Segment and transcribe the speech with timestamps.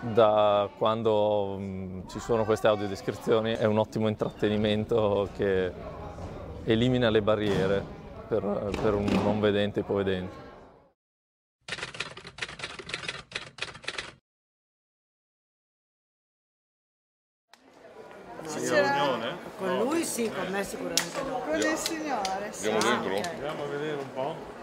[0.00, 5.72] da quando mh, ci sono queste audiodescrizioni è un ottimo intrattenimento che
[6.64, 7.84] elimina le barriere
[8.28, 10.46] per, per un non vedente e ipovedente.
[19.58, 21.40] Con lui sì, con me sicuramente no.
[21.40, 22.70] Con il signore, sì.
[22.70, 23.30] Andiamo dentro?
[23.32, 24.57] Andiamo a vedere un po'.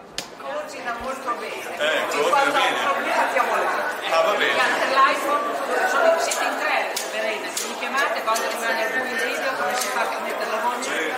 [0.66, 1.78] Coordina molto bene.
[1.78, 2.84] Eh, Quando coordina ha un bene.
[2.90, 3.70] problema chiamala.
[4.10, 4.54] Ah, va bene.
[4.56, 9.76] Chiamate l'iPhone, sono, siete in tre, Verena, se mi chiamate quando rimane il video, come
[9.78, 11.14] si fa a mettere la voce?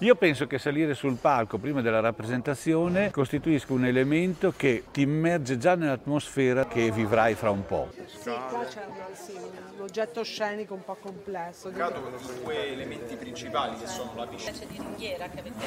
[0.00, 5.58] Io penso che salire sul palco prima della rappresentazione costituisca un elemento che ti immerge
[5.58, 7.88] già nell'atmosfera che vivrai fra un po'.
[8.06, 11.70] Sì, qua c'è una- sì, un oggetto scenico un po' complesso.
[11.70, 12.10] cadono
[12.42, 14.56] due elementi principali che sono la piscina.
[14.58, 15.64] Di ringhiera che avete.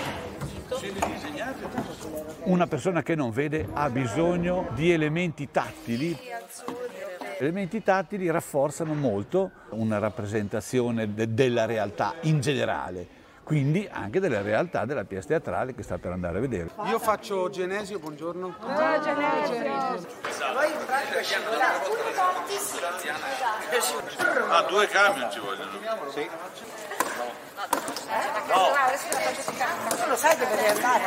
[2.44, 6.18] Una persona che non vede ha bisogno di elementi tattili.
[7.42, 13.08] Elementi tattili rafforzano molto una rappresentazione de- della realtà in generale,
[13.44, 16.70] quindi anche della realtà della pièce teatrale che sta per andare a vedere.
[16.86, 18.58] Io faccio Genesio, buongiorno.
[24.50, 25.72] Ah, due camion ci vogliono.
[29.90, 31.06] Tu lo sai dove devi andare?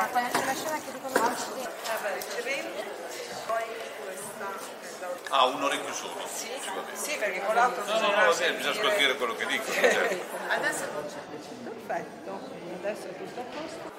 [5.36, 6.14] Ah, un orecchio solo.
[6.32, 6.46] Sì.
[6.92, 9.72] Sì, perché con l'altro No, no, no, va bene, bisogna ascoltare quello che dicono.
[9.72, 10.24] certo.
[10.48, 11.64] Adesso non c'è.
[11.64, 12.38] Perfetto,
[12.78, 13.92] adesso è tutto a posto.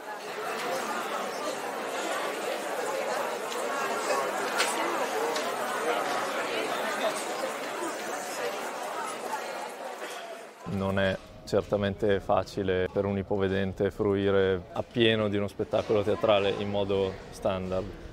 [10.68, 17.14] Non è certamente facile per un ipovedente fruire appieno di uno spettacolo teatrale in modo
[17.32, 18.04] standard.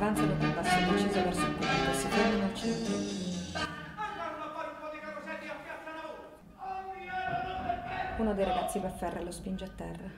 [0.00, 2.94] Avanzano con passo deciso verso il pubblico, si fermano al centro.
[8.16, 10.08] Uno dei ragazzi va a ferro e lo spinge a terra.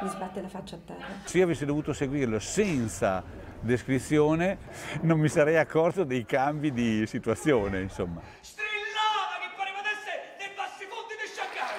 [0.00, 1.04] Gli sbatte la faccia a terra.
[1.24, 3.24] Se io avessi dovuto seguirlo senza
[3.58, 4.58] descrizione
[5.00, 8.20] non mi sarei accorto dei cambi di situazione, insomma.
[8.40, 11.74] Strillava che pareva d'essere dei bassi fondi di Shanghai.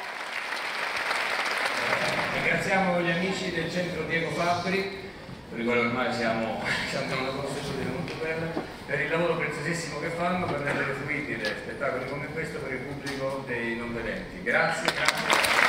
[2.33, 5.06] Ringraziamo gli amici del centro Diego Fabbri,
[5.49, 8.51] quali ormai siamo, siamo una conoscenza molto bene,
[8.85, 13.43] per il lavoro preziosissimo che fanno per rendere fruibile spettacoli come questo per il pubblico
[13.47, 14.41] dei non vedenti.
[14.43, 15.66] Grazie, grazie.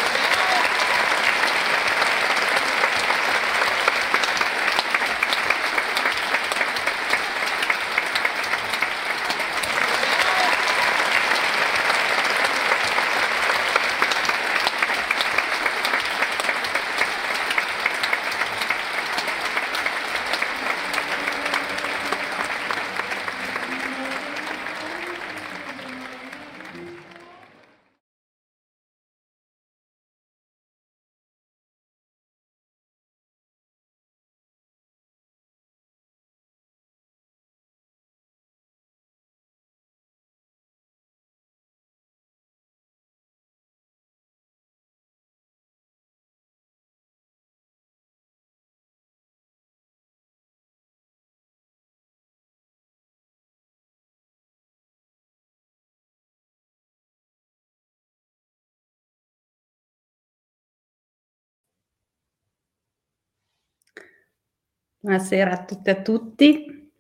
[65.08, 66.90] Buonasera a tutte e a tutti.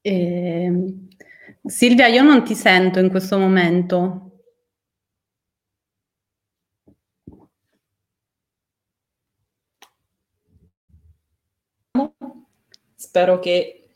[0.00, 1.08] Ehm,
[1.62, 4.30] Silvia, io non ti sento in questo momento.
[12.94, 13.90] Spero che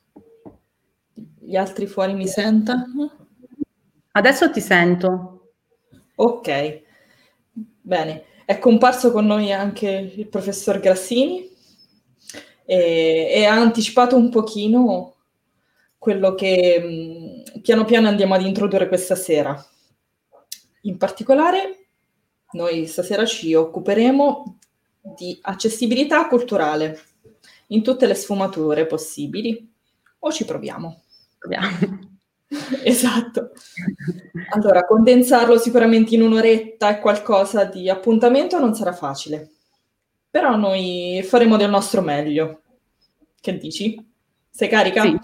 [1.38, 3.28] gli altri fuori mi sentano.
[4.10, 5.54] Adesso ti sento.
[6.16, 6.82] Ok,
[7.80, 8.24] bene.
[8.44, 11.51] È comparso con noi anche il professor Grassini
[12.64, 15.14] e, e ha anticipato un pochino
[15.98, 19.64] quello che mh, piano piano andiamo ad introdurre questa sera.
[20.82, 21.86] In particolare,
[22.52, 24.58] noi stasera ci occuperemo
[25.16, 27.00] di accessibilità culturale
[27.68, 29.70] in tutte le sfumature possibili.
[30.20, 31.02] O ci proviamo?
[31.38, 32.10] Proviamo.
[32.84, 33.52] Esatto.
[34.50, 39.51] Allora, condensarlo sicuramente in un'oretta è qualcosa di appuntamento non sarà facile,
[40.32, 42.62] però noi faremo del nostro meglio.
[43.38, 44.02] Che dici?
[44.48, 45.02] Sei carica?
[45.02, 45.18] Sì.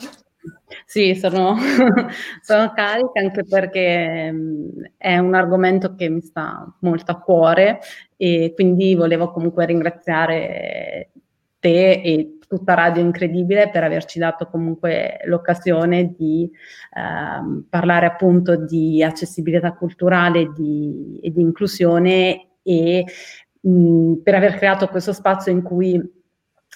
[0.84, 1.56] Sì, sono,
[2.42, 7.78] sono carica anche perché mh, è un argomento che mi sta molto a cuore
[8.18, 11.10] e quindi volevo comunque ringraziare
[11.58, 16.50] te e tutta Radio Incredibile per averci dato comunque l'occasione di
[16.94, 23.04] ehm, parlare appunto di accessibilità culturale di, e di inclusione e
[23.60, 26.16] per aver creato questo spazio in cui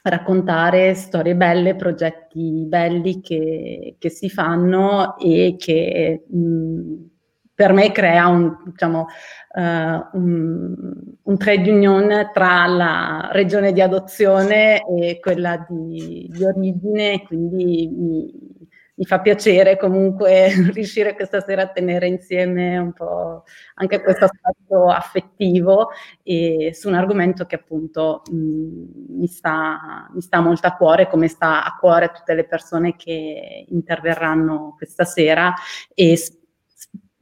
[0.03, 7.11] raccontare storie belle, progetti belli che, che si fanno e che mh,
[7.55, 9.07] per me crea un, diciamo,
[9.55, 10.75] uh, un,
[11.23, 18.52] un, trade union tra la regione di adozione e quella di, di origine, quindi mi,
[18.95, 23.45] mi fa piacere comunque riuscire questa sera a tenere insieme un po'
[23.75, 25.91] anche questo aspetto affettivo
[26.23, 31.29] e su un argomento che appunto mh, mi, sta, mi sta molto a cuore, come
[31.29, 35.55] sta a cuore a tutte le persone che interverranno questa sera
[35.95, 36.17] e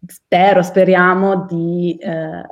[0.07, 2.43] spero, speriamo di eh,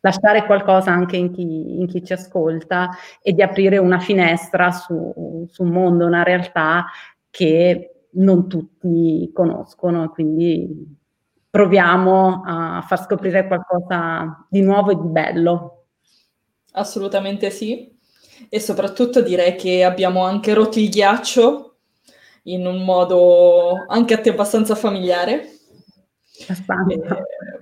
[0.00, 5.46] lasciare qualcosa anche in chi, in chi, ci ascolta e di aprire una finestra su,
[5.50, 6.86] su un mondo, una realtà
[7.30, 10.96] che non tutti conoscono, quindi
[11.50, 15.86] proviamo a far scoprire qualcosa di nuovo e di bello.
[16.72, 17.96] Assolutamente sì,
[18.48, 21.76] e soprattutto direi che abbiamo anche rotto il ghiaccio
[22.44, 25.52] in un modo anche a te abbastanza familiare.
[26.38, 26.64] Eh,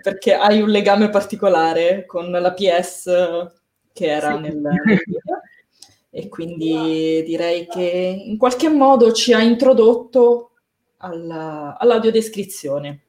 [0.03, 3.05] perché hai un legame particolare con la PS
[3.93, 4.41] che era sì.
[4.43, 5.41] nel, nel video
[6.19, 10.53] e quindi direi che in qualche modo ci ha introdotto
[10.97, 13.03] alla, all'audiodescrizione,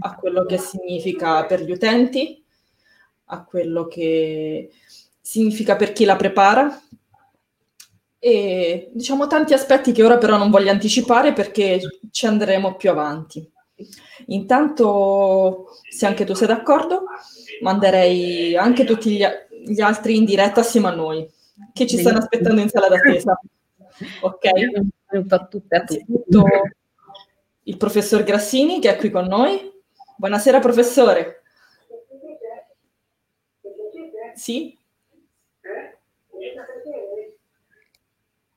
[0.00, 2.44] a quello che significa per gli utenti,
[3.24, 4.70] a quello che
[5.22, 6.82] significa per chi la prepara
[8.18, 11.80] e diciamo tanti aspetti che ora però non voglio anticipare perché
[12.10, 13.50] ci andremo più avanti.
[14.26, 17.04] Intanto, se anche tu sei d'accordo,
[17.62, 19.24] manderei anche tutti gli,
[19.64, 21.38] gli altri in diretta assieme a noi
[21.72, 23.38] che ci stanno aspettando in sala d'attesa.
[24.22, 24.48] Ok?
[24.50, 26.06] Benvenuto a tutte a tutti.
[27.64, 29.70] Il professor Grassini che è qui con noi.
[30.16, 31.42] Buonasera professore.
[34.34, 34.78] Sì?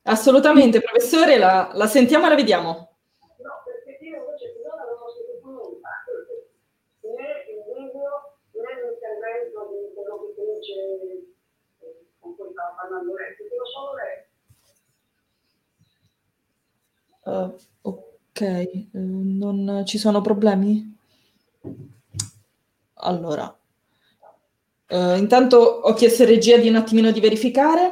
[0.03, 2.93] Assolutamente, professore, la, la sentiamo e la vediamo.
[12.83, 13.93] parlando lei, sentivo solo
[17.23, 17.33] lei.
[17.35, 20.97] Uh, ok, uh, non ci sono problemi?
[22.95, 23.57] Allora,
[24.89, 27.91] uh, intanto ho chiesto a regia di un attimino di verificare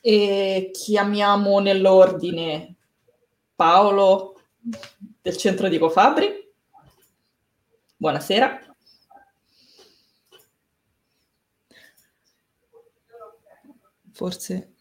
[0.00, 2.74] e chiamiamo nell'ordine
[3.54, 4.40] Paolo
[5.22, 6.44] del centro di Cofabri.
[7.96, 8.66] Buonasera.
[14.16, 14.75] forse...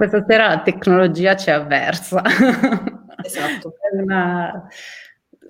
[0.00, 2.22] Questa sera la tecnologia ci è avversa.
[3.22, 3.74] Esatto.
[3.78, 4.66] è una,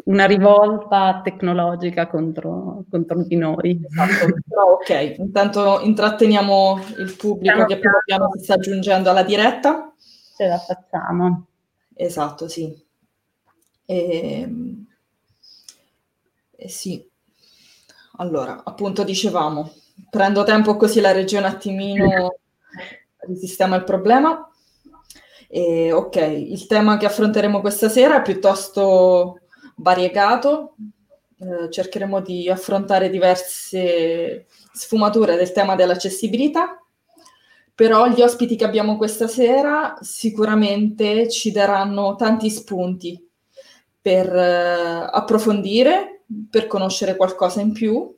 [0.07, 3.81] una, rivolta tecnologica contro, contro di noi.
[3.81, 4.41] Esatto.
[4.49, 9.95] Però ok, intanto intratteniamo il pubblico che piano piano si sta aggiungendo alla diretta.
[10.37, 11.47] Ce la facciamo.
[11.95, 12.77] Esatto, sì.
[13.87, 14.87] E, ehm,
[16.57, 17.09] e sì.
[18.17, 19.73] Allora, appunto dicevamo,
[20.11, 22.35] prendo tempo così la regia un attimino
[23.27, 24.51] risistema il problema.
[25.49, 29.41] E, ok, il tema che affronteremo questa sera è piuttosto
[29.77, 30.75] variegato.
[31.39, 36.79] Eh, cercheremo di affrontare diverse sfumature del tema dell'accessibilità,
[37.75, 43.27] però gli ospiti che abbiamo questa sera sicuramente ci daranno tanti spunti
[44.01, 48.15] per eh, approfondire, per conoscere qualcosa in più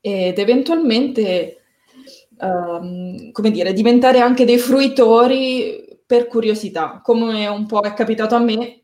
[0.00, 1.61] ed eventualmente
[2.42, 8.40] um, come dire, diventare anche dei fruitori per curiosità, come un po' è capitato a
[8.40, 8.82] me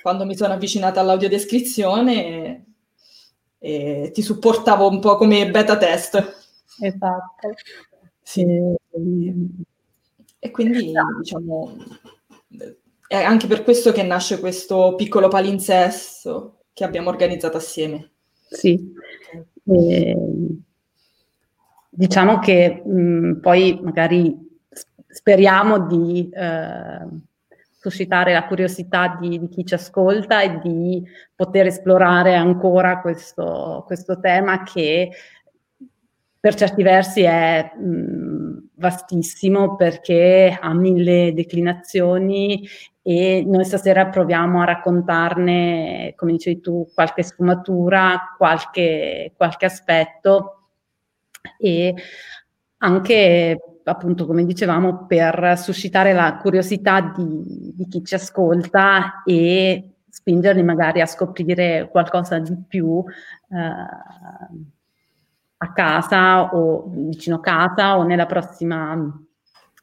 [0.00, 2.64] quando mi sono avvicinata all'audiodescrizione
[3.58, 6.16] e, e ti supportavo un po' come beta test.
[6.80, 7.54] Esatto.
[8.22, 8.44] Sì.
[10.38, 11.76] E quindi, diciamo,
[13.06, 18.12] è anche per questo che nasce questo piccolo palinsesto che abbiamo organizzato assieme.
[18.48, 18.92] Sì.
[19.66, 20.16] E
[21.94, 24.36] diciamo che mh, poi magari
[25.06, 27.06] speriamo di eh,
[27.70, 31.02] suscitare la curiosità di, di, chi ci ascolta e di
[31.34, 35.10] poter esplorare ancora questo, questo tema che
[36.40, 42.66] per certi versi è mh, vastissimo perché ha mille declinazioni
[43.02, 50.63] e noi stasera proviamo a raccontarne, come dicevi tu, qualche sfumatura, qualche, qualche aspetto
[51.58, 51.94] e
[52.78, 60.62] anche appunto come dicevamo per suscitare la curiosità di, di chi ci ascolta e spingerli
[60.62, 63.02] magari a scoprire qualcosa di più
[63.50, 63.56] eh,
[65.56, 68.96] a casa o vicino casa o nella prossima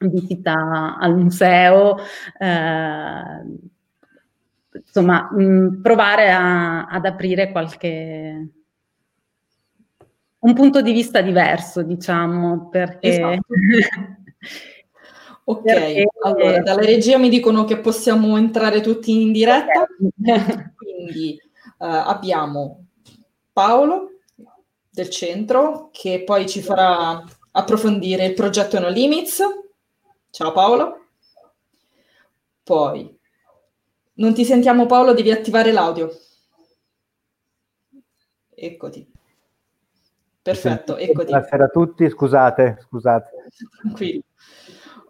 [0.00, 1.96] visita al museo,
[2.38, 3.42] eh,
[4.72, 8.48] insomma, mh, provare a, ad aprire qualche
[10.42, 13.46] un punto di vista diverso, diciamo, perché esatto.
[15.44, 16.06] Ok, perché...
[16.22, 19.86] allora dalla regia mi dicono che possiamo entrare tutti in diretta,
[20.76, 21.36] quindi
[21.78, 22.86] uh, abbiamo
[23.52, 24.20] Paolo
[24.88, 29.42] del centro che poi ci farà approfondire il progetto No Limits.
[30.30, 31.06] Ciao Paolo.
[32.62, 33.18] Poi,
[34.14, 36.08] non ti sentiamo Paolo, devi attivare l'audio.
[38.54, 39.11] Eccoti.
[40.42, 41.30] Perfetto, eccoti.
[41.30, 43.30] Buonasera a tutti, scusate, scusate.
[43.80, 44.22] Tranquillo.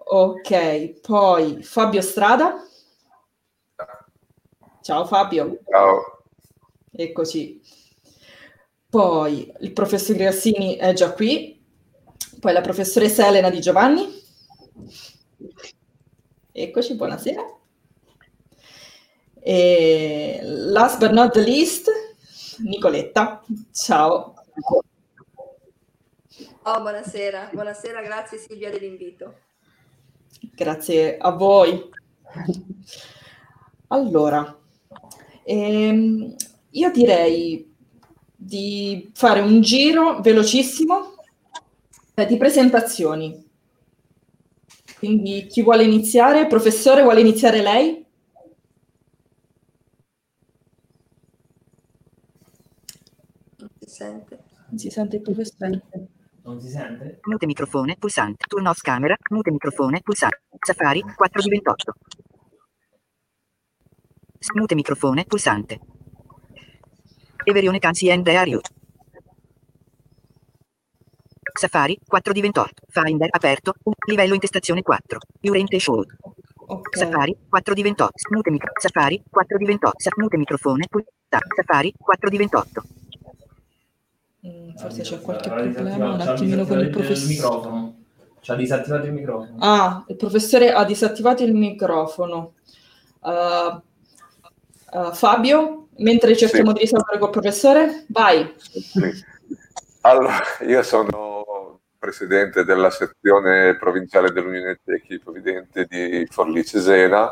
[0.04, 2.62] Ok, poi Fabio Strada.
[4.82, 5.60] Ciao Fabio.
[5.66, 6.24] Ciao.
[6.90, 7.62] Eccoci.
[8.90, 11.64] Poi il professor Grassini è già qui.
[12.38, 14.06] Poi la professoressa Elena Di Giovanni.
[16.52, 17.42] Eccoci, buonasera.
[19.40, 21.88] E last but not the least,
[22.58, 23.42] Nicoletta.
[23.72, 24.34] Ciao.
[26.64, 29.34] Oh, buonasera, buonasera, grazie Silvia dell'invito.
[30.54, 31.90] Grazie a voi.
[33.88, 34.60] Allora,
[35.42, 36.36] ehm,
[36.70, 37.74] io direi
[38.36, 41.16] di fare un giro velocissimo
[42.14, 43.44] eh, di presentazioni.
[44.98, 46.46] Quindi chi vuole iniziare?
[46.46, 48.06] Professore, vuole iniziare lei?
[53.56, 54.44] Non si sente.
[54.68, 55.82] Non si sente il professore.
[56.44, 57.20] Non si sente?
[57.22, 58.46] Mute microfono, pulsante.
[58.48, 60.40] Turn off camera, mute microfono, pulsante.
[60.58, 61.92] Safari, 4 di 28.
[64.54, 65.78] Mute microfono, pulsante.
[67.44, 68.68] Everione Cansi and Ariut.
[71.54, 72.86] Safari, 4 di 28.
[72.88, 73.74] Finder, aperto.
[74.08, 75.18] Livello intestazione 4.
[75.42, 76.02] Urente show.
[76.66, 77.04] Okay.
[77.04, 78.12] Safari, 4 di 28.
[78.30, 78.70] Mute micro.
[78.80, 80.10] Safari, 4 di 28.
[80.16, 81.54] Mute microfono, pulsante.
[81.54, 82.82] Safari, 4 di 28.
[84.44, 87.92] Mm, forse c'è qualche problema un attimino con il professore.
[88.40, 89.56] Ci ha disattivato il microfono.
[89.60, 92.54] Ah, il professore ha disattivato il microfono.
[93.20, 93.80] Uh,
[94.98, 96.74] uh, Fabio, mentre cerchiamo sì.
[96.74, 98.52] di risolvere col professore, vai.
[98.56, 99.00] Sì.
[100.00, 107.30] Allora, io sono presidente della sezione provinciale dell'Unione Tecchi Provvidente di Forlì Cesena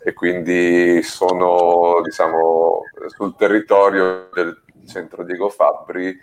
[0.00, 6.16] e quindi sono diciamo, sul territorio del centro Diego Fabbri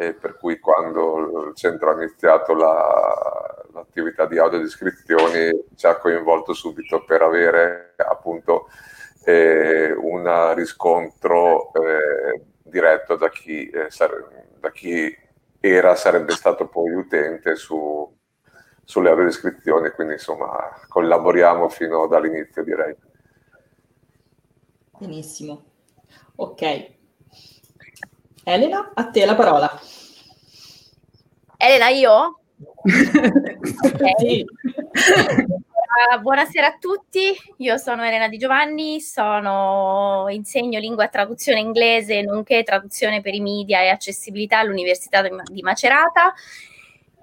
[0.00, 6.52] e per cui quando il centro ha iniziato la, l'attività di audiodescrizioni ci ha coinvolto
[6.52, 8.68] subito per avere appunto
[9.24, 15.12] eh, un riscontro eh, diretto da chi, eh, sare- da chi
[15.58, 18.16] era, sarebbe stato poi utente su,
[18.84, 22.94] sulle audiodescrizioni, quindi insomma collaboriamo fino dall'inizio direi.
[24.96, 25.64] Benissimo,
[26.36, 26.97] ok.
[28.48, 29.80] Elena, a te la parola.
[31.58, 32.40] Elena, io?
[33.84, 34.44] okay.
[36.22, 42.62] buonasera a tutti, io sono Elena Di Giovanni, sono, insegno lingua e traduzione inglese, nonché
[42.62, 46.32] traduzione per i media e accessibilità all'Università di Macerata.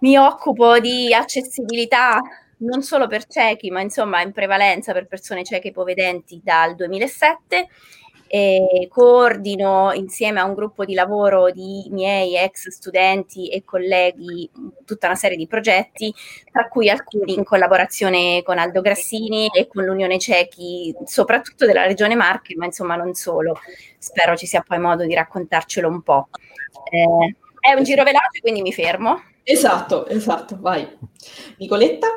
[0.01, 2.21] Mi occupo di accessibilità
[2.57, 7.67] non solo per ciechi, ma insomma in prevalenza per persone cieche e ipovedenti dal 2007
[8.35, 14.51] e coordino insieme a un gruppo di lavoro di miei ex studenti e colleghi
[14.83, 16.13] tutta una serie di progetti,
[16.51, 22.15] tra cui alcuni in collaborazione con Aldo Grassini e con l'Unione Cechi, soprattutto della Regione
[22.15, 23.57] Marche, ma insomma non solo.
[23.97, 26.27] Spero ci sia poi modo di raccontarcelo un po'.
[26.91, 29.23] Eh, è un giro veloce, quindi mi fermo.
[29.43, 30.85] Esatto, esatto, vai.
[31.55, 32.07] Nicoletta?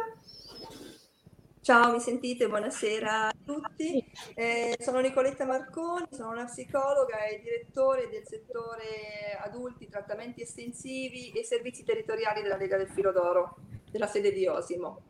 [1.68, 2.48] Ciao, mi sentite?
[2.48, 4.02] Buonasera a tutti.
[4.34, 11.44] Eh, sono Nicoletta Marconi, sono una psicologa e direttore del settore adulti, trattamenti estensivi e
[11.44, 13.56] servizi territoriali della Lega del Filo d'Oro,
[13.90, 15.02] della sede di Osimo.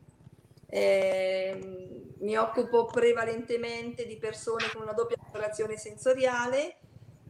[0.66, 6.78] Eh, mi occupo prevalentemente di persone con una doppia alterazione sensoriale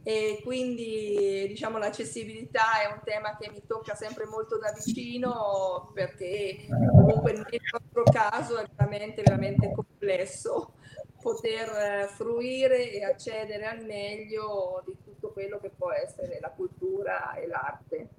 [0.03, 6.65] e quindi diciamo l'accessibilità è un tema che mi tocca sempre molto da vicino perché
[6.67, 10.73] comunque nel nostro caso è veramente veramente complesso
[11.21, 17.33] poter eh, fruire e accedere al meglio di tutto quello che può essere la cultura
[17.35, 18.09] e l'arte.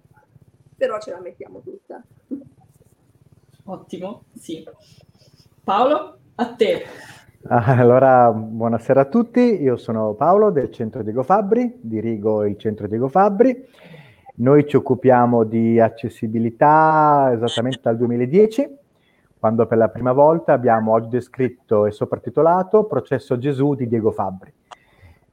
[0.77, 2.03] Però ce la mettiamo tutta.
[3.65, 4.67] Ottimo, sì.
[5.63, 6.87] Paolo, a te.
[7.43, 12.87] Ah, Allora, buonasera a tutti, io sono Paolo del Centro Diego Fabbri, dirigo il Centro
[12.87, 13.57] Diego Fabbri.
[14.37, 18.77] Noi ci occupiamo di accessibilità esattamente dal 2010,
[19.39, 24.53] quando per la prima volta abbiamo oggi descritto e soprintitolato Processo Gesù di Diego Fabbri.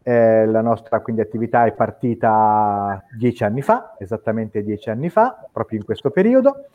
[0.01, 5.77] Eh, la nostra quindi attività è partita dieci anni fa, esattamente dieci anni fa, proprio
[5.77, 6.67] in questo periodo,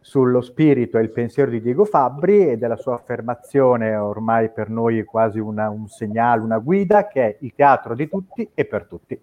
[0.00, 5.04] sullo spirito e il pensiero di Diego Fabbri e della sua affermazione, ormai per noi
[5.04, 9.20] quasi una- un segnale, una guida, che è il teatro di tutti e per tutti.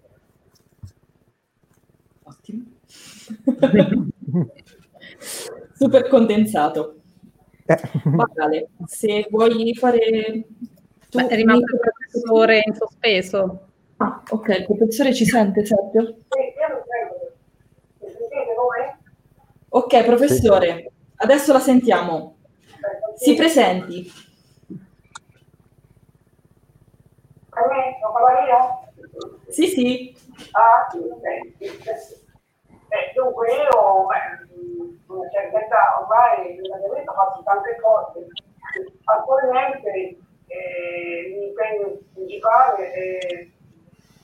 [5.74, 6.96] Super condensato.
[8.06, 10.46] Va bene, se vuoi fare...
[11.10, 13.68] Tu, Beh, è rimasto il professore in sospeso.
[13.98, 16.18] Ah, ok, il professore ci sente, Sergio?
[19.78, 22.38] Ok, professore, adesso la sentiamo.
[23.16, 24.12] Si presenti.
[29.50, 30.18] Sì, sì.
[30.54, 31.24] Ah, sì, ok.
[32.90, 38.26] Eh, dunque io, beh, una certa età ormai nella vita faccio tante cose.
[39.04, 40.18] Attualmente
[40.48, 43.48] eh, l'impegno principale è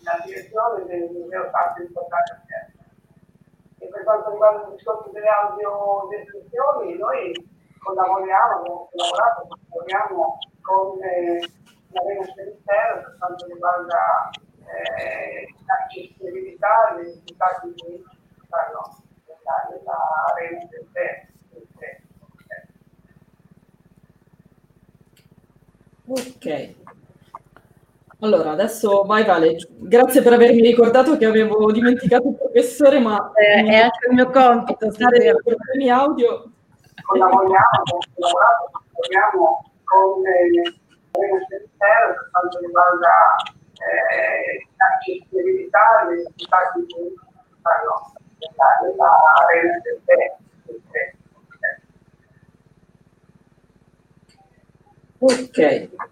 [0.02, 2.42] la direzione del Museo Sacro di Portale
[3.84, 7.34] E per quanto riguarda il discorso delle audiodescrizioni, noi
[7.80, 11.40] collaboriamo, collaborato, collaboriamo con eh,
[11.92, 14.30] l'Arena Ministero per quanto riguarda
[14.64, 17.74] eh, l'accessibilità e l'identità di
[18.54, 21.28] all'interno della, della rete del te.
[26.06, 26.83] Ok.
[28.24, 29.58] Allora, adesso vai Vale.
[29.80, 34.30] Grazie per avermi ricordato che avevo dimenticato il professore, ma Eh, è anche il mio
[34.30, 34.90] compito.
[34.92, 36.50] stare dei problemi audio.
[37.04, 37.84] collaboriamo,
[38.16, 40.50] collaboriamo, con eh,
[41.20, 43.36] Ministero per quanto riguarda
[43.74, 46.86] eh, l'accessibilità e l'identità di
[48.82, 49.12] della
[49.52, 50.32] rete del.
[55.20, 56.12] Ok.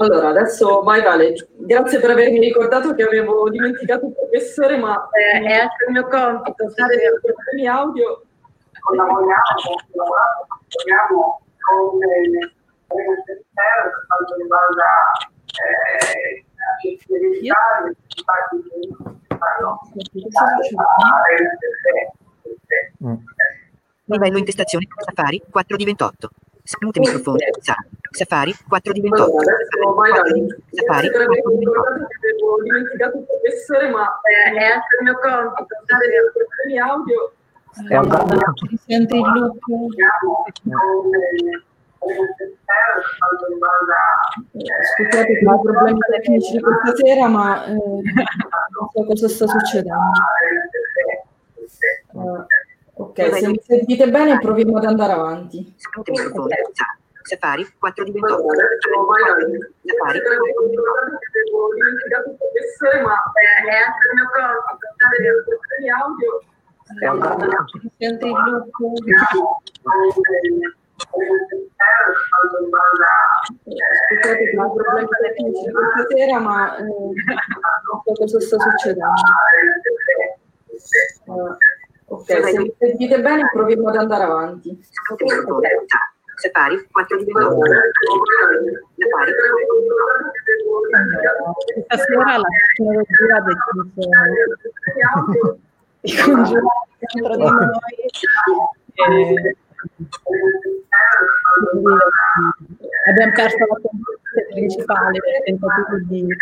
[0.00, 1.34] Allora, adesso vai Vale.
[1.56, 6.06] Grazie per avermi ricordato che avevo dimenticato il professore, ma Eh, è anche il mio
[6.06, 6.70] compito.
[6.70, 8.22] stare dei problemi audio.
[8.80, 9.42] collaboriamo,
[9.90, 12.30] collaboriamo, con eh,
[12.86, 14.84] l'Arena Ministero per quanto riguarda
[15.66, 16.44] eh.
[24.04, 26.30] Livello intestazione Safari 4 di 28.
[26.80, 27.36] Mute microfono.
[27.60, 27.76] Sa-
[28.10, 29.24] Safari 4 di 28.
[29.24, 29.56] Allora.
[30.70, 31.68] Safari Grazie per 4 avermi di 28.
[31.68, 35.66] ricordato che avevo dimenticato il professore, ma Eh, è anche il mio compito.
[35.84, 37.32] stare dei problemi audio.
[37.88, 38.66] È andato.
[38.68, 39.58] Si sente il loop.
[43.98, 50.12] Scusate per i problemi tecnici di questa sera, ma eh, non so cosa sta succedendo.
[52.12, 52.46] Eh,
[52.98, 55.74] ok, se mi sentite bene proviamo ad andare avanti.
[55.96, 56.48] Mute microfono.
[56.72, 56.96] Sa-
[57.28, 58.34] Safari 4 di 28.
[58.34, 59.60] Allora, adesso vai Vale.
[59.84, 60.36] Safari per
[63.02, 64.26] ma Eh, è anche il mio
[64.94, 66.30] stare dei problemi audio.
[67.98, 68.68] Sente il loop.
[73.48, 77.12] Scusate per problemi tecnici di questa sera, ma eh, non
[78.04, 79.22] so cosa sta succedendo.
[81.24, 81.56] Eh,
[82.36, 84.68] ok, se mi sentite bene proviamo ad andare avanti.
[85.08, 85.60] Mute microfono.
[85.86, 87.56] Sa- Safari 4 di 28.
[88.94, 89.32] Safari
[91.84, 93.82] Stasera la tecnologia ha deciso
[96.00, 97.68] di congiurare dentro di noi.
[98.94, 99.56] E
[100.22, 100.84] quindi,
[103.08, 106.36] abbiamo perso la componente principale del tentativo di eh,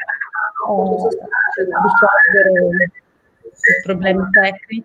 [3.83, 4.85] problemi tecnici.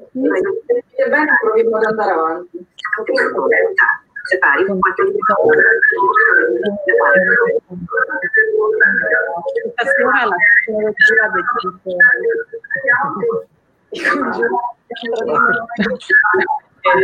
[0.96, 2.66] Se bene proviamo ad andare avanti.
[2.96, 3.20] 4 di
[5.00, 5.60] 28.
[9.72, 11.42] Stasera la tecnologia di
[11.82, 13.46] di noi.
[16.82, 16.96] E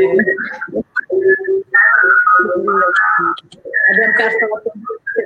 [3.91, 4.61] abbiamo perso la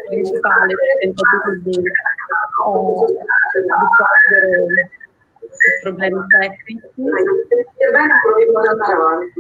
[0.08, 1.92] principale del tentativo di eh,
[3.62, 5.01] risolvere i
[5.82, 6.80] problemi tecnici.
[6.80, 9.40] Se mi sentite bene proviamo ad andare avanti.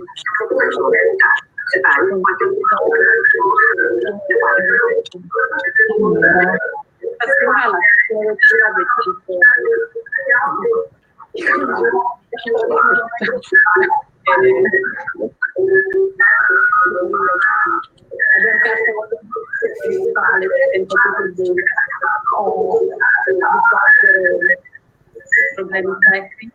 [25.55, 26.51] Problemi tecnici.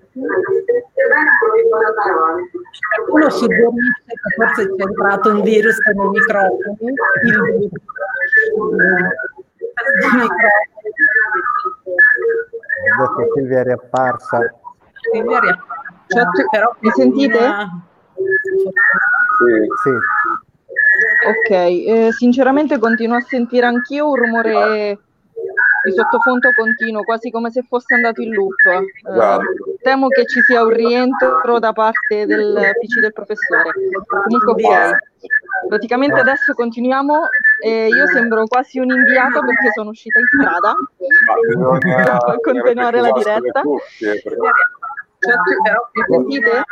[2.94, 6.94] Qualcuno suggerisce che forse c'è entrato un virus nei microfoni.
[7.24, 7.70] Il.
[12.96, 14.54] Adesso Silvia è riapparsa.
[15.12, 16.30] Silvia è riapparsa.
[16.50, 17.38] Però mi sentite?
[19.82, 19.90] Sì.
[21.26, 24.98] Ok, eh, sinceramente continuo a sentire anch'io un rumore
[25.86, 28.52] di sottofondo continuo, quasi come se fosse andato in loop.
[28.66, 33.70] Eh, temo che ci sia un rientro da parte del PC del professore.
[34.24, 34.96] Comunque ok.
[35.68, 37.28] Praticamente adesso continuiamo
[37.64, 40.72] e io sembro quasi un inviato perché sono uscita in strada
[41.56, 43.62] Ma per continuare la diretta.
[43.62, 44.20] mi
[46.08, 46.62] sentite?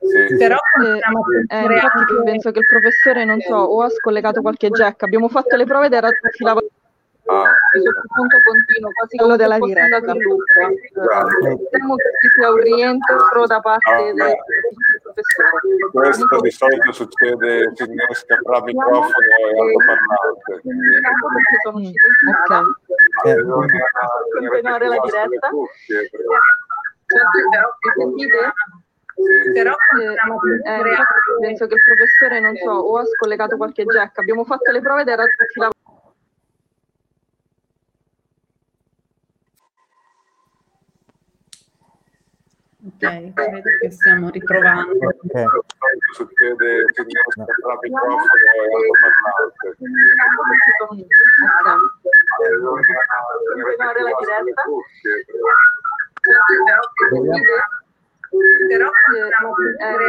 [0.00, 0.36] Sì.
[0.36, 5.02] Però Eh, eh, infatti penso che il professore, non so, o ha scollegato qualche jack.
[5.02, 6.60] Abbiamo fatto le prove ed era filava
[7.28, 7.44] Ah,
[7.76, 9.96] di sottofondo continuo, quasi quello della diretta.
[9.98, 10.02] Eh,
[11.70, 14.36] Temo che ci sia un rientro da parte Ah, del beh.
[15.02, 15.60] professore.
[15.92, 20.60] questo di solito succede, si innesca fra microfono e altoparlante.
[20.64, 22.64] Perché sono uscita in strada.
[23.24, 25.48] Eh, Continuare la diretta.
[25.50, 26.24] cuffie, perché-
[27.08, 28.52] Cioè, mi sentite?
[29.18, 29.52] Sì.
[29.52, 30.96] Però Eh, eh,
[31.40, 34.18] penso che il professore, non so, o ha scollegato qualche jack.
[34.18, 35.72] Abbiamo fatto le prove ed era filava
[42.80, 44.92] Ok, credo che stiamo riprovando.
[44.92, 45.18] ok.
[45.22, 49.76] Di solito succede, si innesca fra microfono e altoparlante.
[53.50, 54.62] Continuare la diretta.
[58.68, 59.28] Però eh,
[59.90, 60.06] che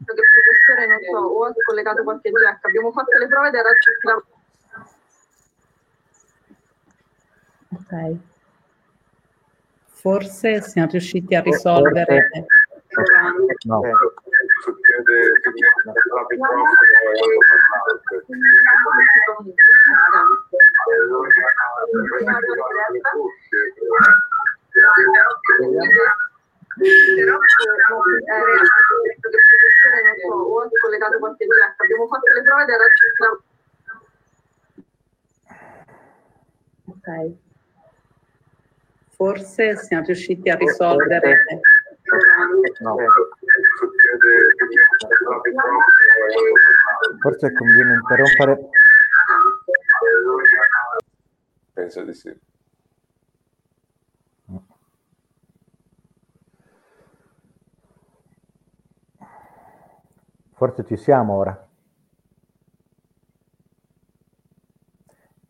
[0.00, 2.64] il professore, non so, o ha scollegato qualche jack.
[2.64, 3.68] Abbiamo fatto le prove ed era
[7.72, 8.18] Ok.
[10.00, 12.30] Forse siamo riusciti a risolvere.
[13.66, 13.82] No.
[13.82, 13.92] e
[26.80, 27.36] Però
[29.20, 31.80] professore, non so, o ha scollegato qualche jack.
[31.82, 32.84] Abbiamo fatto le prove ed era
[36.86, 37.49] Ok.
[39.20, 41.44] Forse siamo riusciti a risolvere.
[42.78, 42.96] No.
[43.76, 45.78] succede, si innesca fra microfono
[46.24, 47.20] e altoparlante.
[47.20, 48.68] Forse conviene interrompere.
[51.74, 52.40] Penso di sì.
[60.54, 61.68] Forse ci siamo ora.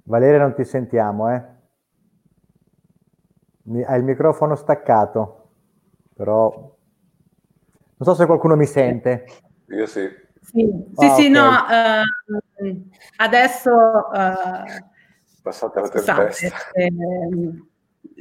[0.02, 1.58] Valeria, non ti sentiamo, eh?
[3.70, 5.48] Mi- Hai il microfono staccato,
[6.14, 9.26] però non so se qualcuno mi sente.
[9.68, 10.08] Io sì.
[10.42, 11.34] Sì, sì, Ah, sì, ok.
[11.34, 13.70] no, ehm, adesso
[14.12, 14.84] eh,
[15.42, 16.56] Passate la scusate, tempesta.
[16.72, 17.68] ehm,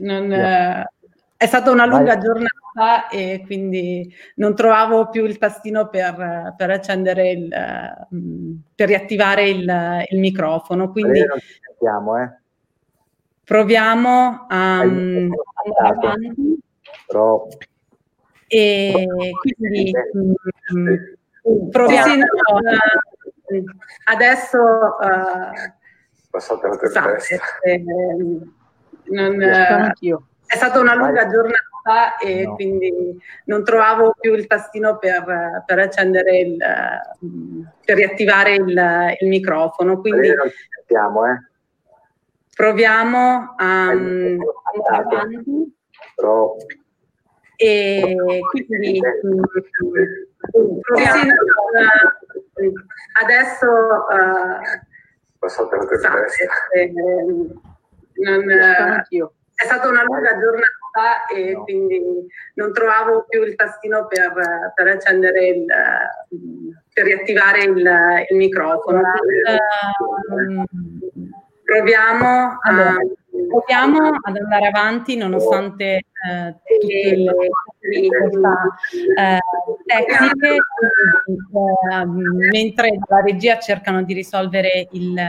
[0.02, 0.82] non, Via.
[0.82, 0.92] eh,
[1.38, 2.22] è stata una lunga Vai.
[2.22, 8.88] giornata e quindi non trovavo più il tastino per, per accendere il, eh, mh, per
[8.90, 10.92] riattivare il, il microfono.
[10.92, 12.38] Quindi Valeria, non ti sentiamo, eh?
[13.50, 16.60] Proviamo a microfono andare avanti
[17.08, 17.48] Però
[18.48, 19.08] e
[19.58, 23.64] quindi mh, proviamo eh,
[24.06, 25.74] adesso eh,
[26.30, 27.44] Passate la tempesta.
[27.64, 28.54] ehm,
[29.06, 30.28] non, eh, anch'io.
[30.46, 32.54] è stata una lunga giornata e No.
[32.54, 39.28] quindi non trovavo più il tastino per, per accendere il, eh, per riattivare il, il
[39.28, 40.00] microfono.
[40.00, 41.49] Quindi Valeria, non ci sentiamo, eh?
[42.60, 44.44] Proviamo a mm, andare
[44.84, 45.16] staccato.
[45.16, 45.74] avanti
[46.16, 46.56] Però
[47.56, 48.16] e
[48.50, 49.42] quindi mm,
[50.82, 51.32] proviamo
[52.60, 52.74] eh,
[53.24, 53.68] adesso
[54.10, 54.82] eh,
[56.74, 57.62] ehm,
[58.16, 59.34] non, Sono eh, anch'io.
[59.56, 62.02] È stata una lunga giornata e quindi
[62.56, 64.34] non trovavo più il tastino per,
[64.76, 65.66] per accendere il,
[66.94, 67.90] per riattivare il,
[68.30, 69.02] il microfono.
[69.48, 70.66] Ehm,
[71.70, 72.96] proviamo, a,
[73.48, 77.34] proviamo ad andare avanti nonostante eh, tutte le
[77.80, 78.76] difficoltà
[79.18, 79.40] eh,
[79.86, 82.06] tecniche, eh,
[82.52, 85.22] mentre la regia cercano di risolvere il,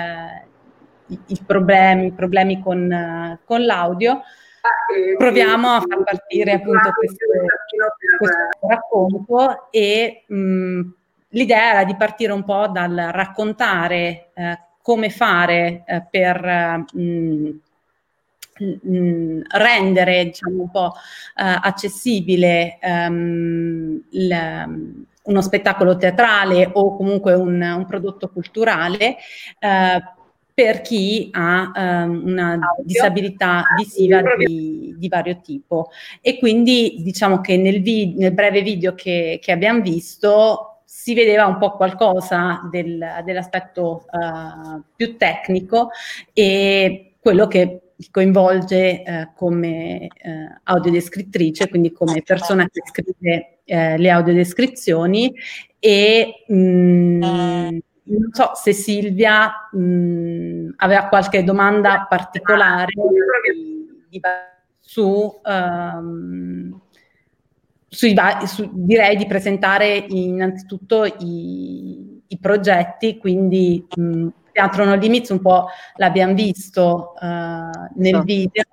[1.07, 4.22] i, problemi, i problemi con, con l'audio.
[5.16, 7.24] Proviamo a far partire appunto questo,
[8.18, 10.81] questo racconto e mh,
[11.31, 17.61] l'idea era di partire un po' dal raccontare eh, come fare eh, per mh,
[18.61, 20.93] mh, rendere diciamo, un po'
[21.37, 29.16] eh, accessibile um, il, uno spettacolo teatrale o comunque un, un prodotto culturale
[29.59, 30.03] eh,
[30.53, 35.88] per chi ha um, una disabilità visiva di, di, vario tipo.
[36.21, 40.69] E quindi diciamo che nel, vi- nel breve video che, che, abbiamo visto
[41.11, 45.90] si vedeva un po' qualcosa del, dell'aspetto uh, più tecnico
[46.33, 50.09] e quello che coinvolge eh, come eh,
[50.62, 55.33] audiodescrittrice, quindi come persona che scrive le audiodescrizioni
[55.79, 62.92] e mh, mm, non so se Silvia mh, aveva qualche domanda particolare
[64.09, 64.20] di,
[64.81, 66.81] su, um,
[67.92, 68.14] sui,
[68.46, 75.66] su, direi di presentare innanzitutto i, i progetti, quindi mh, Teatro No Limits un po'
[75.96, 77.26] l'abbiamo visto uh,
[77.96, 78.22] nel so.
[78.22, 78.64] video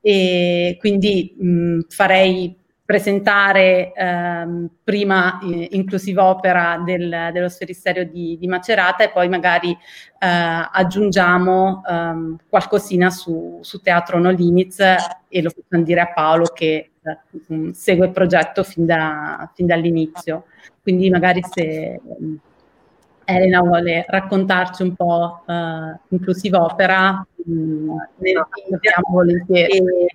[0.00, 8.48] e quindi mh, farei presentare ehm, prima eh, Inclusive Opera del, dello Sferisterio di, di,
[8.48, 9.78] Macerata e poi magari eh,
[10.18, 14.80] aggiungiamo ehm, qualcosina su, su, Teatro No Limits
[15.28, 16.89] e lo facciamo dire a Paolo che
[17.72, 20.44] segue il progetto fin, da, fin dall'inizio.
[20.82, 22.00] Quindi magari se
[23.24, 29.76] Elena vuole raccontarci un po' uh, Inclusive Opera, mh, mm, ne parliamo volentieri.
[29.78, 30.06] E,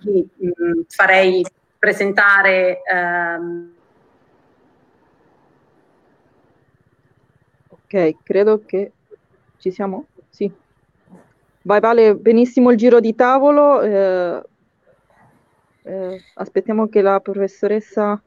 [0.00, 1.44] mh, mm, farei
[1.78, 3.72] presentare um...
[7.68, 8.92] Ok, credo che
[9.58, 10.06] ci siamo.
[10.28, 10.52] Sì.
[11.62, 13.80] Vai Vale, benissimo il giro di tavolo.
[13.80, 14.42] Eh,
[15.88, 18.20] eh, aspettiamo che la professoressa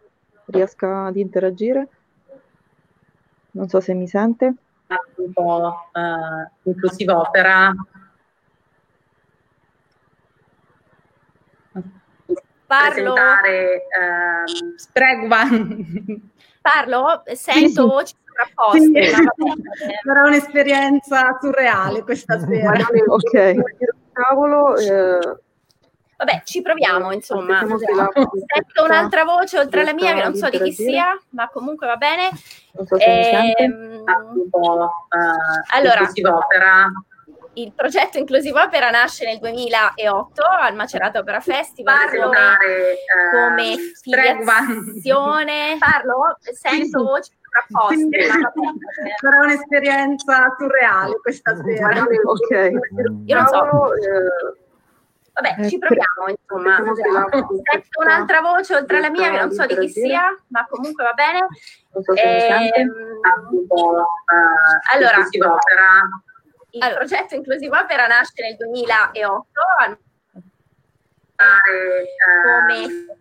[0.46, 1.88] riesca ad interagire.
[3.52, 4.54] Non so se mi sente.
[5.16, 7.72] Un po' uh, inclusive opera.
[12.66, 13.14] Parlo.
[13.14, 15.28] Uh, prego,
[16.62, 17.24] Parlo?
[17.34, 19.06] Sento voci sovrapposte.
[19.06, 19.14] Sì.
[20.04, 22.88] Sarà un'esperienza surreale questa sera.
[23.08, 23.56] ok.
[24.14, 25.20] Tavolo, eh,
[26.22, 27.66] Vabbè, ci proviamo, insomma.
[27.66, 31.96] Sento un'altra voce oltre alla mia che non so di chi sia, ma comunque va
[31.96, 32.30] bene.
[32.86, 34.90] So ehm, uh,
[35.70, 36.08] allora,
[37.54, 42.58] il progetto Inclusive Opera nasce nel 2008 al Macerata Opera Festival Parlo, come,
[43.32, 45.78] come filiazione.
[45.80, 48.28] Parlo, sento voci sovrapposte.
[49.20, 52.04] Sarà un'esperienza surreale questa sera.
[52.04, 52.70] ok.
[53.26, 53.90] Io non so.
[55.34, 56.76] Eh, Vabbè, eh, ci proviamo, insomma.
[57.72, 61.14] Sento un'altra voce oltre alla mia che non so di chi sia, ma comunque va
[61.14, 61.48] bene.
[62.16, 62.92] Ehm,
[64.94, 65.18] allora,
[66.72, 69.52] il progetto Inclusive Opera nasce nel 2008
[72.44, 73.20] come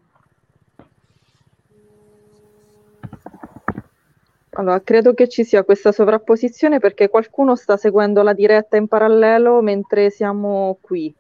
[4.53, 9.63] Allora, credo che ci sia questa sovrapposizione perché qualcuno sta seguendo la diretta in parallelo
[9.63, 11.15] mentre siamo qui.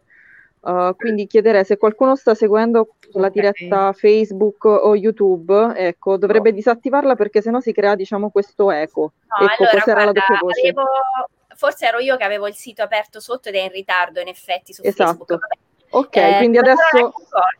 [0.60, 7.14] Uh, quindi chiederei se qualcuno sta seguendo la diretta Facebook o YouTube, ecco, dovrebbe disattivarla
[7.14, 9.12] perché sennò si crea, diciamo, questo eco.
[9.40, 10.60] No, ecco, allora, guarda, la doppia voce.
[10.60, 10.82] Avevo,
[11.54, 14.72] forse ero io che avevo il sito aperto sotto ed è in ritardo, in effetti,
[14.74, 15.24] su esatto.
[15.24, 15.38] Facebook.
[15.92, 17.12] Ok, eh, quindi adesso...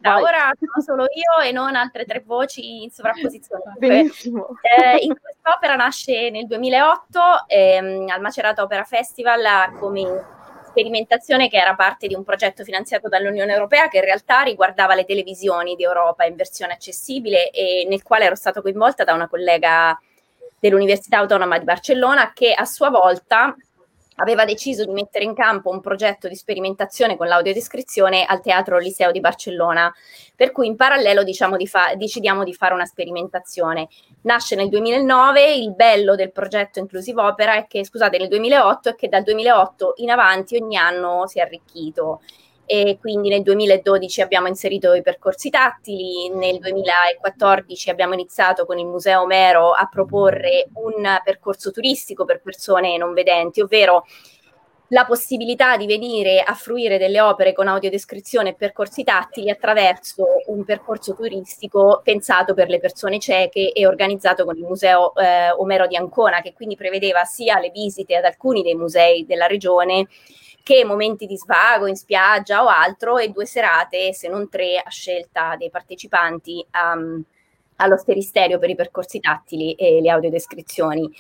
[0.03, 3.75] Ora sono solo io e non altre tre voci in sovrapposizione.
[3.79, 4.49] Benissimo.
[4.63, 10.39] Eh, in quest'opera nasce nel 2008 ehm, al Macerato Opera Festival come
[10.71, 15.05] sperimentazione che era parte di un progetto finanziato dall'Unione Europea che in realtà riguardava le
[15.05, 19.99] televisioni di Europa in versione accessibile e nel quale ero stata coinvolta da una collega
[20.59, 23.55] dell'Università Autonoma di Barcellona che a sua volta
[24.21, 29.11] aveva deciso di mettere in campo un progetto di sperimentazione con l'audiodescrizione al Teatro Liceo
[29.11, 29.93] di Barcellona,
[30.37, 33.89] per cui in parallelo diciamo di fa- decidiamo di fare una sperimentazione.
[34.23, 38.95] Nasce nel 2009, il bello del progetto Inclusive Opera è che, scusate, nel 2008 è
[38.95, 42.21] che dal 2008 in avanti ogni anno si è arricchito
[42.73, 48.87] e quindi nel 2012 abbiamo inserito i percorsi tattili, nel 2014 abbiamo iniziato con il
[48.87, 54.05] Museo Omero a proporre un percorso turistico per persone non vedenti, ovvero
[54.91, 60.63] la possibilità di venire a fruire delle opere con audiodescrizione e percorsi tattili attraverso un
[60.63, 65.97] percorso turistico pensato per le persone cieche e organizzato con il Museo eh, Omero di
[65.97, 70.07] Ancona, che quindi prevedeva sia le visite ad alcuni dei musei della regione
[70.63, 74.91] che momenti di svago in spiaggia o altro e due serate, se non tre, a
[74.91, 77.23] scelta dei partecipanti um,
[77.77, 81.11] allo steristerio per i percorsi tattili e le audiodescrizioni.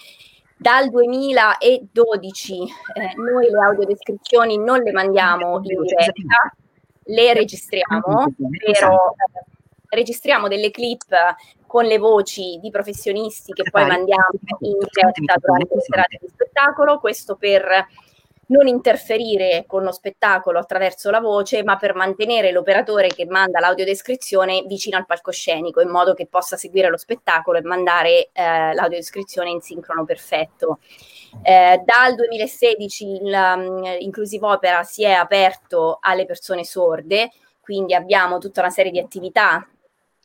[0.57, 6.55] Dal 2012 eh, noi le audiodescrizioni non le mandiamo in diretta,
[7.05, 9.45] le registriamo, ovvero eh,
[9.89, 11.15] registriamo delle clip
[11.67, 14.29] con le voci di professionisti che poi mandiamo
[14.61, 17.87] in diretta durante le serate di spettacolo, questo per
[18.51, 24.65] non interferire con lo spettacolo attraverso la voce, ma per mantenere l'operatore che manda l'audiodescrizione
[24.67, 29.61] vicino al palcoscenico, in modo che possa seguire lo spettacolo e mandare eh, l'audiodescrizione in
[29.61, 30.79] sincrono perfetto.
[31.43, 33.21] Eh, dal 2016
[34.01, 38.99] l'Inclusive um, Opera si è aperto alle persone sorde, quindi abbiamo tutta una serie di
[38.99, 39.65] attività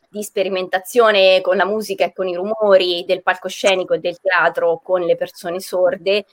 [0.09, 5.01] di sperimentazione con la musica e con i rumori del palcoscenico e del teatro con
[5.01, 6.25] le persone sorde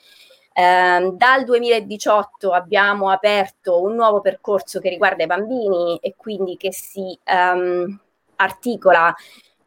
[0.55, 6.73] eh, dal 2018 abbiamo aperto un nuovo percorso che riguarda i bambini e quindi che
[6.73, 7.99] si um,
[8.37, 9.15] articola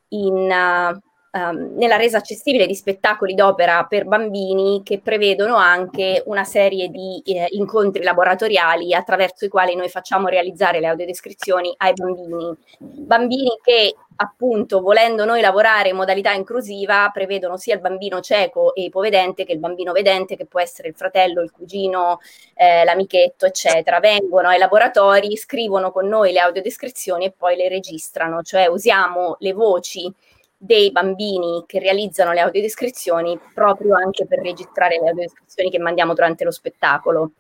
[0.10, 6.44] in, uh, um, nella resa accessibile di spettacoli d'opera per bambini che prevedono anche una
[6.44, 12.56] serie di eh, incontri laboratoriali attraverso i quali noi facciamo realizzare le audiodescrizioni ai bambini.
[12.78, 18.84] Bambini che appunto volendo noi lavorare in modalità inclusiva prevedono sia il bambino cieco e
[18.84, 22.20] ipovedente che il bambino vedente che può essere il fratello, il cugino,
[22.54, 24.00] eh, l'amichetto eccetera.
[24.00, 29.54] Vengono ai laboratori, scrivono con noi le audiodescrizioni e poi le registrano, cioè usiamo le
[29.54, 30.12] voci
[30.58, 36.44] dei bambini che realizzano le audiodescrizioni proprio anche per registrare le audiodescrizioni che mandiamo durante
[36.44, 37.32] lo spettacolo.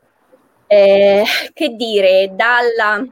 [0.67, 3.05] Eh, che dire, dalla,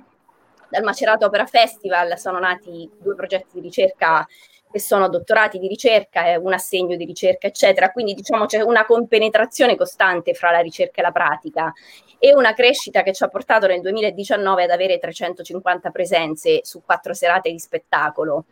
[0.74, 4.28] dal Macerato Opera Festival sono nati due progetti di ricerca
[4.72, 7.92] che sono dottorati di ricerca un assegno di ricerca, eccetera.
[7.92, 11.72] Quindi diciamo c'è una compenetrazione costante fra la ricerca e la pratica
[12.18, 17.14] e una crescita che ci ha portato nel 2019 ad avere 350 presenze su quattro
[17.14, 18.46] serate di spettacolo.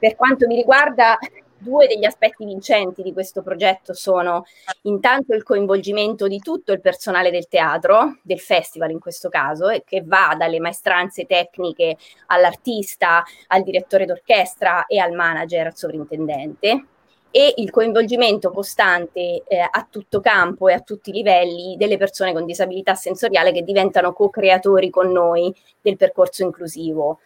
[0.00, 1.16] Per quanto mi riguarda,
[1.62, 4.44] due degli aspetti vincenti di questo progetto sono
[4.82, 10.02] intanto il coinvolgimento di tutto il personale del teatro, del festival in questo caso, che
[10.04, 11.96] va dalle maestranze tecniche
[12.26, 16.86] all'artista, al direttore d'orchestra e al manager, al sovrintendente,
[17.34, 22.34] e il coinvolgimento costante eh, a tutto campo e a tutti i livelli delle persone
[22.34, 27.20] con disabilità sensoriale che diventano co-creatori con noi del percorso inclusivo.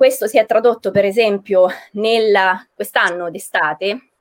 [0.00, 4.12] Questo si è tradotto per esempio nella, quest'anno d'estate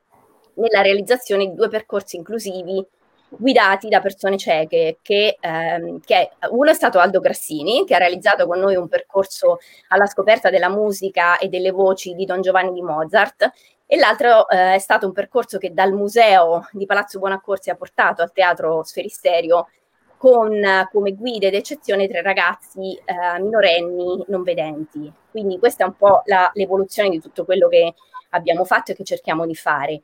[0.55, 2.85] nella realizzazione di due percorsi inclusivi
[3.29, 8.45] guidati da persone cieche, che, ehm, che, uno è stato Aldo Grassini, che ha realizzato
[8.45, 12.81] con noi un percorso alla scoperta della musica e delle voci di Don Giovanni di
[12.81, 13.49] Mozart,
[13.85, 18.21] e l'altro eh, è stato un percorso che dal museo di Palazzo Buonaccorsi ha portato
[18.21, 19.69] al Teatro Sferisterio
[20.17, 20.61] con
[20.91, 25.18] come guide d'eccezione tre ragazzi eh, minorenni non vedenti.
[25.31, 27.93] Quindi questa è un po' la, l'evoluzione di tutto quello che
[28.31, 30.01] abbiamo fatto e che cerchiamo di fare.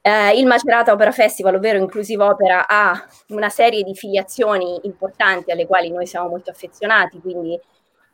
[0.00, 5.66] Eh, il Macerata Opera Festival, ovvero Inclusive Opera, ha una serie di filiazioni importanti alle
[5.66, 7.58] quali noi siamo molto affezionati, quindi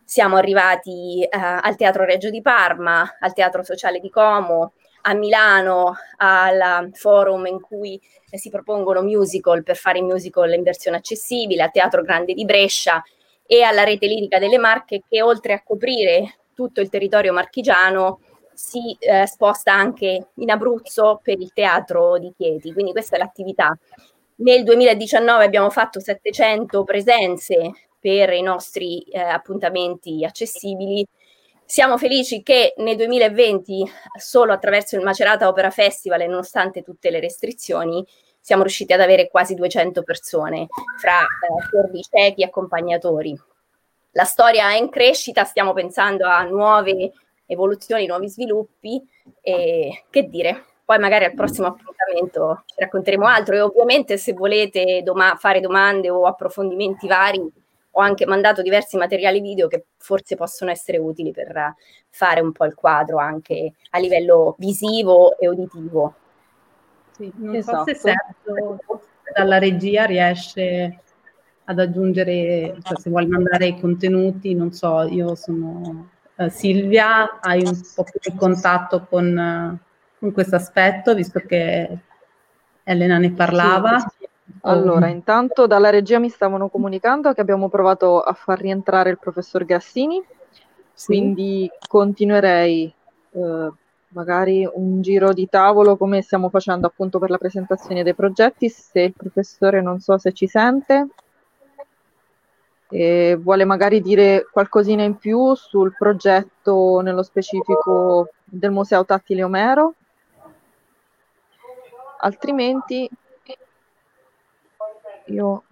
[0.04, 4.72] siamo arrivati eh, al Teatro Reggio di Parma, al Teatro Sociale di Como,
[5.02, 11.62] a Milano al forum in cui si propongono musical per fare musical in versione accessibile,
[11.62, 13.02] al Teatro Grande di Brescia
[13.46, 18.20] e alla Rete Lirica delle Marche che oltre a coprire tutto il territorio marchigiano
[18.54, 23.76] si eh, sposta anche in Abruzzo per il teatro di Chieti, quindi questa è l'attività.
[24.36, 31.06] Nel 2019 abbiamo fatto 700 presenze per i nostri eh, appuntamenti accessibili
[31.72, 37.18] siamo felici che nel 2020, solo attraverso il Macerata Opera Festival e nonostante tutte le
[37.18, 38.04] restrizioni,
[38.38, 40.66] siamo riusciti ad avere quasi 200 persone
[41.00, 43.40] fra eh, ciechi e accompagnatori.
[44.12, 47.12] La storia è in crescita, stiamo pensando a nuove
[47.46, 49.02] evoluzioni, nuovi sviluppi
[49.40, 55.02] e che dire, poi magari al prossimo appuntamento ci racconteremo altro e ovviamente se volete
[55.02, 57.40] doma- fare domande o approfondimenti vari
[57.94, 61.74] ho anche mandato diversi materiali video che forse possono essere utili per
[62.08, 66.14] fare un po' il quadro anche a livello visivo e uditivo.
[67.12, 67.78] Sì, non esatto.
[67.78, 68.80] so se Sergio
[69.34, 71.00] dalla regia riesce
[71.64, 77.62] ad aggiungere, cioè se vuoi mandare i contenuti, non so, io sono uh, Silvia, hai
[77.64, 79.78] un po' più di contatto con, uh,
[80.18, 81.98] con questo aspetto, visto che
[82.82, 83.98] Elena ne parlava.
[84.00, 84.28] Sì, sì.
[84.62, 89.64] Allora, intanto dalla regia mi stavano comunicando che abbiamo provato a far rientrare il professor
[89.64, 90.22] Grassini,
[91.06, 92.92] quindi continuerei
[93.30, 93.72] eh,
[94.08, 99.00] magari un giro di tavolo come stiamo facendo appunto per la presentazione dei progetti, se
[99.00, 101.08] il professore non so se ci sente
[102.94, 109.94] e vuole magari dire qualcosina in più sul progetto nello specifico del Museo Tattile Omero.
[112.18, 113.08] Altrimenti
[115.26, 115.62] io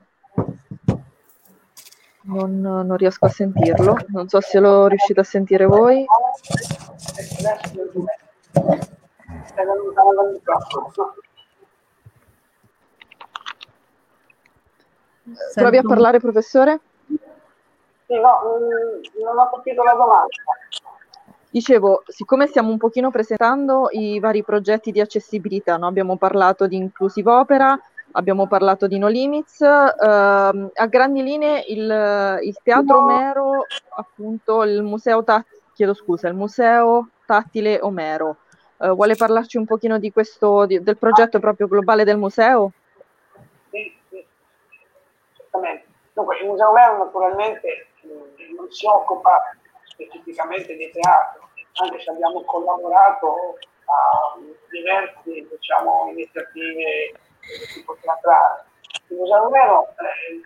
[2.22, 6.06] non, non riesco a sentirlo, non so se lo riuscite a sentire voi.
[15.54, 16.80] Provi a parlare, professore?
[18.10, 20.26] Sì, no, mm, non ho capito la domanda.
[21.48, 25.86] Dicevo, siccome stiamo un pochino presentando i vari progetti di accessibilità, no?
[25.86, 27.78] abbiamo parlato di Inclusive Opera,
[28.12, 34.82] abbiamo parlato di No Limits, ehm, a grandi linee il, il Teatro Omero, appunto il
[34.82, 38.38] Museo, Ta- chiedo scusa, il Museo Tattile Omero,
[38.78, 42.72] eh, vuole parlarci un pochino di questo, di, del progetto proprio globale del museo?
[43.70, 44.26] Sì, sì,
[45.36, 45.86] certamente.
[46.12, 49.40] Dunque, il Museo Omero naturalmente non si occupa
[49.84, 51.48] specificamente di teatro,
[51.80, 54.38] anche se abbiamo collaborato a
[54.70, 58.64] diverse diciamo, iniziative di tipo teatrale.
[59.08, 60.40] Il Museo Omero eh,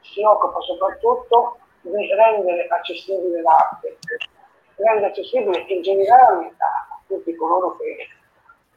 [0.00, 3.98] si occupa soprattutto di rendere accessibile l'arte,
[4.76, 8.08] rendere accessibile in generale a tutti coloro che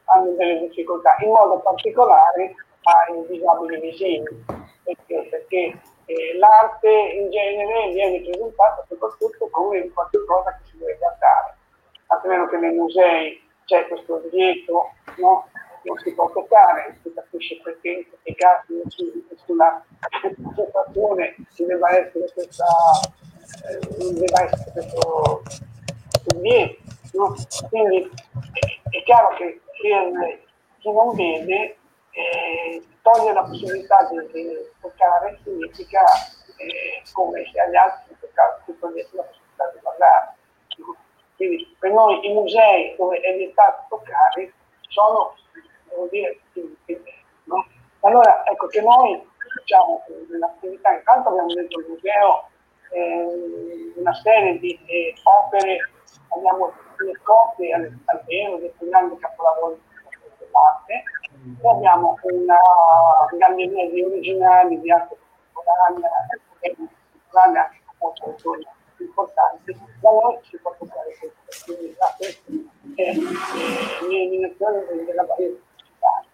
[0.05, 4.45] hanno delle difficoltà, in modo particolare ai disabili visivi,
[4.83, 11.55] perché, perché eh, l'arte in genere viene presentata soprattutto come qualcosa che si deve guardare,
[12.07, 15.47] a meno che nei musei c'è questo divieto, no?
[15.83, 18.81] non si può toccare, si capisce perché in questi casi
[19.45, 19.83] sulla
[20.55, 22.65] situazione ci debba essere questa,
[23.69, 25.43] eh, debba essere questo
[26.25, 26.81] divieto.
[27.13, 27.33] No?
[27.69, 28.11] Quindi
[28.89, 29.89] è, chiaro che chi
[30.91, 31.77] non vede
[32.15, 36.01] eh, toglie la possibilità di, di toccare significa
[36.57, 38.15] eh, come se agli altri
[38.65, 40.33] si togliesse la possibilità di guardare.
[41.35, 44.53] Quindi per noi i musei dove è vietato toccare
[44.87, 45.35] sono,
[45.89, 46.39] devo dire,
[47.43, 47.65] no?
[48.01, 49.21] Allora ecco che noi
[49.55, 52.49] facciamo nell'attività, intanto abbiamo dentro il museo
[52.91, 55.89] eh, una serie di eh, opere,
[56.29, 59.81] abbiamo le copie almeno dei più grandi capolavori
[60.37, 61.03] dell'arte,
[61.61, 62.57] poi abbiamo una
[63.37, 65.15] galleria di originali di arte
[65.53, 66.09] contemporanea,
[66.47, 68.67] contemporanea molto autori
[68.97, 72.15] importanti, da noi si può toccare questo, quindi la
[72.95, 73.13] è
[74.01, 76.29] l'eliminazione della pubblicitaria.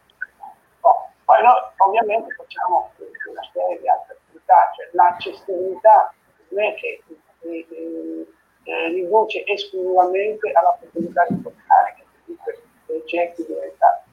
[0.80, 6.14] Poi noi ovviamente facciamo una serie di altre attività, cioè l'accessibilità
[6.50, 7.04] non è che
[7.42, 8.28] eh,
[8.64, 14.11] eh, riduce esclusivamente alla possibilità di toccare, che comunque dei ciechi diventa elemento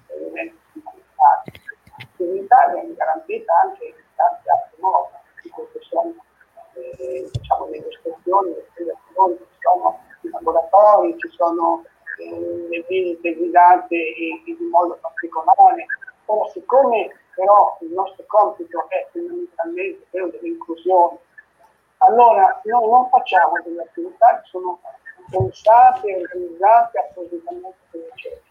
[1.29, 1.43] fondamentale.
[1.99, 5.13] L'accessibilità viene garantita anche in tanti altri modi,
[5.43, 6.15] di queste sono
[6.75, 11.85] eh, diciamo, delle ispezioni, le ci sono i laboratori, ci sono
[12.19, 15.87] eh, le visite guidate in, in modo particolare.
[16.27, 21.19] Ora, siccome però il nostro compito è fondamentalmente quello dell'inclusione,
[21.99, 24.81] allora noi non facciamo delle attività che sono
[25.31, 28.48] pensate e organizzate appositamente per i ciechi.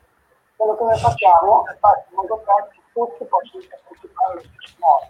[0.57, 5.07] Quello che noi facciamo è fare in modo che tutti possano partecipare allo stesso modo.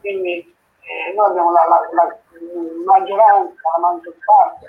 [0.00, 2.18] Quindi eh, noi abbiamo la, la, la,
[2.86, 4.66] maggioranza, la maggior parte,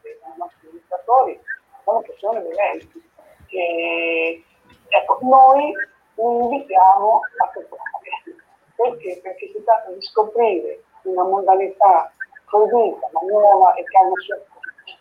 [0.00, 1.40] dei nostri amministratori
[1.84, 3.10] sono persone viventi.
[3.48, 4.44] E,
[4.88, 5.72] ecco, noi
[6.14, 7.80] invitiamo a toccare.
[8.74, 9.20] Perché?
[9.22, 12.10] Perché si tratta di scoprire una modalità
[12.46, 14.40] prodotta, ma nuova e che ha una sua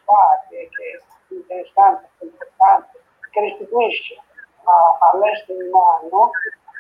[0.04, 3.01] parte, che è interessante, importante,
[3.32, 4.16] che restituisce
[5.12, 6.32] all'essere umano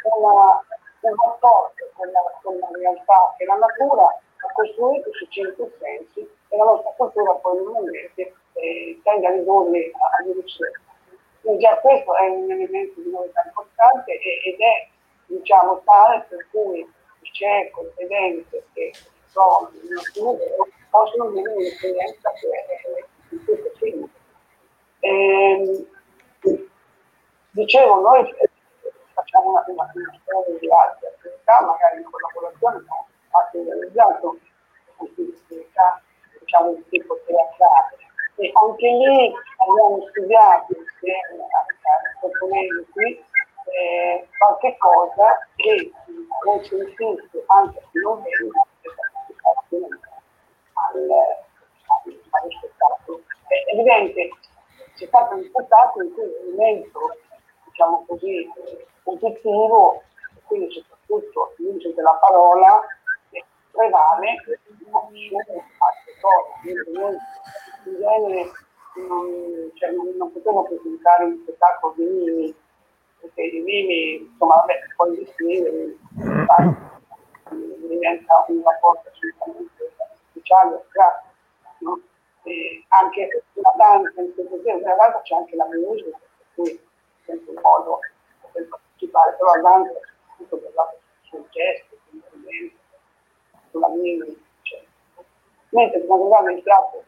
[0.03, 0.63] una,
[1.01, 6.19] un rapporto con la, con la realtà che la natura ha costruito su cinque sensi
[6.19, 10.79] e la nostra cultura poi normalmente eh, tende a ridurli a riduzione.
[11.41, 14.87] Quindi già questo è un elemento di novità importante ed è
[15.25, 18.91] diciamo tale per cui il cieco, il vedente che
[19.27, 22.99] sono nostro museo possono avere un'esperienza che è
[23.29, 24.09] il più possibile.
[24.99, 25.87] Ehm,
[27.51, 28.33] dicevo, noi
[29.13, 34.37] facciamo una, storia di altre attività, magari in collaborazione con altri realizzato
[34.97, 36.01] attività
[36.39, 37.97] diciamo di tipo teatrale.
[38.35, 43.23] E anche lì abbiamo studiato insieme a proponenti
[43.71, 45.91] eh, qualche cosa che
[46.43, 48.49] consentisse anche se non vedi
[50.73, 51.09] al,
[52.29, 53.21] allo spettacolo.
[53.47, 54.29] È evidente,
[54.95, 56.99] c'è stato un spettacolo in cui l'elemento,
[57.72, 58.47] diciamo così,
[59.03, 60.03] positivo,
[60.45, 62.82] quindi soprattutto l'uso della parola,
[63.72, 67.11] prevale su altre cose.
[67.84, 68.51] In genere
[68.95, 72.55] non, cioè, non, non potevo presentare un spettacolo di Mimi,
[73.19, 75.95] perché di Mimi, insomma, vabbè, poi di scrivere,
[77.88, 79.93] diventa un rapporto assolutamente
[80.30, 81.30] speciale, grazie.
[81.80, 81.99] No?
[82.43, 86.89] E anche la danza, in questo senso, nella danza c'è anche la musica, per cui
[87.26, 87.99] sempre un modo
[88.51, 90.01] per partecipare, però la danza è
[90.38, 91.97] tutto basato sul gesto,
[93.72, 94.91] sulla mimica, eccetera.
[95.69, 97.03] Mentre per quanto il tratto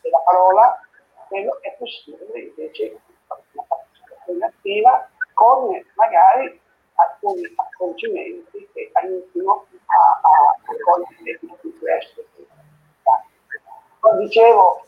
[0.00, 0.80] della parola,
[1.28, 3.00] quello è possibile invece
[3.52, 6.60] una partecipazione attiva con magari
[6.94, 12.24] alcuni accorgimenti che aiutino a, a cogliere di questo.
[14.00, 14.86] Poi dicevo,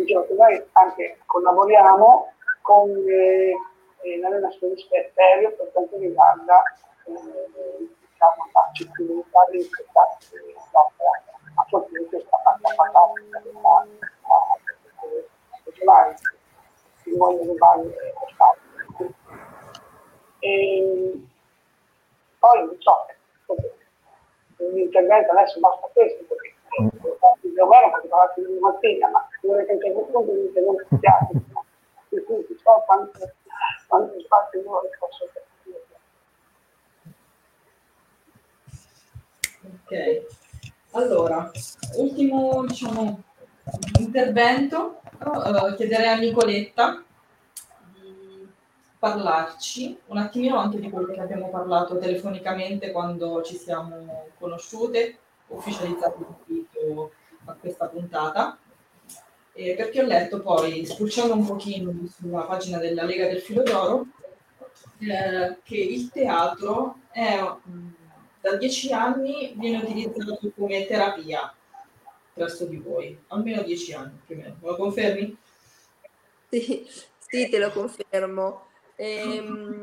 [0.00, 2.32] dicevo che noi anche collaboriamo
[2.62, 3.54] con eh,
[4.02, 6.62] eh, l'Arena Sferterio per quanto riguarda
[7.04, 10.54] eh, diciamo, l'accessibilità dei spettacoli
[11.54, 13.86] a sotto questa fatta fantastica della
[15.64, 16.16] regionale
[17.02, 17.94] si vogliono rubare
[20.38, 21.28] e
[22.38, 23.06] poi non so
[24.56, 29.78] l'intervento adesso basta questo perché il governo poteva parlare di mattina ma vorrei che a
[29.78, 31.32] certo punto l'intervento si piace
[32.08, 33.32] per cui so quanto,
[33.86, 35.24] quanto spazio io posso
[39.62, 40.24] Ok,
[40.92, 41.50] allora,
[41.96, 43.22] ultimo diciamo,
[43.98, 47.02] intervento, uh, chiederei a Nicoletta
[47.92, 48.48] di
[48.98, 55.18] parlarci un attimino anche di quello che abbiamo parlato telefonicamente quando ci siamo conosciute,
[55.56, 57.12] ufficializzato l'invito
[57.46, 58.58] a questa puntata.
[59.52, 64.06] Eh, perché ho letto poi, spulciando un pochino sulla pagina della Lega del Filo d'Oro,
[65.00, 67.40] eh, che il teatro è
[68.40, 71.52] da dieci anni viene utilizzato come terapia
[72.32, 74.56] presso di voi, almeno dieci anni più o meno.
[74.60, 75.36] Me lo confermi?
[76.48, 76.88] Sì,
[77.18, 78.66] sì te lo confermo.
[78.96, 79.82] Ehm,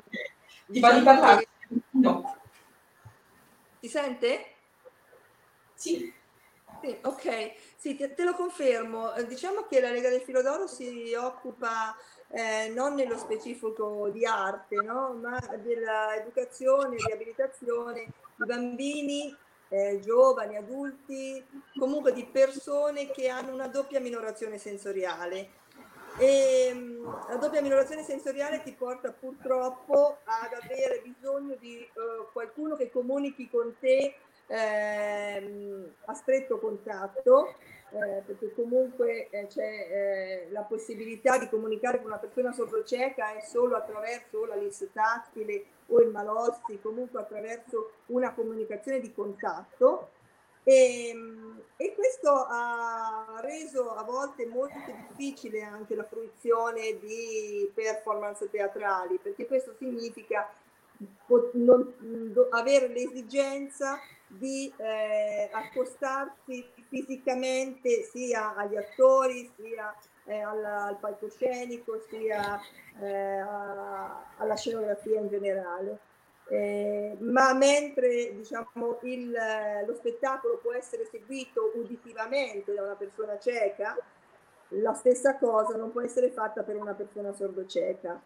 [0.68, 1.48] Ti va di diciamo parlare?
[1.68, 2.36] che- No.
[3.80, 4.46] Ti sente?
[5.78, 6.12] Sì.
[6.82, 9.14] Sì, ok, sì, te, te lo confermo.
[9.14, 11.96] Eh, Diciamo che la Lega del Filo d'Oro si occupa
[12.30, 15.14] eh, non nello specifico di arte, no?
[15.14, 18.06] ma dell'educazione, riabilitazione
[18.36, 19.36] di bambini,
[19.70, 21.44] eh, giovani, adulti,
[21.78, 25.50] comunque di persone che hanno una doppia minorazione sensoriale.
[26.20, 31.90] E mh, la doppia minorazione sensoriale ti porta purtroppo ad avere bisogno di eh,
[32.34, 34.16] qualcuno che comunichi con te
[34.48, 37.54] ehm, a stretto contatto,
[37.90, 43.42] eh, perché comunque eh, c'è eh, la possibilità di comunicare con una persona sordoceca è
[43.42, 50.12] solo attraverso la LIS tattile o il malossi, comunque attraverso una comunicazione di contatto.
[50.64, 51.16] E,
[51.78, 59.48] e questo ha reso a volte molto difficile anche la fruizione di performance teatrali, perché
[59.48, 60.52] questo significa
[61.26, 61.94] pot- non-
[62.34, 63.98] do- avere l'esigenza
[64.28, 69.94] di eh, accostarsi fisicamente sia agli attori, sia
[70.26, 72.60] eh, alla- al palcoscenico, sia
[73.00, 76.00] eh, a- alla scenografia in generale.
[76.50, 79.32] Eh, ma mentre diciamo, il,
[79.86, 83.98] lo spettacolo può essere seguito uditivamente da una persona cieca,
[84.70, 88.22] la stessa cosa non può essere fatta per una persona sordocieca.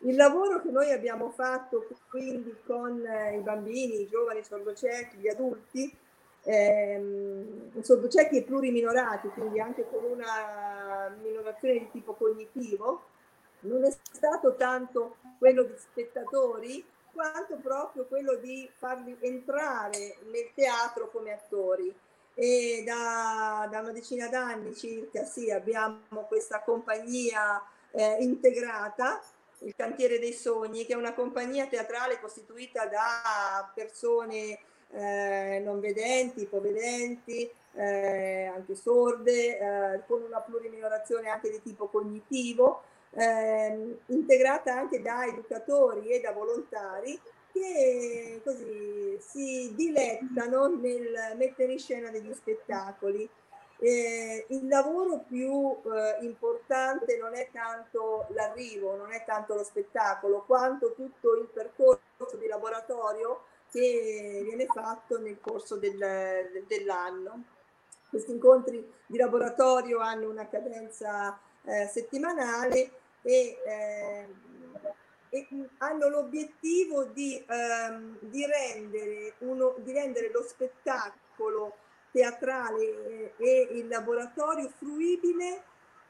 [0.00, 5.28] Il lavoro che noi abbiamo fatto quindi con eh, i bambini, i giovani sordociechi, gli
[5.28, 5.96] adulti,
[6.42, 13.02] ehm, sordociechi e pluriminorati, quindi anche con una minorazione di tipo cognitivo,
[13.60, 21.10] non è stato tanto quello di spettatori quanto proprio quello di farli entrare nel teatro
[21.10, 21.94] come attori.
[22.38, 29.22] E da, da una decina d'anni circa sì, abbiamo questa compagnia eh, integrata,
[29.60, 34.58] il Cantiere dei Sogni, che è una compagnia teatrale costituita da persone
[34.90, 42.82] eh, non vedenti, ipovedenti, eh, anche sorde, eh, con una pluriminorazione anche di tipo cognitivo,
[43.10, 47.18] ehm, integrata anche da educatori e da volontari
[47.52, 53.28] che così si dilettano nel mettere in scena degli spettacoli.
[53.78, 60.44] Eh, il lavoro più eh, importante non è tanto l'arrivo, non è tanto lo spettacolo,
[60.46, 67.44] quanto tutto il percorso di laboratorio che viene fatto nel corso del, dell'anno.
[68.08, 74.28] Questi incontri di laboratorio hanno una cadenza eh, settimanale e, eh,
[75.28, 75.48] e,
[75.78, 81.74] hanno l'obiettivo di, ehm, di, rendere uno, di rendere lo spettacolo
[82.16, 85.62] teatrale e il laboratorio fruibile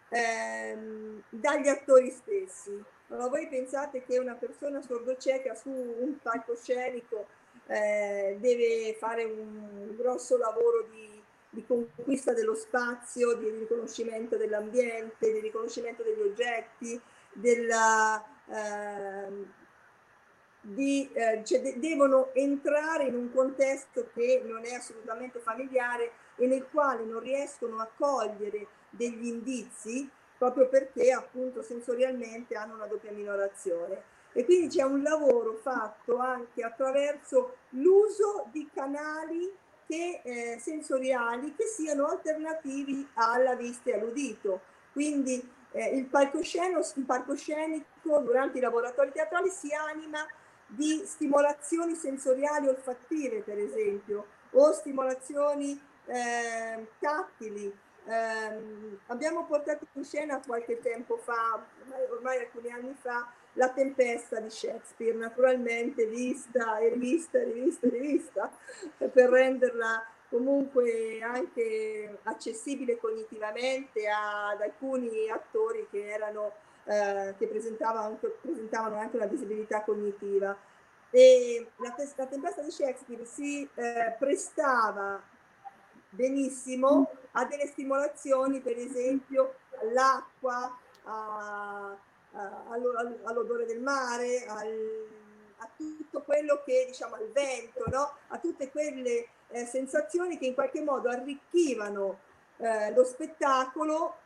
[0.08, 2.80] ehm, dagli attori stessi.
[3.08, 7.26] Allora, voi pensate che una persona sordocieca su un palcoscenico
[7.66, 15.40] eh, deve fare un grosso lavoro di, di, conquista dello spazio, di riconoscimento dell'ambiente, di
[15.40, 17.00] riconoscimento degli oggetti,
[17.32, 19.28] della, eh,
[20.68, 26.46] di, eh, cioè de- devono entrare in un contesto che non è assolutamente familiare e
[26.46, 33.12] nel quale non riescono a cogliere degli indizi proprio perché appunto sensorialmente hanno una doppia
[33.12, 34.14] minorazione.
[34.32, 39.50] E quindi c'è un lavoro fatto anche attraverso l'uso di canali
[39.86, 44.60] che, eh, sensoriali che siano alternativi alla vista e all'udito.
[44.92, 50.26] Quindi eh, il, palcoscenico, il palcoscenico durante i laboratori teatrali si anima
[50.66, 57.72] di stimolazioni sensoriali olfattive, per esempio, o stimolazioni eh, tattili.
[58.08, 61.64] Eh, abbiamo portato in scena qualche tempo fa,
[62.10, 68.50] ormai alcuni anni fa, la tempesta di Shakespeare, naturalmente vista e rivista rivista e rivista,
[68.96, 76.52] per renderla comunque anche accessibile cognitivamente ad alcuni attori che erano
[76.86, 80.56] eh, che presentavano anche, presentavano anche una visibilità cognitiva.
[81.10, 85.20] E la, la tempesta di Shakespeare si eh, prestava
[86.10, 91.96] benissimo a delle stimolazioni, per esempio all'acqua, a,
[92.32, 92.68] a,
[93.24, 95.06] all'odore del mare, al,
[95.58, 98.12] a tutto quello che diciamo al vento, no?
[98.28, 102.18] a tutte quelle eh, sensazioni che in qualche modo arricchivano
[102.58, 104.16] eh, lo spettacolo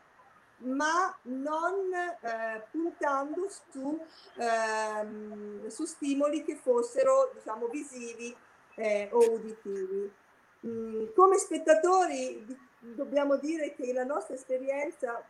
[0.63, 3.99] ma non eh, puntando su,
[4.37, 8.35] ehm, su, stimoli che fossero diciamo, visivi
[8.75, 10.13] eh, o uditivi.
[10.67, 12.47] Mm, come spettatori
[12.79, 15.23] dobbiamo dire che la nostra esperienza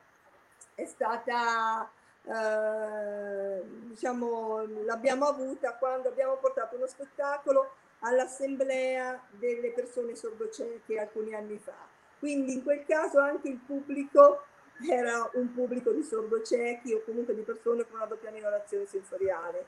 [0.75, 1.89] è stata,
[2.25, 11.59] eh, diciamo, l'abbiamo avuta quando abbiamo portato uno spettacolo all'assemblea delle persone sordocieche alcuni anni
[11.59, 11.89] fa.
[12.19, 14.45] Quindi in quel caso anche il pubblico
[14.89, 19.67] era un pubblico di sordociechi o comunque di persone con una doppia minorazione sensoriale.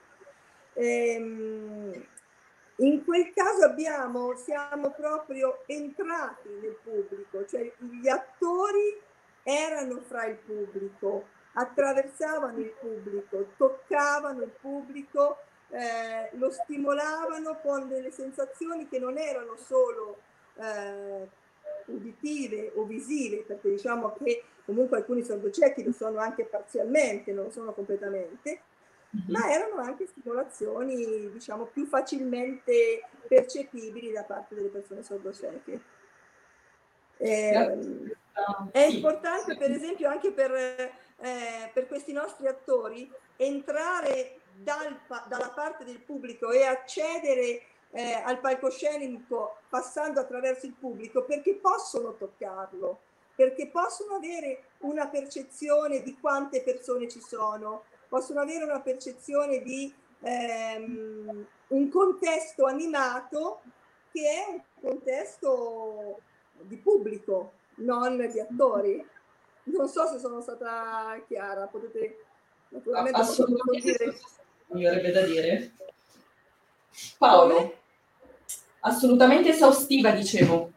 [0.74, 2.06] Ehm,
[2.76, 8.98] in quel caso abbiamo, siamo proprio entrati nel pubblico, cioè gli attori
[9.42, 15.38] erano fra il pubblico, attraversavano il pubblico, toccavano il pubblico,
[15.68, 20.18] eh, lo stimolavano con delle sensazioni che non erano solo
[20.56, 21.28] eh,
[21.86, 27.50] uditive o visive, perché diciamo che comunque alcuni sordociechi lo sono anche parzialmente, non lo
[27.50, 28.60] sono completamente,
[29.16, 29.30] mm-hmm.
[29.30, 35.80] ma erano anche stimolazioni diciamo più facilmente percepibili da parte delle persone sordocieche.
[37.18, 38.14] Eh,
[38.72, 44.98] è importante per esempio anche per, eh, per questi nostri attori entrare dal,
[45.28, 52.14] dalla parte del pubblico e accedere eh, al palcoscenico passando attraverso il pubblico perché possono
[52.16, 53.00] toccarlo,
[53.34, 59.92] perché possono avere una percezione di quante persone ci sono, possono avere una percezione di
[60.20, 63.62] ehm, un contesto animato
[64.12, 66.20] che è un contesto
[66.60, 69.04] di pubblico, non di attori.
[69.64, 72.24] Non so se sono stata chiara, potete
[72.68, 74.14] naturalmente assolutamente
[74.72, 75.72] mi verrebbe da dire.
[77.18, 77.78] Paolo.
[78.80, 80.72] Assolutamente esaustiva, dicevo.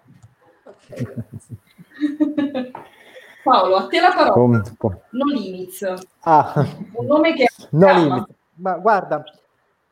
[3.46, 4.64] Paolo, a te la parola.
[5.12, 5.94] No Limits.
[6.22, 6.66] Ah.
[6.94, 7.48] Un nome che...
[7.70, 8.34] No Limits.
[8.56, 9.24] Ma guarda,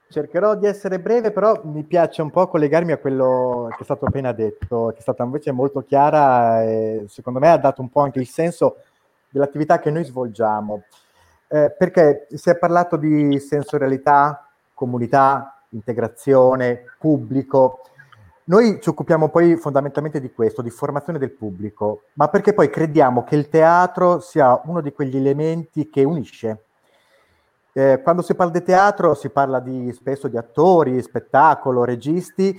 [0.10, 4.06] cercherò di essere breve, però mi piace un po' collegarmi a quello che è stato
[4.06, 8.01] appena detto, che è stata invece molto chiara e secondo me ha dato un po'
[8.01, 8.78] anche il senso
[9.30, 10.86] dell'attività che noi svolgiamo.
[11.47, 17.82] Eh, perché si è parlato di sensorialità, comunità, integrazione, pubblico.
[18.45, 23.23] Noi ci occupiamo poi fondamentalmente di questo, di formazione del pubblico, ma perché poi crediamo
[23.23, 26.65] che il teatro sia uno di quegli elementi che unisce.
[27.71, 32.55] Eh, quando si parla di teatro si parla di, spesso di attori, spettacolo, registi,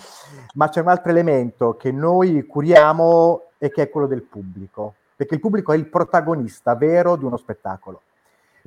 [0.54, 4.94] ma c'è un altro elemento che noi curiamo e che è quello del pubblico.
[5.16, 8.02] perché il pubblico è il protagonista vero di uno spettacolo.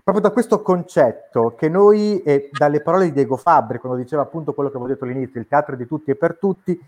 [0.03, 4.53] Proprio da questo concetto che noi, e dalle parole di Diego Fabri, quando diceva appunto
[4.53, 6.79] quello che avevo detto all'inizio, il teatro è di tutti e per tutti,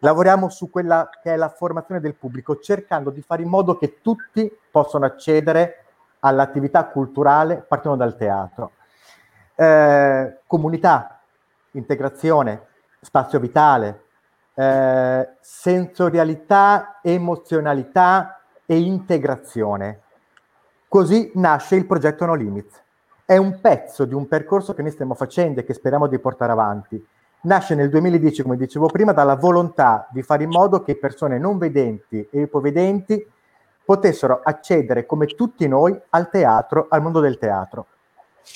[0.00, 4.00] lavoriamo su quella che è la formazione del pubblico, cercando di fare in modo che
[4.00, 5.84] tutti possano accedere
[6.20, 8.72] all'attività culturale partendo dal teatro.
[9.54, 11.20] Eh, comunità,
[11.72, 12.66] integrazione,
[13.00, 14.04] spazio vitale,
[14.54, 20.00] eh, sensorialità, emozionalità e integrazione.
[20.88, 22.82] Così nasce il progetto No Limits.
[23.24, 26.52] È un pezzo di un percorso che noi stiamo facendo e che speriamo di portare
[26.52, 27.04] avanti.
[27.46, 31.58] Nasce nel 2010, come dicevo prima, dalla volontà di fare in modo che persone non
[31.58, 33.24] vedenti e ipovedenti
[33.84, 37.86] potessero accedere, come tutti noi, al teatro, al mondo del teatro.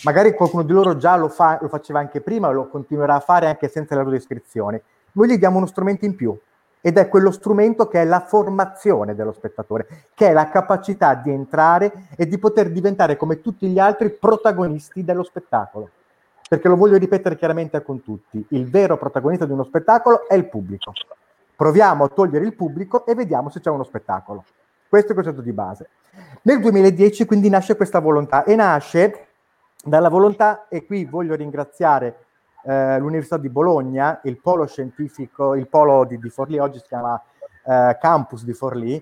[0.03, 3.47] Magari qualcuno di loro già lo, fa, lo faceva anche prima, lo continuerà a fare
[3.47, 4.83] anche senza la loro iscrizione.
[5.13, 6.37] Noi gli diamo uno strumento in più,
[6.81, 11.31] ed è quello strumento che è la formazione dello spettatore, che è la capacità di
[11.31, 15.91] entrare e di poter diventare come tutti gli altri protagonisti dello spettacolo.
[16.51, 20.49] Perché lo voglio ripetere chiaramente con tutti, il vero protagonista di uno spettacolo è il
[20.49, 20.93] pubblico.
[21.55, 24.43] Proviamo a togliere il pubblico e vediamo se c'è uno spettacolo.
[24.89, 25.91] Questo è il concetto di base.
[26.43, 29.27] Nel 2010 quindi nasce questa volontà e nasce
[29.85, 32.25] dalla volontà, e qui voglio ringraziare
[32.65, 37.23] eh, l'Università di Bologna, il polo scientifico, il polo di, di Forlì, oggi si chiama
[37.65, 39.01] eh, Campus di Forlì,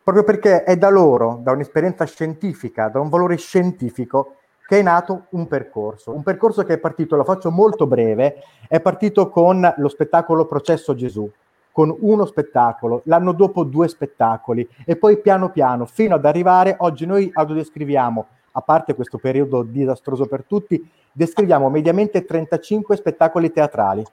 [0.00, 4.36] proprio perché è da loro, da un'esperienza scientifica, da un valore scientifico,
[4.66, 6.12] che è nato un percorso.
[6.12, 10.94] Un percorso che è partito, lo faccio molto breve, è partito con lo spettacolo Processo
[10.94, 11.30] Gesù,
[11.70, 17.04] con uno spettacolo, l'anno dopo due spettacoli e poi piano piano fino ad arrivare, oggi
[17.04, 24.04] noi autodescriviamo, a parte questo periodo disastroso per tutti, descriviamo mediamente 35 spettacoli teatrali.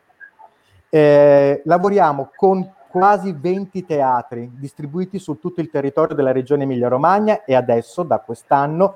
[0.90, 7.56] Eh, lavoriamo con quasi 20 teatri distribuiti su tutto il territorio della regione Emilia-Romagna e
[7.56, 8.96] adesso, da quest'anno,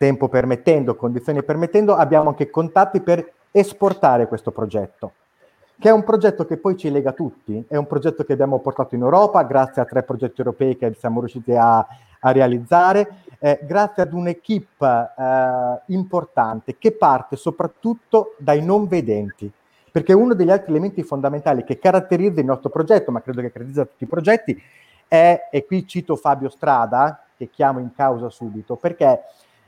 [0.00, 5.12] tempo permettendo, condizioni permettendo, abbiamo anche contatti per esportare questo progetto,
[5.78, 8.94] che è un progetto che poi ci lega tutti, è un progetto che abbiamo portato
[8.94, 11.86] in Europa grazie a tre progetti europei che siamo riusciti a,
[12.20, 19.52] a realizzare, eh, grazie ad un'equipe eh, importante che parte soprattutto dai non vedenti,
[19.92, 23.84] perché uno degli altri elementi fondamentali che caratterizza il nostro progetto, ma credo che caratterizza
[23.84, 24.62] tutti i progetti,
[25.06, 29.24] è, e qui cito Fabio Strada, che chiamo in causa subito, perché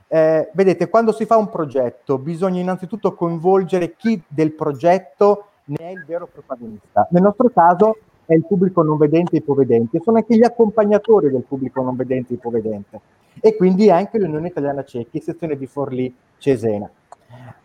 [0.07, 5.89] eh, vedete, quando si fa un progetto bisogna innanzitutto coinvolgere chi del progetto ne è
[5.89, 7.07] il vero protagonista.
[7.11, 11.43] Nel nostro caso è il pubblico non vedente e ipovedente, sono anche gli accompagnatori del
[11.43, 13.01] pubblico non vedente e ipovedente
[13.39, 16.89] e quindi anche l'Unione Italiana Ciechi, sezione di Forlì Cesena.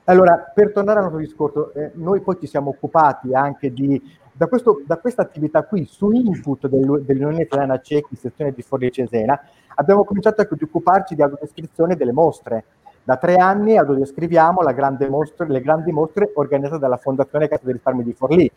[0.05, 4.01] Allora, per tornare al nostro discorso, eh, noi poi ci siamo occupati anche di,
[4.39, 8.93] da, questo, da questa attività qui, su input del, dell'Unione Italiana Ciechi, sezione di Forlì
[8.93, 9.39] Cesena,
[9.75, 12.65] abbiamo cominciato anche di occuparci di autodescrizione delle mostre.
[13.03, 14.61] Da tre anni autodescriviamo
[15.09, 18.49] mostre, le grandi mostre organizzate dalla Fondazione Cassa dei Risparmi di Forlì.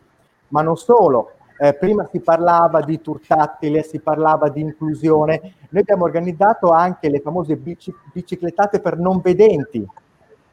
[0.49, 5.81] Ma non solo, eh, prima si parlava di tour tattile, si parlava di inclusione, noi
[5.81, 9.83] abbiamo organizzato anche le famose bici, biciclettate per non vedenti,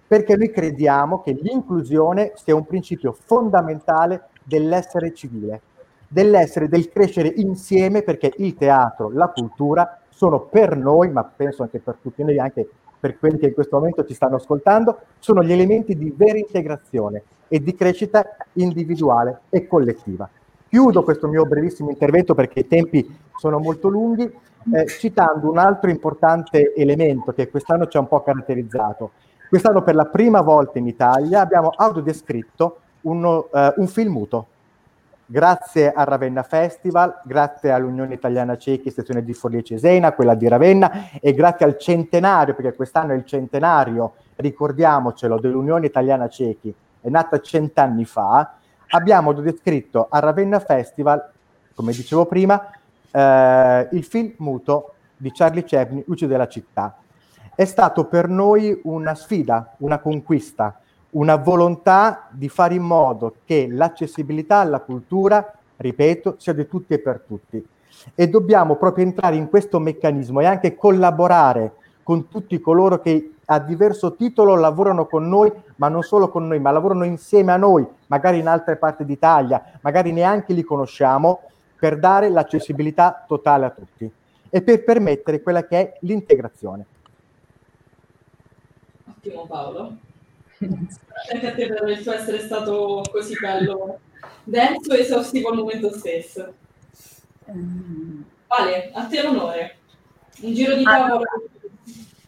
[0.06, 5.60] perché noi crediamo che l'inclusione sia un principio fondamentale dell'essere civile,
[6.08, 11.78] dell'essere, del crescere insieme, perché il teatro, la cultura sono per noi, ma penso anche
[11.78, 12.66] per tutti noi, anche
[12.98, 17.22] per quelli che in questo momento ci stanno ascoltando, sono gli elementi di vera integrazione
[17.46, 18.24] e di crescita
[18.54, 20.28] individuale e collettiva.
[20.68, 25.88] Chiudo questo mio brevissimo intervento perché i tempi sono molto lunghi, eh, citando un altro
[25.88, 29.12] importante elemento che quest'anno ci ha un po' caratterizzato.
[29.48, 34.46] Quest'anno per la prima volta in Italia abbiamo autodescritto uno, eh, un film muto.
[35.30, 41.10] Grazie al Ravenna Festival, grazie all'Unione Italiana Cechi, sezione di Forlì Cesena, quella di Ravenna,
[41.20, 47.40] e grazie al centenario, perché quest'anno è il centenario, ricordiamocelo, dell'Unione Italiana Cechi, è nata
[47.40, 48.54] cent'anni fa,
[48.88, 51.22] abbiamo descritto a Ravenna Festival,
[51.74, 52.70] come dicevo prima,
[53.10, 56.96] eh, il film muto di Charlie Chaplin, Luce della città.
[57.54, 60.80] È stato per noi una sfida, una conquista,
[61.10, 66.98] una volontà di fare in modo che l'accessibilità alla cultura, ripeto, sia di tutti e
[66.98, 67.66] per tutti.
[68.14, 73.58] E dobbiamo proprio entrare in questo meccanismo e anche collaborare con tutti coloro che a
[73.58, 77.86] diverso titolo lavorano con noi, ma non solo con noi, ma lavorano insieme a noi,
[78.06, 81.40] magari in altre parti d'Italia, magari neanche li conosciamo,
[81.78, 84.10] per dare l'accessibilità totale a tutti
[84.50, 86.86] e per permettere quella che è l'integrazione.
[89.08, 90.06] Ottimo Paolo.
[90.58, 94.00] Grazie a te per il tuo essere stato così bello,
[94.44, 96.54] denso e esaustivo al momento stesso.
[98.46, 99.76] Vale, a te l'onore.
[100.42, 101.24] Un giro di tavolo.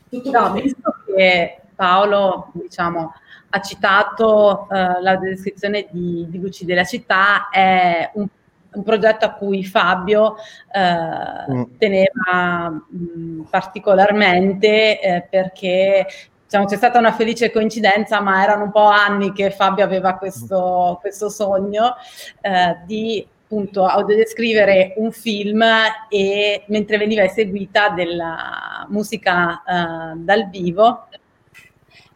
[0.08, 3.12] Tutto No, visto che Paolo, diciamo,
[3.50, 8.26] ha citato eh, la descrizione di, di Luci della città, è un,
[8.72, 10.36] un progetto a cui Fabio
[10.72, 11.62] eh, Mm.
[11.78, 16.06] teneva mh, particolarmente eh, perché
[16.50, 20.98] diciamo, c'è stata una felice coincidenza, ma erano un po' anni che Fabio aveva questo,
[21.00, 21.94] questo sogno
[22.40, 25.62] eh, di appunto audiodescrivere un film
[26.08, 31.06] e mentre veniva eseguita della musica eh, dal vivo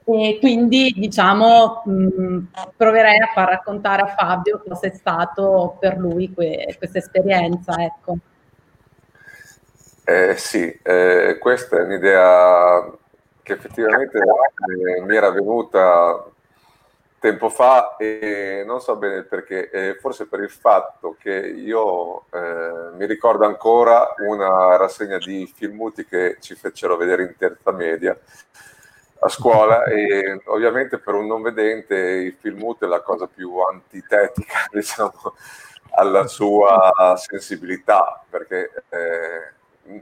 [0.04, 2.38] e quindi diciamo mh,
[2.76, 8.16] proverei a far raccontare a Fabio cosa è stato per lui que- questa esperienza ecco.
[10.04, 12.96] Eh, sì, eh, questa è un'idea
[13.44, 16.24] che effettivamente eh, mi era venuta
[17.20, 23.06] tempo fa e non so bene perché, forse per il fatto che io eh, mi
[23.06, 28.18] ricordo ancora una rassegna di filmuti che ci fecero vedere in terza media
[29.20, 34.66] a scuola e ovviamente per un non vedente il filmut è la cosa più antitetica,
[34.70, 35.34] diciamo,
[35.92, 39.53] alla sua sensibilità, perché eh,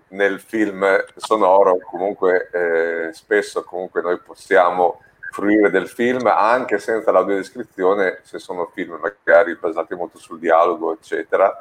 [0.09, 0.85] nel film
[1.17, 5.01] sonoro comunque eh, spesso comunque noi possiamo
[5.33, 11.57] fruire del film anche senza l'audiodescrizione se sono film magari basati molto sul dialogo eccetera.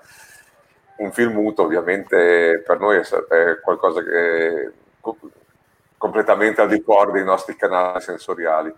[0.97, 5.17] Un film muto ovviamente per noi è, qualcosa che è co-
[5.97, 8.71] completamente al di fuori dei nostri canali sensoriali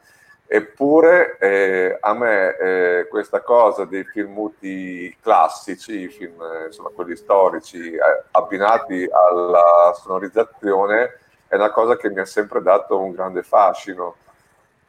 [0.46, 7.16] eppure eh, a me eh, questa cosa dei film muti classici film eh, insomma quelli
[7.16, 8.00] storici eh,
[8.32, 14.16] abbinati alla sonorizzazione è una cosa che mi ha sempre dato un grande fascino.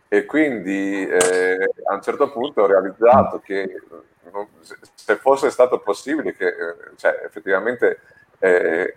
[0.09, 3.81] E quindi eh, a un certo punto ho realizzato che
[4.33, 6.55] non- se- se fosse stato possibile che eh,
[6.97, 8.01] cioè, effettivamente
[8.39, 8.97] eh,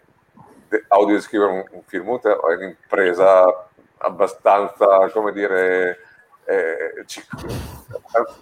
[0.68, 3.68] de- audiodescrivere un, un film muto è un'impresa
[4.00, 6.00] abbastanza, come dire,
[6.48, 7.06] eh,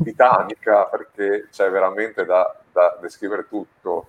[0.04, 4.06] titanica perché c'è veramente da, da descrivere tutto.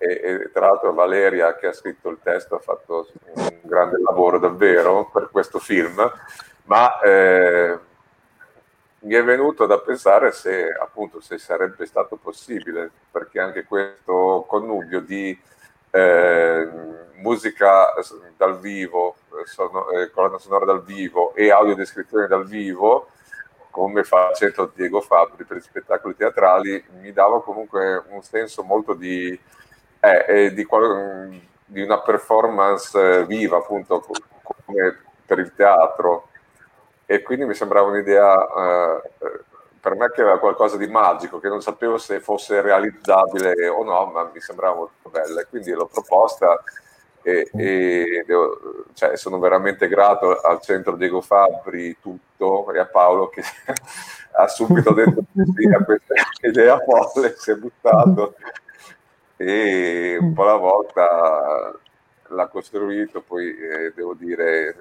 [0.00, 4.38] E, e tra l'altro Valeria che ha scritto il testo ha fatto un grande lavoro
[4.38, 6.10] davvero per questo film.
[6.64, 7.78] Ma eh,
[9.00, 15.00] mi è venuto da pensare se appunto se sarebbe stato possibile, perché anche questo connubio
[15.00, 15.38] di
[15.90, 16.68] eh,
[17.14, 17.94] musica
[18.36, 23.08] dal vivo, sono- eh, colonna sonora dal vivo e audiodescrizione dal vivo,
[23.78, 28.64] come fa il centro Diego Fabri per gli spettacoli teatrali, mi dava comunque un senso
[28.64, 29.38] molto di,
[30.00, 34.12] eh, eh, di, qual- di una performance eh, viva, appunto, co-
[34.64, 36.28] come per il teatro.
[37.06, 39.40] E quindi mi sembrava un'idea eh, eh,
[39.80, 44.06] per me che aveva qualcosa di magico, che non sapevo se fosse realizzabile o no,
[44.06, 45.44] ma mi sembrava molto bella.
[45.46, 46.62] Quindi l'ho proposta
[47.22, 53.28] e, e devo- cioè, sono veramente grato al centro Diego Fabri tutto e a Paolo
[53.28, 53.42] che
[54.32, 56.14] ha subito detto sì a questa
[56.46, 58.34] idea folle, si è buttato.
[59.36, 61.72] E un po' alla volta
[62.28, 64.74] l'ha costruito, poi eh, devo dire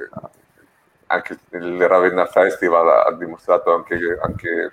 [1.08, 4.72] anche il Ravenna Festival ha dimostrato anche, anche,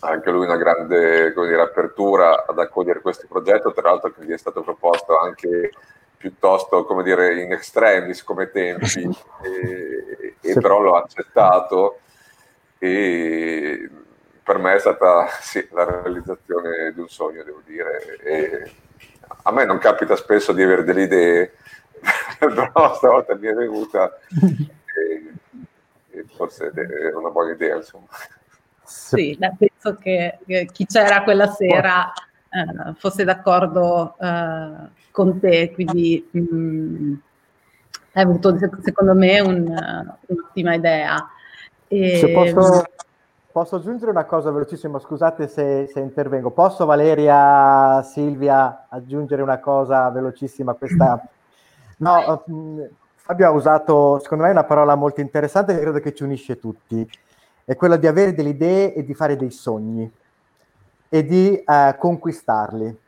[0.00, 4.32] anche lui una grande come dire, apertura ad accogliere questo progetto, tra l'altro che gli
[4.32, 5.70] è stato proposto anche
[6.24, 9.02] piuttosto come dire in extremis come tempi
[9.44, 10.58] e, e Sì.
[10.58, 11.98] però l'ho accettato
[12.78, 13.90] e
[14.42, 18.72] per me è stata sì, la realizzazione di un sogno devo dire e
[19.42, 21.52] a me non capita spesso di avere delle idee
[22.40, 25.32] però stavolta mi è venuta e,
[26.10, 28.06] e forse è una buona idea insomma.
[28.82, 32.12] Sì, penso che, che chi c'era quella sera
[32.54, 37.12] eh, fosse d'accordo eh, con te, quindi mh,
[38.12, 41.28] hai avuto sec- secondo me un, eh, un'ottima idea.
[41.88, 42.84] E- Se posso,
[43.50, 46.50] posso aggiungere una cosa velocissima, scusate se, se intervengo.
[46.50, 51.20] Posso Valeria, Silvia, aggiungere una cosa velocissima questa...
[51.98, 52.82] No, mh,
[53.16, 57.08] Fabio ha usato, secondo me, una parola molto interessante che credo che ci unisce tutti.
[57.64, 60.12] È quella di avere delle idee e di fare dei sogni
[61.14, 62.98] e di eh, conquistarli.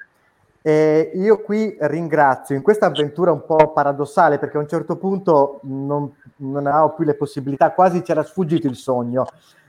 [0.62, 5.58] E io qui ringrazio in questa avventura un po' paradossale perché a un certo punto
[5.64, 9.26] non, non avevo più le possibilità, quasi c'era sfuggito il sogno,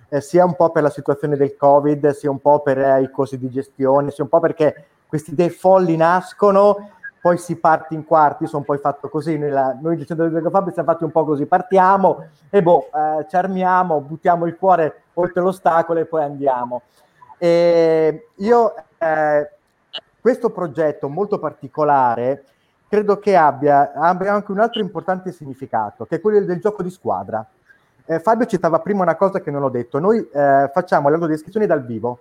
[0.09, 3.09] eh, sia un po' per la situazione del Covid, sia un po' per eh, i
[3.09, 8.05] costi di gestione, sia un po' perché queste idee folli nascono, poi si parte in
[8.05, 11.11] quarti, sono poi fatto così, noi, la- noi del centro di Fabio siamo fatti un
[11.11, 16.21] po' così, partiamo e boh, eh, ci armiamo, buttiamo il cuore oltre l'ostacolo e poi
[16.21, 16.83] andiamo.
[17.37, 19.49] E io eh,
[20.19, 22.43] questo progetto molto particolare
[22.89, 26.89] credo che abbia, abbia anche un altro importante significato, che è quello del gioco di
[26.89, 27.45] squadra.
[28.05, 31.65] Eh, Fabio citava prima una cosa che non ho detto, noi eh, facciamo le audiodescrizioni
[31.65, 32.19] dal vivo,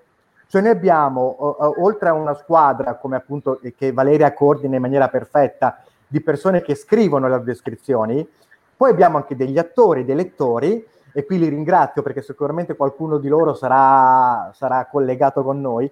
[0.49, 5.09] cioè noi abbiamo, o, oltre a una squadra, come appunto che Valeria coordina in maniera
[5.09, 8.29] perfetta, di persone che scrivono le audiodescrizioni,
[8.77, 10.85] poi abbiamo anche degli attori, dei lettori,
[11.17, 15.91] e qui li ringrazio perché sicuramente qualcuno di loro sarà, sarà collegato con noi,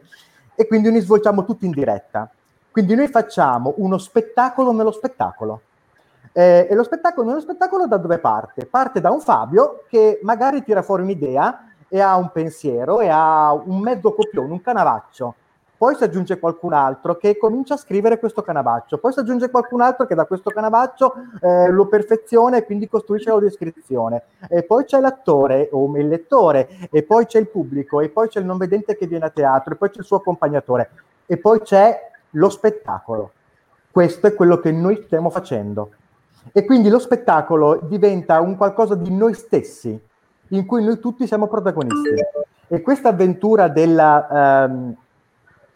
[0.55, 2.31] e quindi noi svolgiamo tutti in diretta.
[2.71, 5.63] Quindi noi facciamo uno spettacolo nello spettacolo.
[6.31, 8.67] Eh, e lo spettacolo nello spettacolo da dove parte?
[8.67, 13.51] Parte da un Fabio che magari tira fuori un'idea e ha un pensiero e ha
[13.55, 15.35] un mezzo copione, un canavaccio.
[15.85, 19.83] Poi si aggiunge qualcun altro che comincia a scrivere questo canavaccio, poi si aggiunge qualcun
[19.83, 21.13] altro che da questo canavaccio
[21.43, 24.23] eh, lo perfeziona e quindi costruisce la descrizione.
[24.49, 28.41] E poi c'è l'attore o il lettore, e poi c'è il pubblico, e poi c'è
[28.41, 30.91] il non vedente che viene a teatro, e poi c'è il suo accompagnatore,
[31.27, 33.33] e poi c'è lo spettacolo.
[33.91, 35.91] Questo è quello che noi stiamo facendo.
[36.51, 40.01] E quindi lo spettacolo diventa un qualcosa di noi stessi,
[40.49, 42.25] in cui noi tutti siamo protagonisti.
[42.69, 44.97] E questa avventura della, ehm,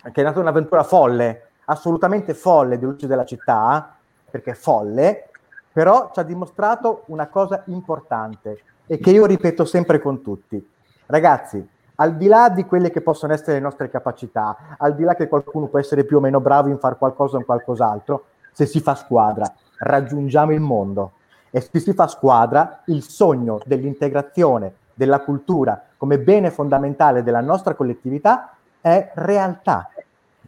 [0.02, 3.96] che è nata un'avventura folle, assolutamente folle di Luce della città,
[4.30, 5.30] perché è folle,
[5.72, 10.66] però ci ha dimostrato una cosa importante e che io ripeto sempre con tutti.
[11.06, 15.14] Ragazzi, al di là di quelle che possono essere le nostre capacità, al di là
[15.14, 18.66] che qualcuno può essere più o meno bravo in fare qualcosa o in qualcos'altro, se
[18.66, 21.12] si fa squadra, raggiungiamo il mondo.
[21.50, 27.74] E se si fa squadra, il sogno dell'integrazione della cultura come bene fondamentale della nostra
[27.74, 29.90] collettività è realtà.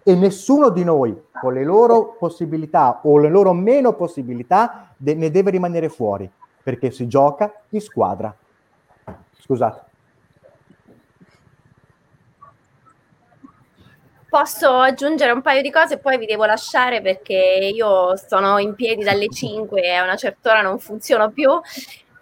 [0.03, 5.31] E nessuno di noi, con le loro possibilità o le loro meno possibilità, de- ne
[5.31, 6.31] deve rimanere fuori,
[6.63, 8.35] perché si gioca in squadra.
[9.39, 9.89] Scusate.
[14.31, 18.77] Posso aggiungere un paio di cose e poi vi devo lasciare perché io sono in
[18.77, 21.51] piedi dalle 5 e a una certa ora non funziono più.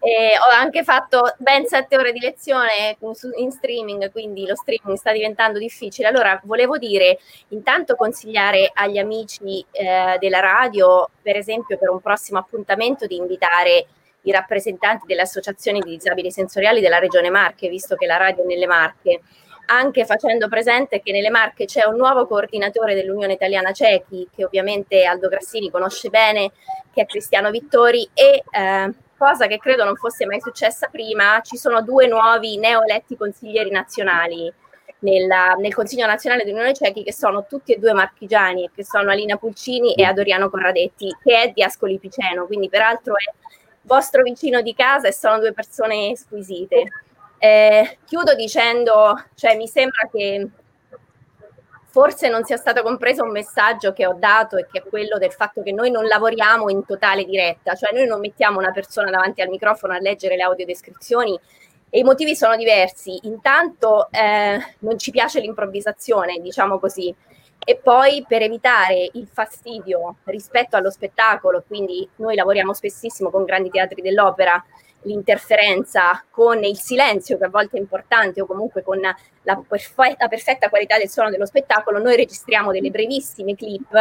[0.00, 2.96] E ho anche fatto ben sette ore di lezione
[3.36, 6.08] in streaming, quindi lo streaming sta diventando difficile.
[6.08, 7.18] Allora, volevo dire,
[7.48, 13.86] intanto consigliare agli amici eh, della radio, per esempio, per un prossimo appuntamento, di invitare
[14.22, 18.46] i rappresentanti delle associazioni di disabili sensoriali della Regione Marche, visto che la radio è
[18.46, 19.20] nelle Marche
[19.70, 25.04] anche facendo presente che nelle Marche c'è un nuovo coordinatore dell'Unione Italiana Cechi, che ovviamente
[25.04, 26.52] Aldo Grassini conosce bene,
[26.92, 31.56] che è Cristiano Vittori, e eh, cosa che credo non fosse mai successa prima, ci
[31.56, 34.50] sono due nuovi neoeletti consiglieri nazionali
[35.00, 39.10] nella, nel Consiglio nazionale dell'Unione Cechi, che sono tutti e due marchigiani, e che sono
[39.10, 43.32] Alina Pulcini e Adoriano Corradetti, che è di Ascoli Piceno, quindi peraltro è
[43.82, 46.84] vostro vicino di casa e sono due persone squisite.
[47.38, 50.48] Eh, chiudo dicendo, cioè mi sembra che
[51.90, 55.32] forse non sia stato compreso un messaggio che ho dato e che è quello del
[55.32, 59.40] fatto che noi non lavoriamo in totale diretta, cioè noi non mettiamo una persona davanti
[59.40, 61.38] al microfono a leggere le audiodescrizioni
[61.90, 63.18] e i motivi sono diversi.
[63.22, 67.14] Intanto eh, non ci piace l'improvvisazione, diciamo così,
[67.64, 73.70] e poi per evitare il fastidio rispetto allo spettacolo, quindi noi lavoriamo spessissimo con grandi
[73.70, 74.62] teatri dell'opera,
[75.02, 80.28] l'interferenza con il silenzio che a volte è importante o comunque con la, perfe- la
[80.28, 83.92] perfetta qualità del suono dello spettacolo, noi registriamo delle brevissime clip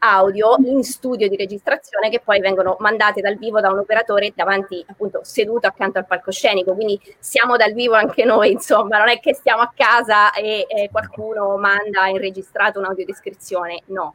[0.00, 4.84] audio in studio di registrazione che poi vengono mandate dal vivo da un operatore davanti
[4.86, 6.74] appunto seduto accanto al palcoscenico.
[6.74, 10.88] Quindi siamo dal vivo anche noi insomma non è che stiamo a casa e, e
[10.90, 14.14] qualcuno manda in registrato un'audiodescrizione no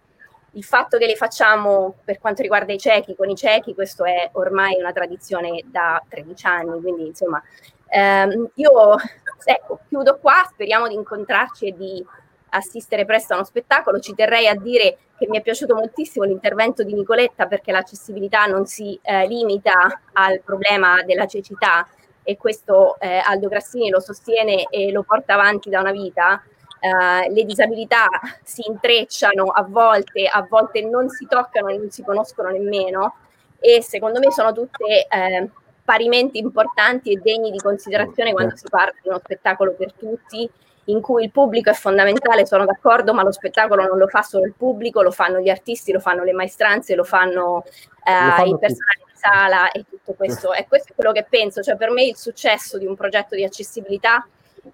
[0.53, 4.29] il fatto che le facciamo per quanto riguarda i ciechi con i ciechi, questo è
[4.33, 7.41] ormai una tradizione da 13 anni, quindi insomma
[7.87, 8.95] ehm, io
[9.43, 12.05] ecco, chiudo qua, speriamo di incontrarci e di
[12.49, 13.99] assistere presto a uno spettacolo.
[13.99, 18.65] Ci terrei a dire che mi è piaciuto moltissimo l'intervento di Nicoletta perché l'accessibilità non
[18.65, 21.87] si eh, limita al problema della cecità
[22.21, 26.41] e questo eh, Aldo Grassini lo sostiene e lo porta avanti da una vita
[26.83, 28.07] eh, le disabilità
[28.43, 33.15] si intrecciano a volte, a volte non si toccano e non si conoscono nemmeno.
[33.57, 35.49] E secondo me sono tutte eh,
[35.85, 40.49] parimenti importanti e degni di considerazione quando si parla di uno spettacolo per tutti
[40.87, 44.43] in cui il pubblico è fondamentale, sono d'accordo, ma lo spettacolo non lo fa solo
[44.43, 47.63] il pubblico, lo fanno gli artisti, lo fanno le maestranze, lo fanno,
[48.03, 50.51] eh, lo fanno i personaggi di sala e tutto questo.
[50.51, 53.45] E questo è quello che penso, cioè per me il successo di un progetto di
[53.45, 54.27] accessibilità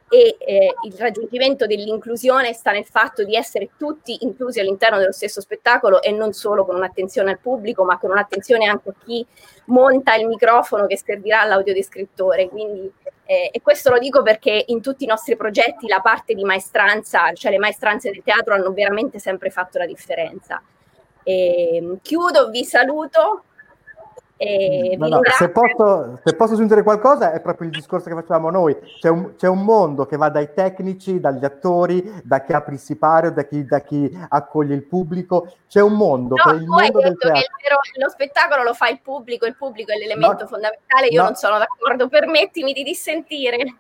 [0.08, 5.42] e eh, il raggiungimento dell'inclusione sta nel fatto di essere tutti inclusi all'interno dello stesso
[5.42, 9.26] spettacolo e non solo con un'attenzione al pubblico, ma con un'attenzione anche a chi
[9.66, 12.50] monta il microfono che servirà all'audiodescrittore.
[12.50, 12.92] Quindi,
[13.26, 17.34] eh, e questo lo dico perché in tutti i nostri progetti la parte di maestranza,
[17.34, 20.62] cioè le maestranze del teatro, hanno veramente sempre fatto la differenza.
[21.24, 23.44] E, chiudo, vi saluto.
[24.42, 28.50] E No, no, se, posso, se posso aggiungere qualcosa è proprio il discorso che facciamo
[28.50, 28.74] noi.
[28.98, 32.80] C'è un, c'è un mondo che va dai tecnici, dagli attori, da chi apre il
[32.80, 35.54] sipario, da chi, da chi accoglie il pubblico.
[35.68, 37.58] C'è un mondo No, che è il mondo del che teatro.
[37.62, 41.28] vero- lo spettacolo lo fa il pubblico, il pubblico è l'elemento fondamentale, io no.
[41.28, 43.76] non sono d'accordo, permettimi di dissentire.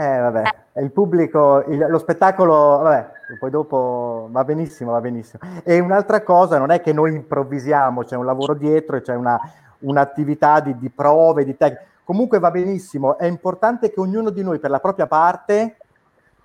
[0.00, 0.42] Eh, vabbè,
[0.74, 5.42] è il pubblico, il- lo spettacolo, vabbè, poi dopo va benissimo, va benissimo.
[5.64, 9.36] E un'altra cosa, non è che noi improvvisiamo, c'è un lavoro dietro e c'è una,
[9.80, 11.86] un'attività di, di prove, di tecniche.
[12.04, 15.76] Comunque va benissimo, è importante che ognuno di noi per la propria parte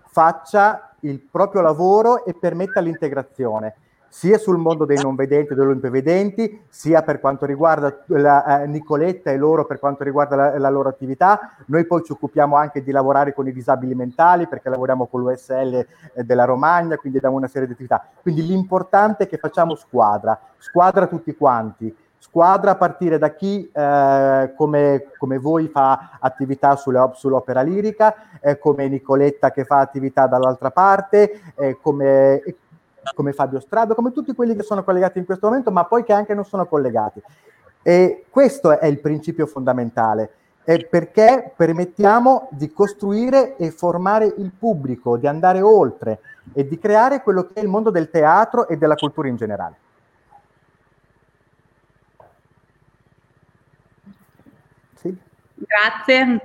[0.07, 3.75] faccia il proprio lavoro e permetta l'integrazione,
[4.13, 8.67] sia sul mondo dei non vedenti e degli imprevedenti, sia per quanto riguarda la, eh,
[8.67, 11.55] Nicoletta e loro per quanto riguarda la, la loro attività.
[11.65, 15.87] Noi poi ci occupiamo anche di lavorare con i disabili mentali perché lavoriamo con l'USL
[16.13, 18.07] eh, della Romagna, quindi abbiamo una serie di attività.
[18.21, 21.93] Quindi l'importante è che facciamo squadra, squadra tutti quanti.
[22.19, 28.59] Squadra a partire da chi eh, come, come voi fa attività sulle, sull'opera lirica, eh,
[28.59, 32.41] come Nicoletta che fa attività dall'altra parte, eh, come,
[33.13, 36.13] come Fabio Strado, come tutti quelli che sono collegati in questo momento, ma poi che
[36.13, 37.21] anche non sono collegati.
[37.81, 40.31] E questo è il principio fondamentale,
[40.63, 46.19] è perché permettiamo di costruire e formare il pubblico, di andare oltre
[46.53, 49.75] e di creare quello che è il mondo del teatro e della cultura in generale.
[54.95, 55.17] Sì.
[55.55, 56.41] Grazie.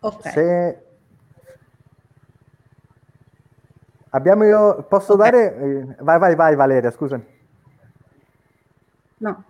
[0.00, 0.30] ok.
[0.30, 0.87] Se
[4.10, 7.24] abbiamo io, posso dare, eh, vai, vai, vai Valeria, scusami.
[9.18, 9.44] No.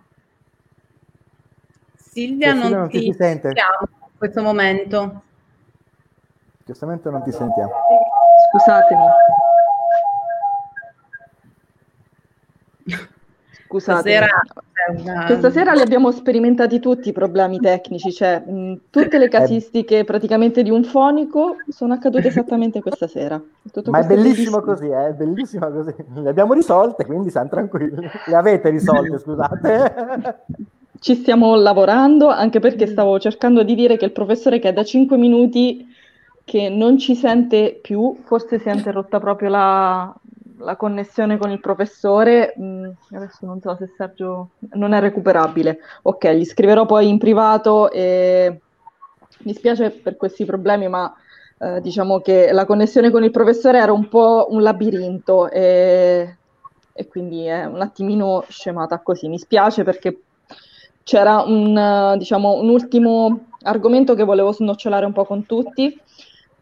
[1.95, 3.47] Silvia, Silvia, non, non ti ti sente.
[3.47, 5.21] sentiamo in questo momento.
[6.65, 7.71] Giustamente non ti sentiamo.
[8.51, 9.01] Scusatemi.
[13.69, 13.99] Scusate.
[13.99, 14.27] Stasera
[14.97, 19.19] una- Questa sera li abbiamo sperimentati tutti i problemi tecnici, cioè mh, tutte Eh.
[19.19, 23.39] le casistiche praticamente di un fonico sono accadute esattamente questa sera.
[23.71, 25.93] Tutto Ma è bellissimo così, eh, è bellissimo così.
[26.15, 28.09] Le abbiamo risolte, quindi siamo tranquilli.
[28.25, 30.35] Le avete risolte, scusate.
[30.99, 34.83] Ci stiamo lavorando, anche perché stavo cercando di dire che il professore che è da
[34.83, 35.87] 5 minuti
[36.43, 40.13] che non ci sente più, forse si è interrotta proprio la,
[40.59, 42.53] la connessione con il professore.
[42.59, 45.79] Mm, adesso non so se Sergio non è recuperabile.
[46.03, 48.59] Ok, gli scriverò poi in privato e
[49.39, 51.13] mi spiace per questi problemi, ma
[51.59, 56.37] eh, diciamo che la connessione con il professore era un po' un labirinto e,
[56.93, 59.27] e quindi è un attimino scemata così.
[59.27, 60.21] Mi spiace perché
[61.03, 65.99] c'era un, eh, diciamo, un ultimo argomento che volevo snocciolare un po' con tutti,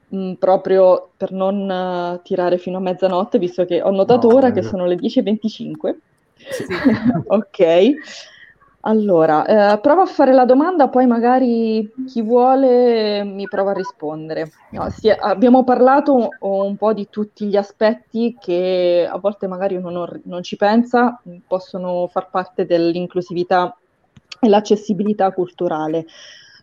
[0.10, 4.52] mh, proprio per non eh, tirare fino a mezzanotte, visto che ho notato No, ora
[4.52, 5.98] che sono le 10.25.
[7.28, 7.94] ok.
[8.82, 14.50] Allora, eh, provo a fare la domanda, poi magari chi vuole mi prova a rispondere.
[14.72, 19.90] No, sì, abbiamo parlato un po' di tutti gli aspetti che a volte magari uno
[19.90, 23.76] non, non ci pensa, possono far parte dell'inclusività
[24.40, 26.06] e l'accessibilità culturale.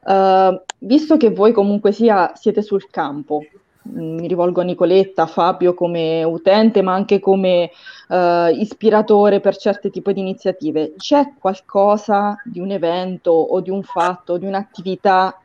[0.07, 3.45] Eh, visto che voi comunque sia siete sul campo,
[3.83, 7.71] mh, mi rivolgo a Nicoletta, Fabio come utente, ma anche come
[8.09, 13.83] eh, ispiratore per certi tipi di iniziative, c'è qualcosa di un evento o di un
[13.83, 15.39] fatto, di un'attività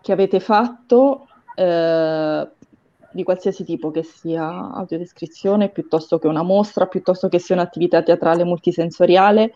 [0.00, 2.48] che avete fatto eh,
[3.12, 8.42] di qualsiasi tipo, che sia audiodescrizione, piuttosto che una mostra, piuttosto che sia un'attività teatrale
[8.44, 9.52] multisensoriale,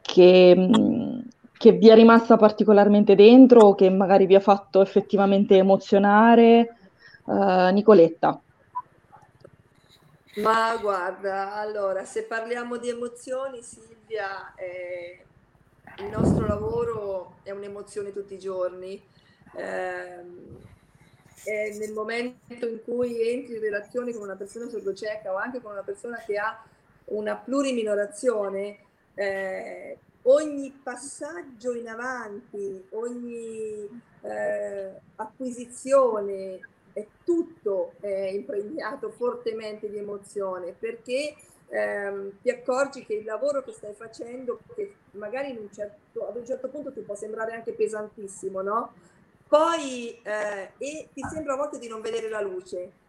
[0.00, 1.22] che, mh,
[1.56, 6.76] che vi è rimasta particolarmente dentro o che magari vi ha fatto effettivamente emozionare?
[7.26, 8.40] Eh, Nicoletta.
[10.36, 15.24] Ma guarda, allora, se parliamo di emozioni, Silvia, eh,
[15.98, 19.00] il nostro lavoro è un'emozione tutti i giorni.
[19.56, 20.58] Ehm,
[21.44, 25.72] e nel momento in cui entri in relazione con una persona sordocieca o anche con
[25.72, 26.64] una persona che ha
[27.06, 28.78] una pluriminorazione,
[29.14, 33.88] eh, ogni passaggio in avanti, ogni
[34.22, 36.60] eh, acquisizione
[36.92, 41.34] è tutto eh, impregnato fortemente di emozione perché
[41.68, 46.46] ehm, ti accorgi che il lavoro che stai facendo, che magari un certo, ad un
[46.46, 48.92] certo punto ti può sembrare anche pesantissimo, no?
[49.46, 53.02] Poi eh, e ti sembra a volte di non vedere la luce.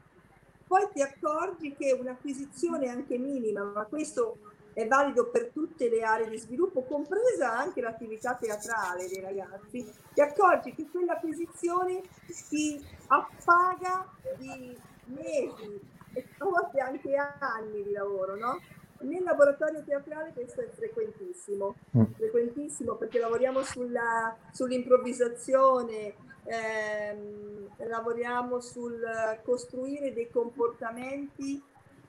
[0.67, 4.37] Poi ti accorgi che un'acquisizione anche minima, ma questo
[4.75, 10.19] è valido per tutte le aree di sviluppo, compresa anche l'attività teatrale dei ragazzi, ti
[10.19, 12.01] accorgi che quell'acquisizione
[12.49, 14.05] ti appaga
[14.37, 15.79] di mesi
[16.13, 18.59] e a volte anche anni di lavoro, no?
[18.99, 22.03] Nel laboratorio teatrale questo è frequentissimo, Mm.
[22.17, 29.01] frequentissimo perché lavoriamo sulla, sull'improvvisazione, ehm, lavoriamo sul
[29.43, 31.63] costruire dei comportamenti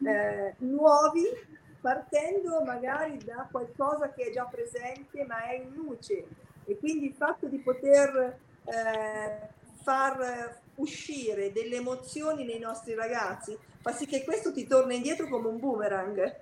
[0.05, 1.25] eh, nuovi
[1.87, 6.27] partendo magari da qualcosa che è già presente ma è in luce
[6.65, 9.49] e quindi il fatto di poter eh,
[9.85, 15.47] far uscire delle emozioni nei nostri ragazzi fa sì che questo ti torna indietro come
[15.47, 16.37] un boomerang,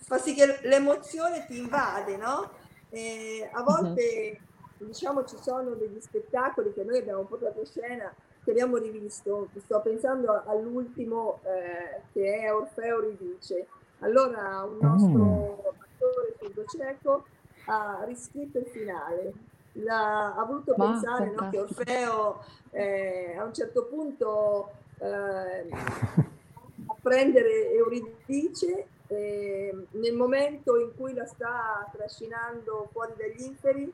[0.00, 2.50] fa sì che l'emozione ti invade, no?
[2.90, 4.40] E a volte
[4.78, 9.80] diciamo ci sono degli spettacoli che noi abbiamo portato a scena che abbiamo rivisto, sto
[9.80, 13.68] pensando all'ultimo eh, che è Orfeo Ridice.
[14.02, 17.24] Allora un nostro attore sordo cieco
[17.66, 19.32] ha riscritto il finale,
[19.76, 21.58] L'ha- ha voluto Ma, pensare no, che.
[21.60, 31.14] Orfeo eh, a un certo punto eh, a prendere Euridice eh, nel momento in cui
[31.14, 33.90] la sta trascinando fuori dagli inferi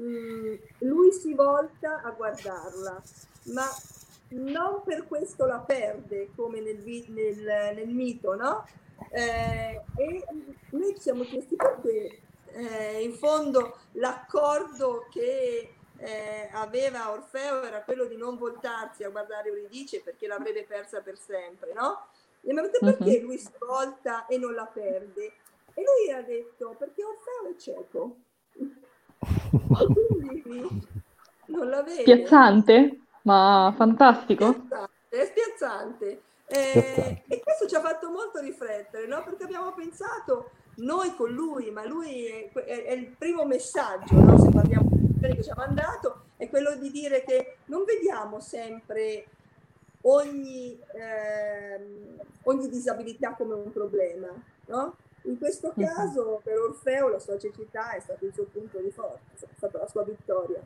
[0.00, 3.02] mm, lui si volta a guardarla
[3.52, 3.64] ma
[4.28, 6.78] non per questo la perde come nel,
[7.08, 8.64] nel- nel mito no?
[9.10, 10.24] Eh, e
[10.70, 12.20] noi ci siamo chiesti perché
[12.52, 19.48] eh, in fondo l'accordo che eh, aveva Orfeo era quello di non voltarsi a guardare
[19.48, 22.06] Euridice perché l'avrebbe persa per sempre, no?
[22.42, 23.24] E mi ha detto perché Mhm.
[23.24, 25.32] lui si volta e non la perde?
[25.74, 28.16] E lui ha detto perché Orfeo è cieco.
[29.94, 30.86] Quindi
[31.46, 32.00] non la vede.
[32.00, 34.66] Spiazzante, ma fantastico.
[35.08, 36.22] È spiazzante.
[36.52, 39.22] Eh, e questo ci ha fatto molto riflettere, no?
[39.22, 44.36] Perché abbiamo pensato noi con lui, ma lui è, è- è il primo messaggio, no?
[44.38, 49.26] Se parliamo di che ci ha mandato, è quello di dire che non vediamo sempre
[50.02, 54.28] ogni, ehm, ogni disabilità come un problema,
[54.66, 54.96] no?
[55.24, 55.84] In questo Mhm.
[55.84, 59.78] caso per Orfeo la sua cecità è stato il suo punto di forza, è stata
[59.78, 60.60] la sua vittoria.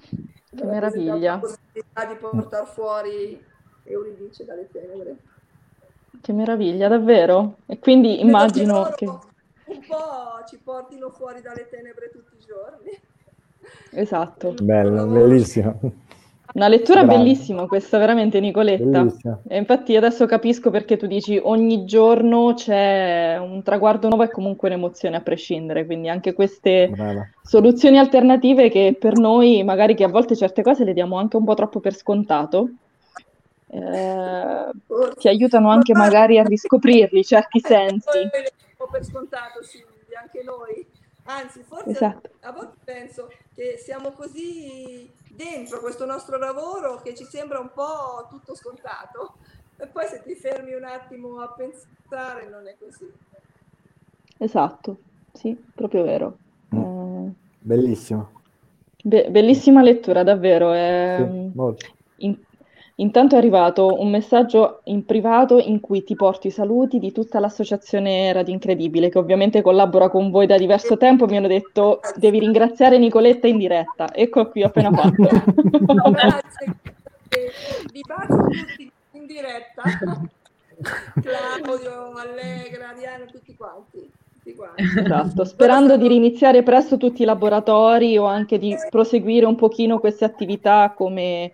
[0.00, 3.44] Che meraviglia, La possibilità di portare fuori
[3.88, 5.16] Euridice dalle tenebre.
[6.20, 7.56] che meraviglia, davvero.
[7.66, 9.06] E quindi immagino che...
[9.06, 9.20] un
[9.86, 12.90] po' ci portino fuori dalle tenebre tutti i giorni.
[13.92, 14.54] Esatto.
[14.62, 15.78] Bello, bellissimo.
[16.54, 17.18] Una lettura Bravo.
[17.18, 18.84] bellissima questa, veramente Nicoletta.
[18.84, 19.40] Bellissima.
[19.46, 24.68] E infatti adesso capisco perché tu dici ogni giorno c'è un traguardo nuovo e comunque
[24.68, 27.28] un'emozione a prescindere, quindi anche queste Brava.
[27.42, 31.44] soluzioni alternative che per noi magari che a volte certe cose le diamo anche un
[31.44, 32.70] po' troppo per scontato,
[33.68, 34.70] eh,
[35.18, 38.28] ti aiutano anche magari a riscoprirli certi sensi.
[38.90, 40.86] Per scontato, Silvia, anche noi.
[41.24, 42.30] Anzi, forse Esatto.
[42.40, 48.26] a volte penso che siamo così dentro questo nostro lavoro che ci sembra un po'
[48.30, 49.34] tutto scontato.
[49.76, 53.06] E poi se ti fermi un attimo a pensare non è così.
[54.38, 55.00] Esatto,
[55.32, 56.38] sì, proprio vero.
[56.72, 58.42] Eh, Bellissimo.
[59.04, 60.72] be- bellissima lettura, davvero.
[60.72, 61.86] eh, Sì, molto.
[62.16, 62.40] in-
[63.00, 67.38] intanto è arrivato un messaggio in privato in cui ti porto i saluti di tutta
[67.38, 71.26] l'associazione Radio Incredibile, che ovviamente collabora con voi da diverso tempo.
[71.26, 74.12] Mi hanno detto devi ringraziare Nicoletta in diretta.
[74.12, 75.22] Ecco qui, ho appena fatto.
[76.10, 76.76] Grazie,
[77.28, 77.52] eh,
[77.92, 79.82] vi bacio tutti in diretta.
[81.20, 84.10] Claudio, Allegra, Diana, tutti quanti.
[84.32, 84.82] Tutti quanti.
[84.82, 90.24] Esatto, sperando di riniziare presto tutti i laboratori o anche di proseguire un pochino queste
[90.24, 91.52] attività come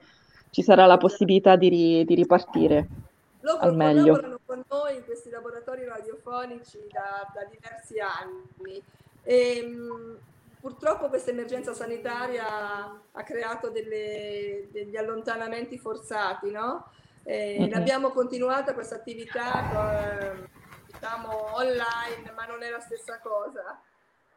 [0.54, 2.86] ci sarà la possibilità di, ri- di ripartire
[3.40, 4.02] Loro al meglio.
[4.12, 8.80] collaborano con noi in questi laboratori radiofonici da, da diversi anni.
[9.24, 10.16] E, mh,
[10.60, 12.46] purtroppo questa emergenza sanitaria
[13.10, 16.86] ha creato delle- degli allontanamenti forzati, no?
[17.24, 17.70] E Mhm.
[17.70, 20.48] L'abbiamo continuata questa attività eh,
[20.86, 23.80] diciamo online, ma non è la stessa cosa.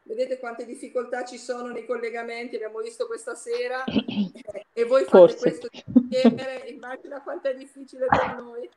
[0.07, 4.31] Vedete quante difficoltà ci sono nei collegamenti, abbiamo visto questa sera, eh,
[4.71, 5.37] e voi fate Forse.
[5.37, 8.69] questo insieme, immagina quanto è difficile per noi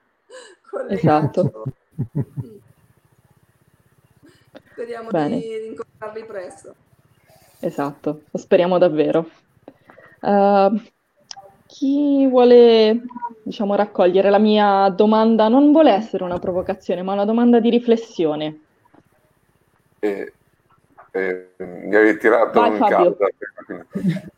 [0.69, 1.07] collegarci.
[1.07, 1.65] Esatto.
[4.73, 5.39] Speriamo Bene.
[5.39, 6.75] di incontrarvi presto.
[7.61, 9.31] Esatto, lo speriamo davvero.
[10.23, 10.83] Uh,
[11.67, 13.05] chi vuole,
[13.45, 18.61] diciamo, raccogliere la mia domanda non vuole essere una provocazione, ma una domanda di riflessione.
[20.01, 20.33] E,
[21.13, 23.17] e, mi hai tirato Vai, in Fabio.
[23.17, 23.27] casa.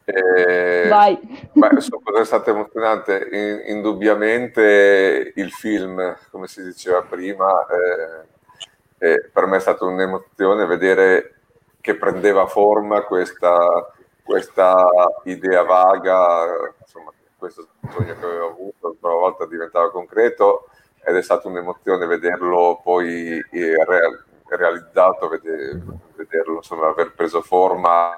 [0.04, 1.18] Eh, Vai.
[1.52, 3.28] beh, so cosa è stato emozionante?
[3.30, 10.66] In- indubbiamente il film, come si diceva prima, eh, eh, per me è stata un'emozione
[10.66, 11.34] vedere
[11.80, 13.92] che prendeva forma questa,
[14.22, 14.86] questa
[15.24, 16.46] idea vaga,
[16.80, 20.68] insomma, questo sogno che avevo avuto, una volta diventava concreto
[21.04, 24.24] ed è stata un'emozione vederlo poi eh, real-
[24.56, 25.80] realizzato, vede-
[26.16, 28.14] vederlo insomma, aver preso forma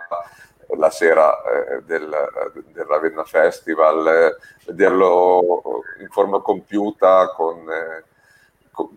[0.76, 2.08] la sera eh, del,
[2.72, 4.36] del, Ravenna Festival, eh,
[4.66, 5.62] vederlo
[6.00, 8.04] in forma compiuta con, eh,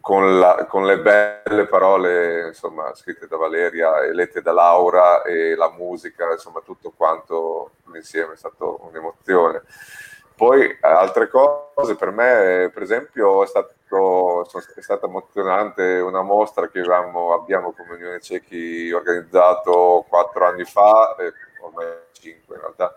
[0.02, 5.56] con, la, con, le belle parole insomma, scritte da Valeria e lette da Laura e
[5.56, 9.64] la musica, insomma tutto quanto insieme è stato un'emozione.
[10.38, 14.46] Poi altre cose per me, per esempio, è, stato,
[14.76, 21.16] è stata emozionante una mostra che avevamo, abbiamo come Unione Cechi organizzato quattro anni fa,
[21.16, 22.94] eh, ormai cinque in realtà,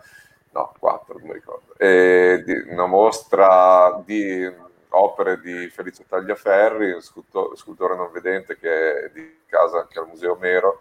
[0.51, 4.47] no, quattro, non mi ricordo, e di, una mostra di
[4.91, 10.37] opere di Felice Tagliaferri, scultore, scultore non vedente che è di casa anche al Museo
[10.39, 10.81] Mero,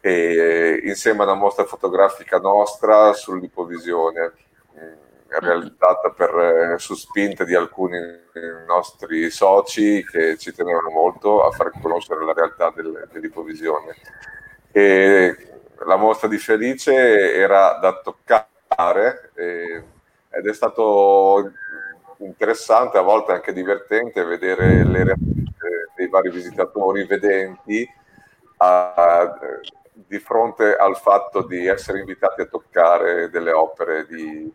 [0.00, 4.32] e insieme a una mostra fotografica nostra sull'ipovisione
[5.40, 7.98] realizzata per, eh, su spinta di alcuni
[8.66, 13.96] nostri soci che ci tenevano molto a far conoscere la realtà del, dell'ipovisione.
[14.70, 15.36] E
[15.84, 19.84] la mostra di Felice era da toccare e,
[20.30, 21.52] ed è stato
[22.18, 25.54] interessante, a volte anche divertente, vedere le reazioni
[25.94, 27.88] dei vari visitatori vedenti
[28.58, 29.38] a,
[29.92, 34.50] di fronte al fatto di essere invitati a toccare delle opere di,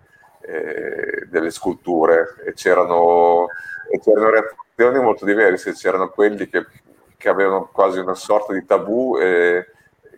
[0.48, 3.48] eh, delle sculture e c'erano,
[3.92, 6.66] e c'erano, reazioni molto diverse, c'erano quelli che,
[7.18, 9.68] che, avevano quasi una sorta di tabù e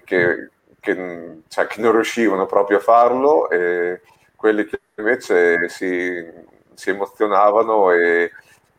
[0.03, 0.49] che,
[0.79, 4.01] che, cioè, che non riuscivano proprio a farlo e
[4.35, 6.23] quelli che invece si,
[6.75, 8.31] si emozionavano e,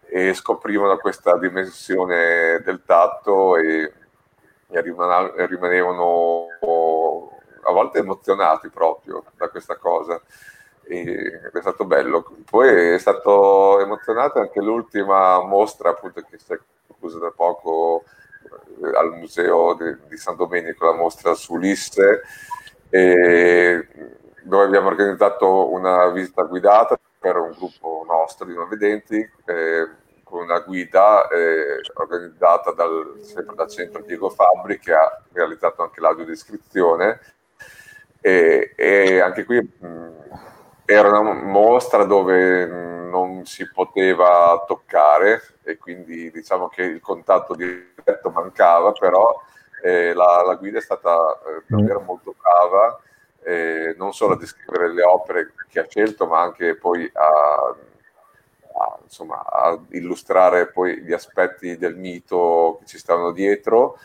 [0.07, 3.93] e, scoprivano questa dimensione del tatto e,
[4.69, 6.47] e rimanevano
[7.63, 10.21] a volte emozionati proprio da questa cosa
[10.91, 12.25] è stato bello.
[12.49, 18.05] Poi è stato emozionante anche l'ultima mostra appunto che si è conclusa da poco
[18.83, 22.23] eh, al museo di, San Domenico, la mostra su Ulisse,
[22.91, 29.89] dove abbiamo organizzato una visita guidata per un gruppo nostro di non vedenti eh,
[30.25, 36.01] con una guida eh, organizzata dal, sempre dal centro Diego Fabri che ha realizzato anche
[36.01, 37.21] l'audiodescrizione
[38.21, 40.11] e, e anche qui mh,
[40.93, 48.31] era una mostra dove non si poteva toccare e quindi diciamo che il contatto diretto
[48.31, 49.41] mancava, però
[49.83, 53.01] eh, la, la, guida è stata eh, davvero molto brava,
[53.43, 57.75] eh, non solo a descrivere le opere che ha scelto, ma anche poi a,
[58.79, 63.99] a, insomma, a illustrare poi gli aspetti del mito che ci stavano dietro.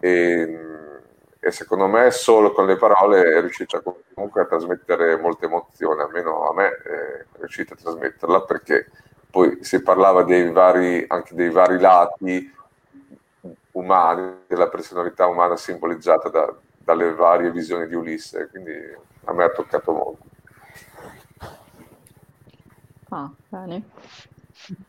[0.00, 0.99] E,
[1.40, 6.46] e secondo me solo con le parole è riuscita comunque a trasmettere molta emozione, almeno
[6.48, 8.90] a me è riuscita a trasmetterla perché
[9.30, 12.54] poi si parlava dei vari, anche dei vari lati
[13.72, 18.72] umani, della personalità umana simboleggiata da, dalle varie visioni di Ulisse, quindi
[19.24, 20.24] a me ha toccato molto.
[23.08, 23.82] Ah, bene.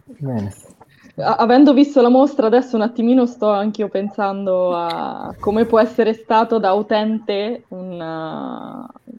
[0.05, 0.79] Bene
[1.15, 6.13] avendo visto la mostra adesso un attimino sto anche io pensando a come può essere
[6.13, 9.11] stato da utente un, uh,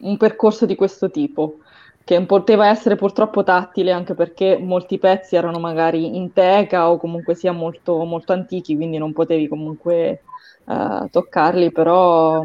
[0.00, 1.58] un percorso di questo tipo
[2.04, 7.34] che poteva essere purtroppo tattile anche perché molti pezzi erano magari in teca o comunque
[7.34, 10.22] sia molto, molto antichi quindi non potevi comunque
[10.64, 12.44] uh, toccarli però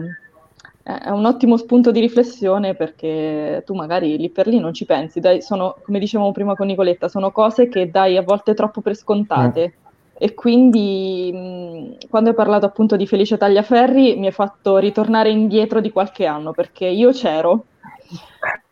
[0.84, 5.22] è un ottimo spunto di riflessione perché tu magari lì per lì non ci pensi,
[5.22, 8.95] dai, sono, come dicevamo prima con Nicoletta, sono cose che dai a volte troppo per
[8.95, 9.73] scontate.
[9.77, 9.81] Mm.
[10.15, 15.80] E quindi mh, quando hai parlato appunto di Felice Tagliaferri mi hai fatto ritornare indietro
[15.80, 17.65] di qualche anno perché io c'ero,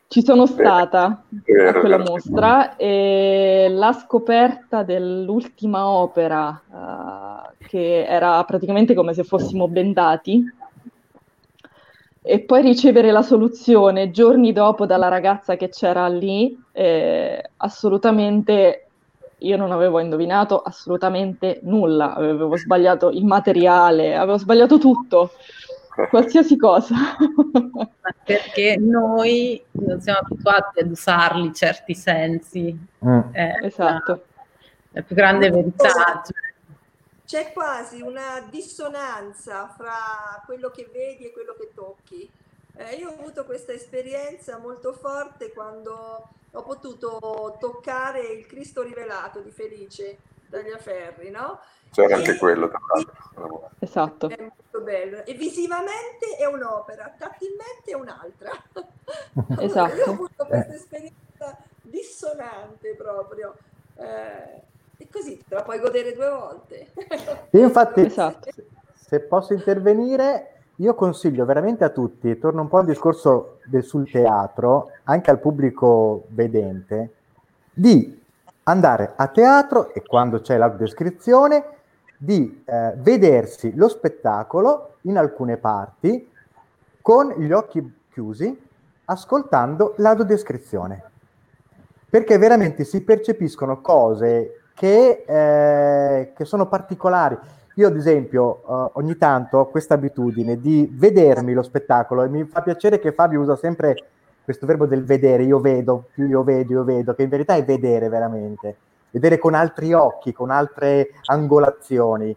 [0.08, 8.94] ci sono stata a quella mostra e la scoperta dell'ultima opera uh, che era praticamente
[8.94, 10.44] come se fossimo bendati
[12.24, 18.86] e poi ricevere la soluzione giorni dopo dalla ragazza che c'era lì, eh, assolutamente
[19.40, 25.32] io non avevo indovinato assolutamente nulla, avevo sbagliato il materiale, avevo sbagliato tutto,
[26.10, 26.96] qualsiasi cosa.
[28.24, 32.78] Perché noi non siamo abituati ad usarli certi sensi.
[33.04, 33.20] Mm.
[33.32, 34.26] Eh, esatto.
[34.92, 35.90] La più grande verità.
[36.24, 36.51] Cioè
[37.32, 42.30] c'è quasi una dissonanza fra quello che vedi e quello che tocchi.
[42.76, 49.40] Eh, io ho avuto questa esperienza molto forte quando ho potuto toccare il Cristo rivelato
[49.40, 50.18] di Felice
[50.50, 51.62] Tagliaferri, no?
[51.94, 53.70] C'era e, anche quello, tra l'altro.
[53.80, 54.28] Esatto.
[54.28, 55.24] È molto bello.
[55.24, 58.52] E visivamente è un'opera, tattilmente è un'altra.
[59.58, 59.96] Esatto.
[59.96, 63.56] Io ho avuto questa esperienza dissonante proprio.
[63.96, 64.70] Eh,
[65.10, 66.92] così te la puoi godere due volte.
[67.52, 68.50] Io infatti, esatto.
[68.52, 73.84] se, se posso intervenire, io consiglio veramente a tutti, torno un po' al discorso del,
[73.84, 77.14] sul teatro, anche al pubblico vedente,
[77.74, 78.20] di
[78.64, 81.66] andare a teatro e quando c'è la descrizione
[82.18, 86.30] di eh, vedersi lo spettacolo in alcune parti
[87.02, 88.70] con gli occhi chiusi,
[89.06, 91.04] ascoltando l'audiodescrizione.
[92.10, 97.38] Perché veramente si percepiscono cose che, eh, che sono particolari.
[97.76, 102.46] Io, ad esempio, uh, ogni tanto ho questa abitudine di vedermi lo spettacolo e mi
[102.46, 103.96] fa piacere che Fabio usa sempre
[104.44, 107.64] questo verbo del vedere, io vedo, più io vedo, io vedo, che in verità è
[107.64, 108.76] vedere veramente,
[109.12, 112.36] vedere con altri occhi, con altre angolazioni.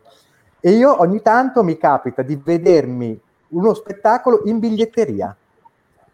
[0.61, 3.19] E io ogni tanto mi capita di vedermi
[3.49, 5.35] uno spettacolo in biglietteria,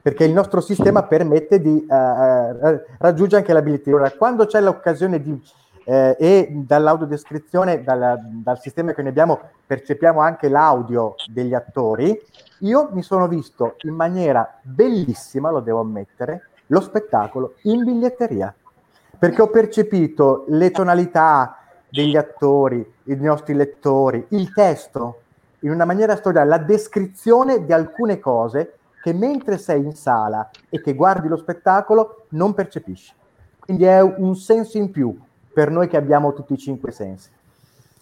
[0.00, 4.12] perché il nostro sistema permette di uh, uh, raggiungere anche la biglietteria.
[4.12, 5.58] Quando c'è l'occasione di
[5.90, 12.16] eh, e dall'audiodescrizione, dal, dal sistema che noi abbiamo, percepiamo anche l'audio degli attori.
[12.60, 18.54] Io mi sono visto in maniera bellissima, lo devo ammettere, lo spettacolo in biglietteria,
[19.18, 21.56] perché ho percepito le tonalità
[21.88, 25.22] degli attori, i nostri lettori, il testo,
[25.62, 30.80] in una maniera storica, la descrizione di alcune cose che mentre sei in sala e
[30.80, 33.12] che guardi lo spettacolo non percepisci.
[33.58, 35.18] Quindi è un senso in più,
[35.52, 37.30] per noi che abbiamo tutti i cinque sensi.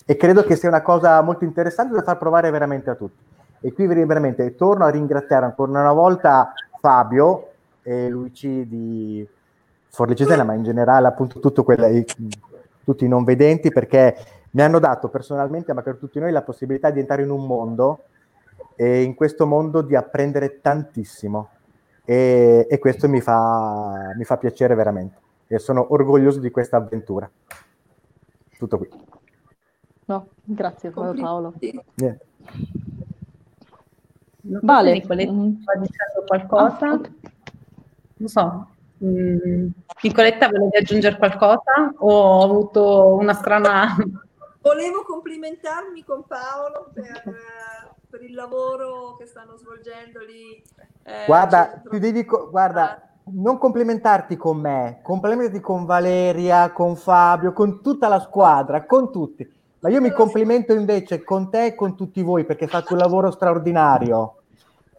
[0.04, 3.22] E credo che sia una cosa molto interessante da far provare veramente a tutti.
[3.60, 7.48] E qui veramente torno a ringraziare ancora una volta Fabio
[7.82, 9.28] e Luigi di
[9.88, 12.04] Forlicesena, ma in generale appunto quelle,
[12.84, 14.16] tutti i non vedenti, perché
[14.52, 18.04] mi hanno dato personalmente, ma per tutti noi, la possibilità di entrare in un mondo
[18.76, 21.48] e in questo mondo di apprendere tantissimo.
[22.04, 27.28] E, e questo mi fa, mi fa piacere veramente e sono orgoglioso di questa avventura.
[28.56, 28.88] Tutto qui.
[30.04, 31.54] No, grazie Paolo.
[31.94, 32.26] Niente.
[34.40, 34.92] Non vale.
[34.92, 35.60] Nicoletta mm.
[35.60, 36.86] sta dicendo qualcosa?
[36.86, 37.12] Ah, okay.
[38.16, 38.68] Non so.
[39.04, 39.68] Mm.
[40.02, 43.96] Nicoletta, volevi aggiungere qualcosa o ho avuto una strana...
[44.60, 47.22] Volevo complimentarmi con Paolo per,
[48.10, 50.62] per il lavoro che stanno svolgendo lì.
[51.04, 57.82] Eh, guarda, ti devi, guarda, non complimentarti con me, complimentati con Valeria, con Fabio, con
[57.82, 59.48] tutta la squadra, con tutti.
[59.80, 63.30] Ma io mi complimento invece con te e con tutti voi perché fate un lavoro
[63.30, 64.34] straordinario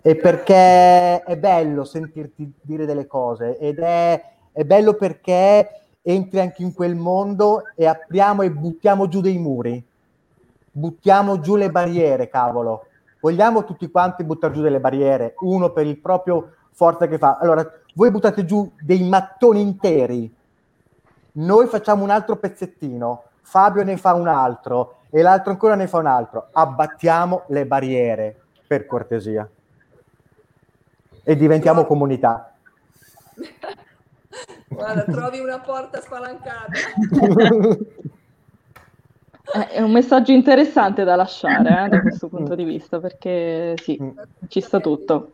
[0.01, 4.23] e perché è bello sentirti dire delle cose ed è,
[4.53, 5.69] è bello perché
[6.01, 9.85] entri anche in quel mondo e apriamo e buttiamo giù dei muri,
[10.71, 12.85] buttiamo giù le barriere, cavolo.
[13.19, 17.37] Vogliamo tutti quanti buttare giù delle barriere, uno per il proprio forza che fa.
[17.41, 20.33] Allora, voi buttate giù dei mattoni interi,
[21.33, 25.97] noi facciamo un altro pezzettino, Fabio ne fa un altro e l'altro ancora ne fa
[25.97, 26.47] un altro.
[26.53, 29.49] Abbattiamo le barriere, per cortesia.
[31.21, 32.53] E diventiamo comunità.
[34.69, 36.71] Guarda, trovi una porta spalancata.
[39.69, 44.17] È un messaggio interessante da lasciare eh, da questo punto di vista, perché sì, mm.
[44.47, 45.33] ci sta tutto.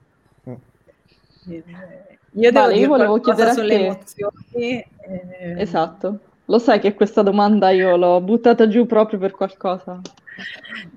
[1.47, 4.33] Io devo vale, io volevo chiedere sulle emozioni.
[4.53, 5.55] Eh...
[5.57, 6.19] Esatto.
[6.45, 9.99] Lo sai che questa domanda io l'ho buttata giù proprio per qualcosa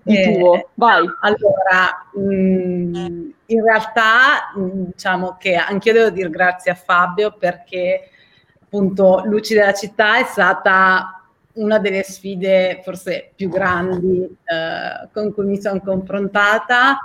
[0.03, 0.69] di eh, tuo.
[0.75, 1.05] Vai.
[1.21, 8.11] Allora, mh, mm, in realtà mm, diciamo che anch'io devo dire grazie a Fabio perché
[8.63, 11.23] appunto Luci della città è stata
[11.55, 16.99] una delle sfide forse più grandi eh, con cui mi sono confrontata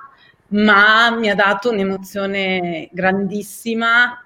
[0.54, 4.24] ma mi ha dato un'emozione grandissima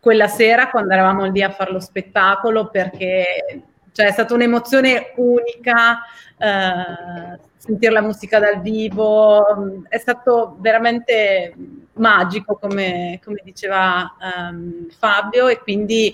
[0.00, 6.00] quella sera quando eravamo lì a fare lo spettacolo perché cioè, è stata un'emozione unica
[6.38, 11.54] eh, sentire la musica dal vivo, è stato veramente
[11.94, 16.12] magico come, come diceva um, Fabio e quindi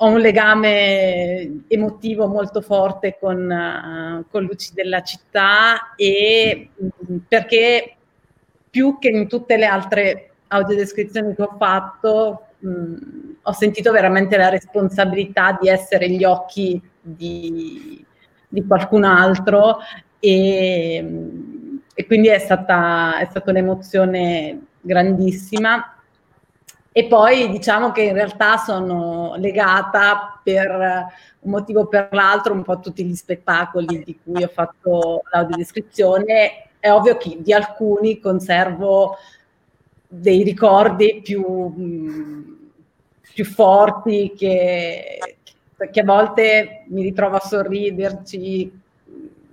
[0.00, 7.96] ho un legame emotivo molto forte con, uh, con Luci della città e mm, perché
[8.70, 12.94] più che in tutte le altre audiodescrizioni che ho fatto mh, mm,
[13.42, 18.04] ho sentito veramente la responsabilità di essere gli occhi di,
[18.46, 19.78] di qualcun altro
[20.20, 21.04] e,
[21.92, 25.97] e quindi è stata, è stata un'emozione grandissima
[26.98, 30.68] e poi diciamo che in realtà sono legata per
[31.38, 35.22] un motivo o per l'altro un po' a tutti gli spettacoli di cui ho fatto
[35.30, 36.70] l'audiodescrizione.
[36.80, 39.16] È ovvio che di alcuni conservo
[40.08, 41.72] dei ricordi più,
[43.32, 45.36] più forti che,
[45.76, 48.80] perché a volte mi ritrovo a sorriderci,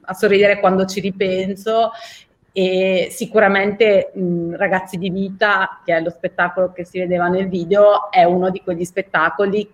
[0.02, 1.92] a sorridere quando ci ripenso
[2.58, 8.10] e sicuramente mh, Ragazzi di Vita, che è lo spettacolo che si vedeva nel video,
[8.10, 9.70] è uno di quegli spettacoli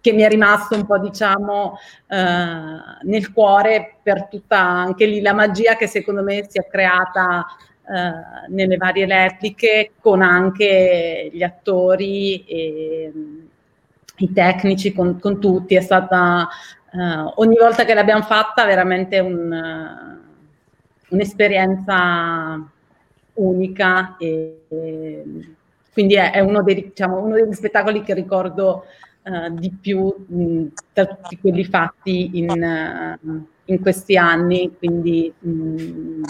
[0.00, 1.76] che mi è rimasto un po' diciamo
[2.06, 2.16] eh,
[3.02, 7.44] nel cuore per tutta anche lì la magia che secondo me si è creata
[7.88, 13.12] eh, nelle varie repliche con anche gli attori e
[14.18, 15.74] i tecnici con, con tutti.
[15.74, 16.48] È stata
[16.92, 20.15] eh, ogni volta che l'abbiamo fatta veramente un,
[21.08, 22.70] un'esperienza
[23.34, 25.24] unica e, e
[25.92, 28.84] quindi è, è uno, dei, diciamo, uno degli spettacoli che ricordo
[29.22, 36.22] uh, di più mh, tra tutti quelli fatti in, uh, in questi anni, quindi mh,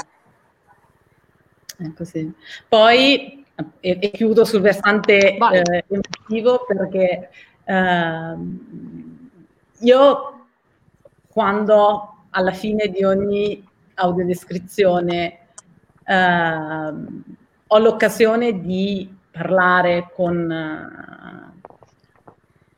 [1.78, 2.32] ecco sì.
[2.68, 3.44] Poi
[3.80, 7.30] e, e, chiudo sul versante eh, emotivo perché
[7.64, 8.36] eh,
[9.80, 10.46] io
[11.28, 13.66] quando alla fine di ogni
[13.97, 15.39] audiodescrizione
[16.05, 16.94] eh,
[17.68, 21.55] ho l'occasione di parlare con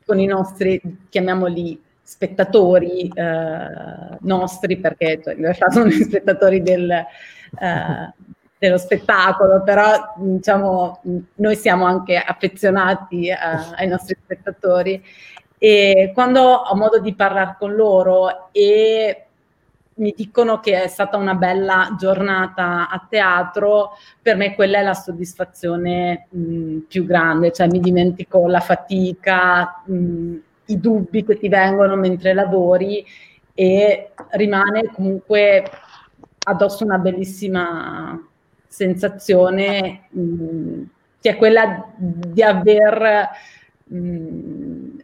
[0.09, 6.89] con i nostri, chiamiamoli spettatori eh, nostri, perché cioè, in realtà sono gli spettatori del,
[6.89, 8.13] eh,
[8.57, 11.01] dello spettacolo, però diciamo,
[11.35, 13.35] noi siamo anche affezionati eh,
[13.75, 14.99] ai nostri spettatori.
[15.59, 19.27] E quando ho modo di parlare con loro e
[19.99, 24.93] mi dicono che è stata una bella giornata a teatro, per me quella è la
[24.93, 30.35] soddisfazione mh, più grande, cioè mi dimentico la fatica, mh,
[30.67, 33.05] i dubbi che ti vengono mentre lavori
[33.53, 35.69] e rimane comunque
[36.45, 38.19] addosso una bellissima
[38.67, 40.81] sensazione mh,
[41.19, 43.27] che è quella di aver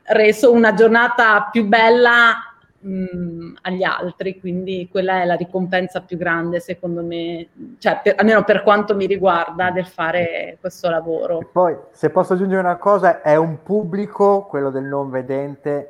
[0.03, 2.54] reso una giornata più bella
[2.85, 7.47] mh, agli altri, quindi quella è la ricompensa più grande secondo me,
[7.79, 11.39] cioè per, almeno per quanto mi riguarda del fare questo lavoro.
[11.39, 15.89] E poi, se posso aggiungere una cosa, è un pubblico, quello del non vedente,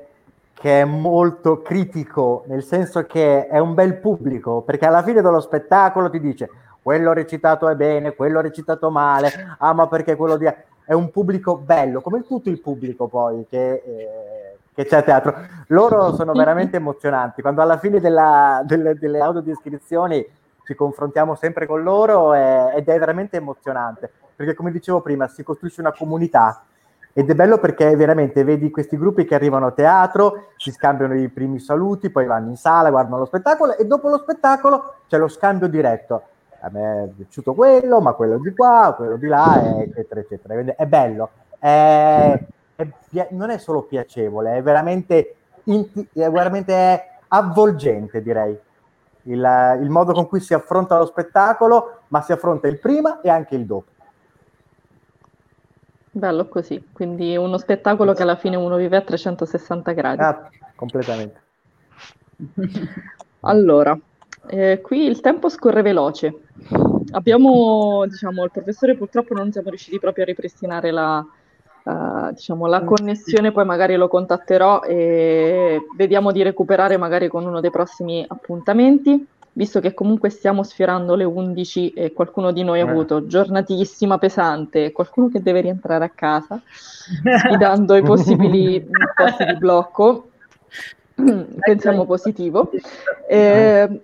[0.54, 5.42] che è molto critico, nel senso che è un bel pubblico, perché alla fine dello
[5.42, 6.50] spettacolo ti dice
[6.82, 10.46] quello recitato è bene, quello recitato male, ah ma perché quello di...
[10.88, 13.82] È un pubblico bello, come tutto il pubblico poi, che...
[13.84, 14.35] Eh,
[14.76, 15.34] che c'è a teatro.
[15.68, 17.42] Loro sono veramente emozionanti.
[17.42, 20.24] Quando alla fine della, delle, delle audiodescrizioni
[20.66, 24.12] ci confrontiamo sempre con loro è, ed è veramente emozionante.
[24.36, 26.66] Perché come dicevo prima, si costruisce una comunità
[27.18, 31.30] ed è bello perché veramente vedi questi gruppi che arrivano a teatro, si scambiano i
[31.30, 35.30] primi saluti, poi vanno in sala, guardano lo spettacolo e dopo lo spettacolo c'è lo
[35.30, 36.24] scambio diretto.
[36.60, 40.54] A me è piaciuto quello, ma quello di qua, quello di là, eccetera, eccetera.
[40.56, 41.30] Quindi è bello.
[41.58, 42.38] È,
[42.76, 45.36] è, non è solo piacevole, è veramente,
[45.66, 48.58] inti- è veramente avvolgente, direi.
[49.28, 53.30] Il, il modo con cui si affronta lo spettacolo, ma si affronta il prima e
[53.30, 53.92] anche il dopo.
[56.12, 60.22] Bello così, quindi uno spettacolo che alla fine uno vive a 360 gradi.
[60.22, 61.42] Ah, completamente.
[63.42, 63.98] allora,
[64.48, 66.44] eh, qui il tempo scorre veloce.
[67.12, 71.26] Abbiamo, diciamo, il professore purtroppo non siamo riusciti proprio a ripristinare la,
[71.86, 77.60] uh, diciamo, la connessione, poi magari lo contatterò e vediamo di recuperare magari con uno
[77.60, 82.86] dei prossimi appuntamenti, visto che comunque stiamo sfiorando le 11 e qualcuno di noi ha
[82.86, 82.90] eh.
[82.90, 88.86] avuto giornatissima pesante, qualcuno che deve rientrare a casa, sfidando i possibili
[89.16, 90.30] posti di blocco.
[91.16, 92.70] Pensiamo positivo.
[93.28, 94.02] Eh,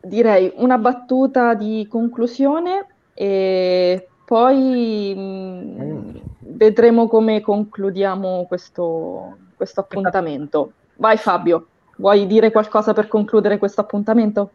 [0.00, 6.16] direi una battuta di conclusione e poi mh, mm,
[6.60, 10.72] vedremo come concludiamo questo, questo appuntamento.
[10.96, 14.50] Vai Fabio, vuoi dire qualcosa per concludere questo appuntamento?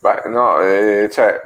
[0.00, 1.42] Beh, no, eh, cioè,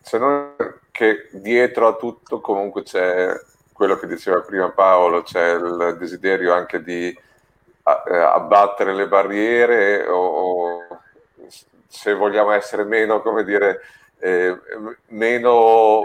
[0.00, 0.54] se non
[0.90, 3.38] che dietro a tutto comunque c'è
[3.70, 10.16] quello che diceva prima Paolo, c'è il desiderio anche di eh, abbattere le barriere o,
[10.16, 10.80] o
[11.86, 13.82] se vogliamo essere meno, come dire,
[14.20, 14.58] eh,
[15.08, 16.00] meno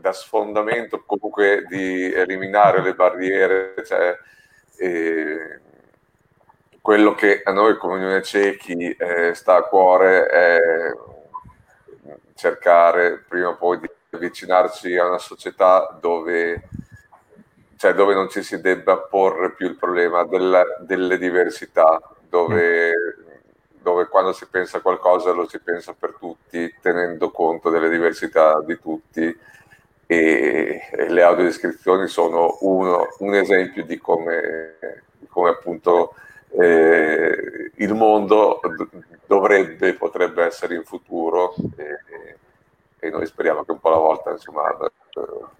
[0.00, 4.16] da sfondamento, comunque di eliminare le barriere, cioè,
[6.80, 10.58] quello che a noi come Unione Cechi eh, sta a cuore è
[12.34, 16.68] cercare prima o poi di avvicinarci a una società dove,
[17.76, 22.92] cioè dove non ci si debba porre più il problema della, delle diversità, dove
[23.82, 28.60] dove quando si pensa a qualcosa lo si pensa per tutti, tenendo conto delle diversità
[28.62, 29.38] di tutti
[30.10, 34.76] e, le audiodescrizioni sono uno, un esempio di come
[35.30, 36.14] come appunto
[36.50, 38.60] eh, il mondo
[39.26, 42.36] dovrebbe, potrebbe essere in futuro e,
[42.98, 44.76] e, noi speriamo che un po' alla volta insomma,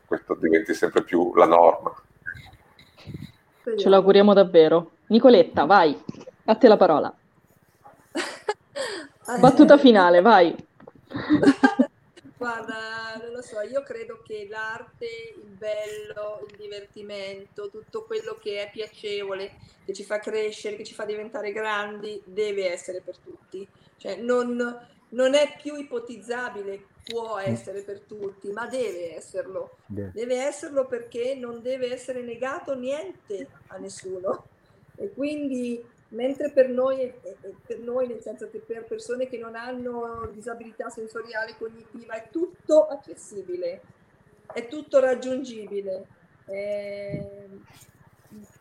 [0.06, 1.94] questo diventi sempre più la norma.
[3.76, 4.90] Ce l'auguriamo davvero.
[5.06, 5.98] Nicoletta, vai,
[6.46, 7.14] a te la parola.
[9.38, 10.54] Battuta finale, vai.
[12.40, 18.62] Guarda, non lo so, io credo che l'arte, il bello, il divertimento, tutto quello che
[18.62, 23.68] è piacevole, che ci fa crescere, che ci fa diventare grandi, deve essere per tutti.
[23.98, 24.56] Cioè, non,
[25.10, 29.76] non è più ipotizzabile, può essere per tutti, ma deve esserlo.
[29.84, 34.46] Deve esserlo perché non deve essere negato niente a nessuno.
[34.96, 37.12] E quindi mentre per noi,
[37.66, 42.86] per noi, nel senso che per persone che non hanno disabilità sensoriale cognitiva è tutto
[42.86, 43.80] accessibile,
[44.52, 46.06] è tutto raggiungibile,
[46.46, 47.48] eh,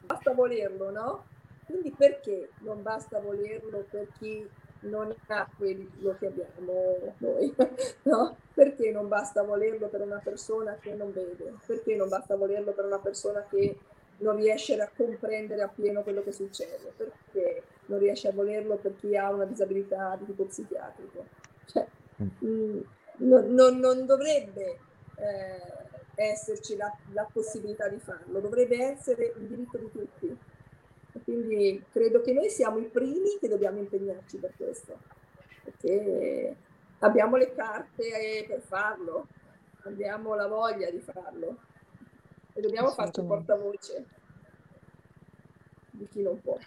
[0.02, 1.26] basta volerlo, no?
[1.66, 4.48] Quindi perché non basta volerlo per chi
[4.82, 7.56] non ha quello che abbiamo noi,
[8.04, 8.38] no?
[8.54, 11.56] Perché non basta volerlo per una persona che non vede?
[11.66, 13.78] Perché non basta volerlo per una persona che
[14.20, 19.16] non riesce a comprendere appieno quello che succede, perché non riesce a volerlo per chi
[19.16, 21.26] ha una disabilità di tipo psichiatrico.
[21.66, 22.80] Cioè, mh, mm,
[23.18, 24.80] non, non, non, dovrebbe
[25.16, 25.62] eh,
[26.16, 30.38] esserci la, la, possibilità di farlo, dovrebbe essere il diritto di tutti.
[31.12, 34.98] E quindi credo che noi siamo i primi che dobbiamo impegnarci per questo,
[35.64, 36.56] perché
[37.00, 39.28] abbiamo le carte per farlo,
[39.84, 41.68] abbiamo la voglia di farlo
[42.60, 44.06] e dobbiamo farci portavoce
[45.91, 46.57] di chi non può.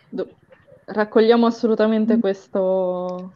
[0.84, 3.34] Raccogliamo assolutamente questo,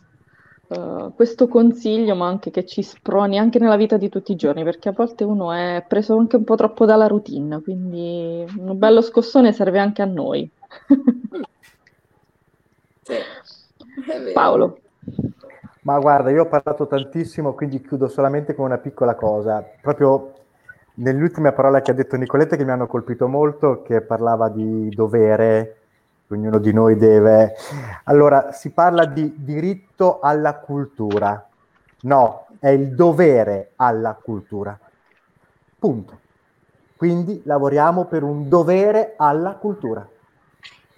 [0.68, 4.64] uh, questo consiglio, ma anche che ci sproni anche nella vita di tutti i giorni,
[4.64, 9.02] perché a volte uno è preso anche un po' troppo dalla routine, quindi un bello
[9.02, 10.50] scossone serve anche a noi.
[13.02, 13.14] sì,
[14.32, 14.80] Paolo.
[15.82, 19.64] Ma guarda, io ho parlato tantissimo, quindi chiudo solamente con una piccola cosa.
[19.80, 20.45] Proprio
[20.97, 25.77] nell'ultima parola che ha detto Nicoletta che mi hanno colpito molto, che parlava di dovere,
[26.28, 27.55] ognuno di noi deve.
[28.05, 31.47] Allora, si parla di diritto alla cultura.
[32.02, 34.78] No, è il dovere alla cultura.
[35.78, 36.20] Punto.
[36.97, 40.06] Quindi lavoriamo per un dovere alla cultura,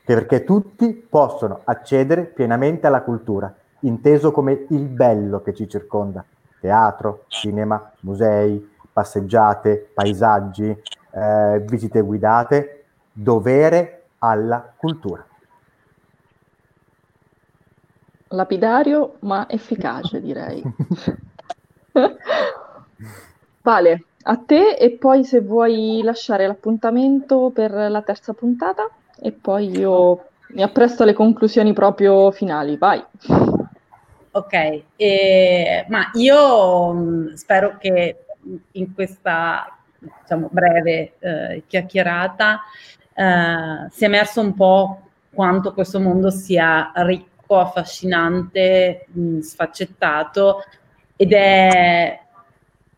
[0.05, 6.25] perché tutti possono accedere pienamente alla cultura, inteso come il bello che ci circonda,
[6.61, 10.77] teatro, cinema, musei, passeggiate, paesaggi,
[11.13, 15.25] eh, visite guidate, dovere alla cultura.
[18.31, 20.61] Lapidario ma efficace direi.
[23.63, 29.71] vale, a te e poi se vuoi lasciare l'appuntamento per la terza puntata e poi
[29.79, 33.03] io mi appresto alle conclusioni proprio finali, vai.
[34.31, 38.25] Ok, eh, ma io mh, spero che
[38.73, 42.61] in questa diciamo, breve eh, chiacchierata
[43.19, 45.01] eh, si è emerso un po'
[45.33, 50.63] quanto questo mondo sia ricco, affascinante, mh, sfaccettato
[51.17, 52.21] ed è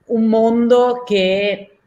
[0.06, 1.78] un mondo che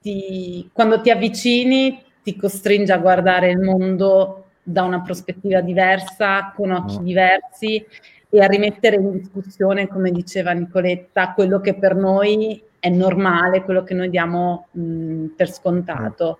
[0.00, 6.70] ti, quando ti avvicini ti costringe a guardare il mondo da una prospettiva diversa, con
[6.70, 7.84] occhi diversi
[8.30, 13.82] e a rimettere in discussione, come diceva Nicoletta, quello che per noi è normale, quello
[13.82, 16.38] che noi diamo mh, per scontato.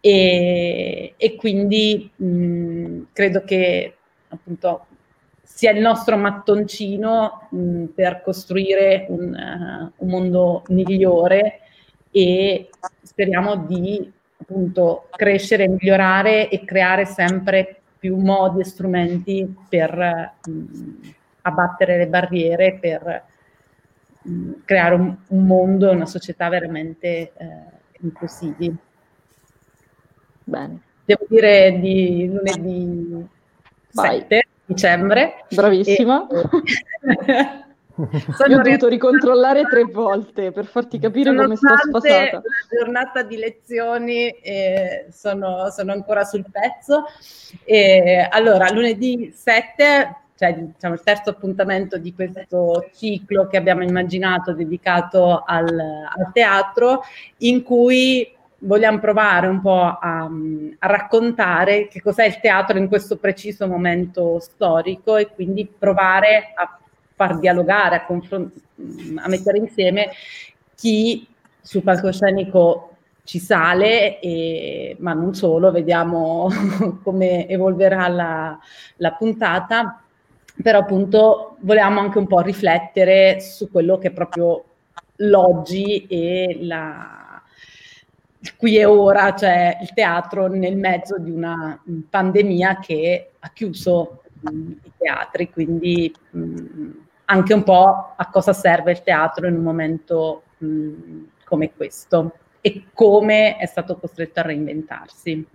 [0.00, 3.96] E, e quindi mh, credo che
[4.28, 4.86] appunto
[5.42, 11.60] sia il nostro mattoncino mh, per costruire un, uh, un, mondo migliore
[12.10, 12.68] e
[13.02, 21.14] speriamo di appunto crescere, migliorare e creare sempre più modi e strumenti per mh,
[21.46, 23.24] abbattere le barriere, per
[24.22, 27.32] mh, creare un, un, mondo e una società veramente eh,
[28.00, 28.74] inclusivi.
[30.44, 30.80] Bene.
[31.04, 33.28] Devo dire di lunedì
[33.92, 34.18] Vai.
[34.20, 35.44] 7 dicembre.
[35.50, 36.26] Bravissima.
[36.26, 37.64] E...
[37.96, 42.36] Io ho dovuto ricontrollare tre volte per farti capire come sto sfasata.
[42.36, 47.04] Una giornata di lezioni e sono, sono ancora sul pezzo.
[47.64, 54.52] E allora, lunedì 7, cioè diciamo il terzo appuntamento di questo ciclo che abbiamo immaginato
[54.52, 57.02] dedicato al, al teatro,
[57.38, 63.16] in cui vogliamo provare un po' a, a, raccontare che cos'è il teatro in questo
[63.16, 66.78] preciso momento storico e quindi provare a
[67.14, 68.54] far dialogare, a, confront-
[69.16, 70.10] a mettere insieme
[70.74, 71.26] chi
[71.60, 72.90] sul palcoscenico
[73.24, 76.48] ci sale, e, ma non solo, vediamo
[77.02, 78.58] come evolverà la,
[78.96, 80.00] la puntata,
[80.62, 84.64] però appunto volevamo anche un po' riflettere su quello che è proprio
[85.16, 87.42] l'oggi e la,
[88.56, 94.70] qui e ora, cioè il teatro nel mezzo di una pandemia che ha chiuso mh,
[94.82, 96.90] i teatri, quindi mh,
[97.26, 100.92] anche un po' a cosa serve il teatro in un momento mh,
[101.44, 105.46] come questo e come è stato costretto a reinventarsi.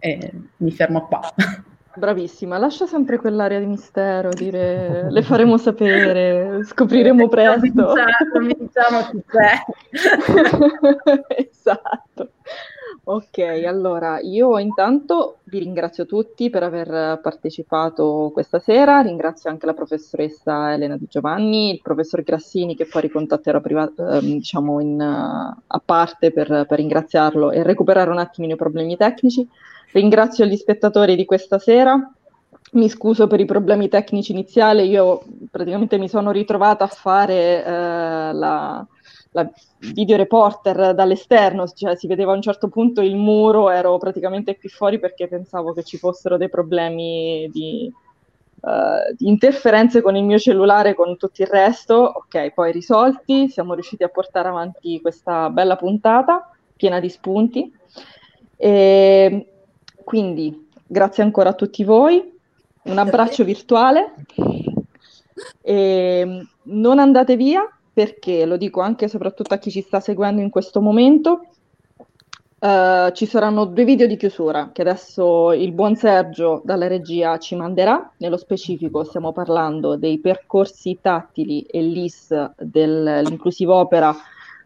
[0.00, 1.20] E mi fermo qua.
[1.94, 7.94] Bravissima, lascia sempre quell'area di mistero, dire le faremo sapere, scopriremo presto.
[7.94, 9.64] Non diciamo chi c'è.
[11.50, 12.30] esatto.
[13.10, 19.72] Ok, allora io intanto vi ringrazio tutti per aver partecipato questa sera, ringrazio anche la
[19.72, 25.62] professoressa Elena Di Giovanni, il professor Grassini che poi ricontatterò priva- eh, diciamo in, uh,
[25.66, 29.48] a parte per, per ringraziarlo e recuperare un attimino i problemi tecnici.
[29.92, 32.12] Ringrazio gli spettatori di questa sera.
[32.72, 38.32] Mi scuso per i problemi tecnici iniziali, io praticamente mi sono ritrovata a fare eh,
[38.34, 38.86] la,
[39.32, 39.48] la
[39.78, 44.68] video reporter dall'esterno, cioè si vedeva a un certo punto il muro, ero praticamente qui
[44.68, 47.92] fuori perché pensavo che ci fossero dei problemi di,
[48.60, 51.94] uh, di interferenze con il mio cellulare, con tutto il resto.
[51.94, 57.72] Ok, poi risolti, siamo riusciti a portare avanti questa bella puntata piena di spunti.
[58.56, 59.52] E
[60.04, 62.32] quindi grazie ancora a tutti voi,
[62.84, 64.14] un abbraccio virtuale
[65.60, 70.40] e non andate via perché, lo dico anche e soprattutto a chi ci sta seguendo
[70.40, 71.40] in questo momento,
[72.60, 77.54] Uh, ci saranno due video di chiusura che adesso il buon Sergio dalla regia ci
[77.54, 78.10] manderà.
[78.16, 84.12] Nello specifico stiamo parlando dei percorsi tattili e LIS dell'inclusive opera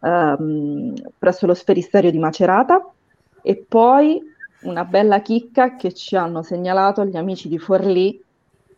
[0.01, 2.83] um, presso lo sferisterio di Macerata
[3.43, 4.23] e poi
[4.63, 8.22] una bella chicca che ci hanno segnalato gli amici di Forlì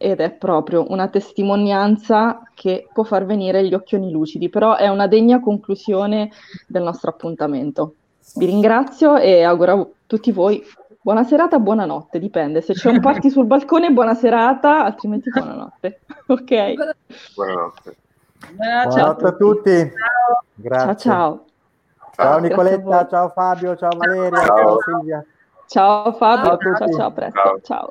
[0.04, 5.06] ed è proprio una testimonianza che può far venire gli occhioni lucidi, però è una
[5.06, 6.30] degna conclusione
[6.66, 7.94] del nostro appuntamento.
[8.34, 10.62] Vi ringrazio e auguro a tutti voi
[11.00, 12.60] buona serata, buonanotte, dipende.
[12.60, 16.00] Se c'è un party sul balcone, buona serata, altrimenti buonanotte.
[16.28, 16.72] ok?
[17.34, 17.96] Buonanotte.
[18.54, 19.70] Buonanotte a tutti.
[19.70, 20.42] Ciao.
[20.54, 20.86] Grazie.
[20.86, 21.44] Ciao ciao.
[22.14, 24.56] Ciao Nicoletta, ciao Fabio, ciao Valeria, Ciao.
[24.56, 25.24] ciao Silvia.
[25.66, 27.40] Ciao Fabio, Ciao a ciao ciao, presto.
[27.40, 27.60] Ciao.
[27.62, 27.90] ciao.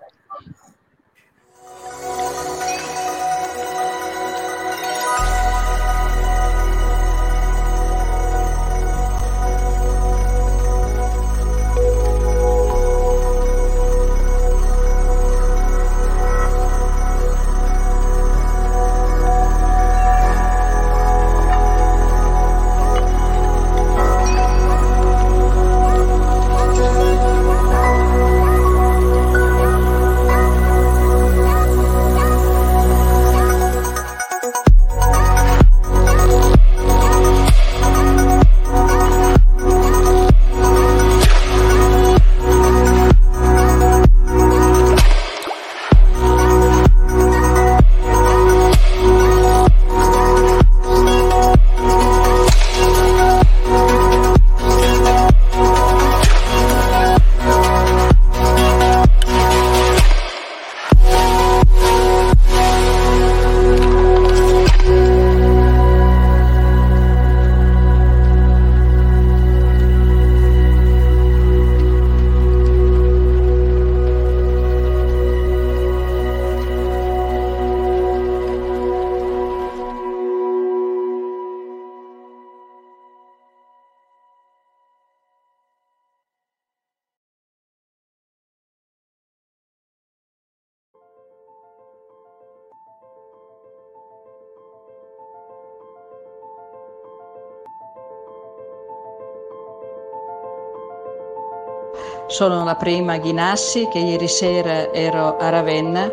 [102.34, 106.12] Sono la prima Ghinassi che ieri sera ero a Ravenna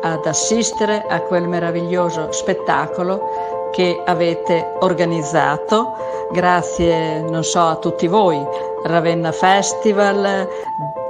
[0.00, 6.28] ad assistere a quel meraviglioso spettacolo che avete organizzato.
[6.30, 8.40] Grazie, non so, a tutti voi,
[8.84, 10.48] Ravenna Festival,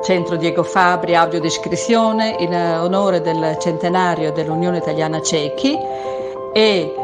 [0.02, 5.78] Centro Diego Fabri, audiodescrizione, in onore del centenario dell'Unione Italiana Cechi
[6.54, 6.94] e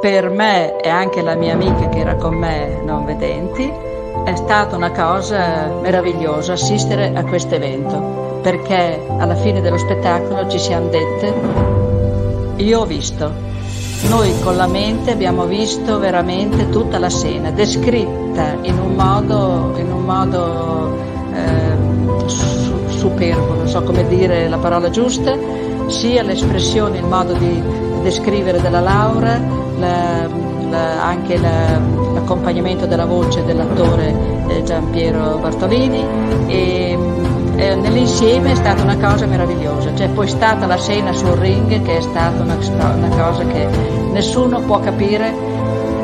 [0.00, 3.90] per me e anche la mia amica che era con me non vedenti
[4.24, 10.58] è stata una cosa meravigliosa assistere a questo evento perché alla fine dello spettacolo ci
[10.58, 11.80] siamo dette
[12.56, 13.30] io ho visto.
[14.08, 19.92] Noi con la mente abbiamo visto veramente tutta la scena, descritta in un modo, in
[19.92, 20.96] un modo
[21.32, 25.36] eh, su- superbo, non so come dire la parola giusta,
[25.86, 27.62] sia l'espressione, il modo di
[28.02, 29.40] descrivere della Laura,
[29.78, 30.28] la-
[30.78, 31.78] anche la-
[32.14, 34.14] l'accompagnamento della voce dell'attore
[34.48, 36.04] eh, Giampiero Bartolini
[36.46, 36.98] e
[37.56, 39.92] eh, nell'insieme è stata una cosa meravigliosa.
[39.92, 43.66] C'è poi stata la scena sul ring che è stata una, una cosa che
[44.12, 45.32] nessuno può capire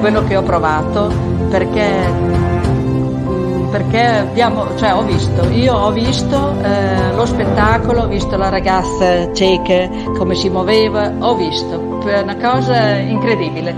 [0.01, 1.11] quello che ho provato
[1.51, 2.36] perché
[3.70, 9.31] perché abbiamo, cioè ho visto, io ho visto eh, lo spettacolo, ho visto la ragazza
[9.35, 13.74] cieca come si muoveva, ho visto, è una cosa incredibile.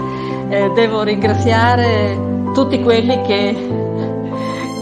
[0.50, 2.18] Eh, devo ringraziare
[2.52, 3.56] tutti quelli che,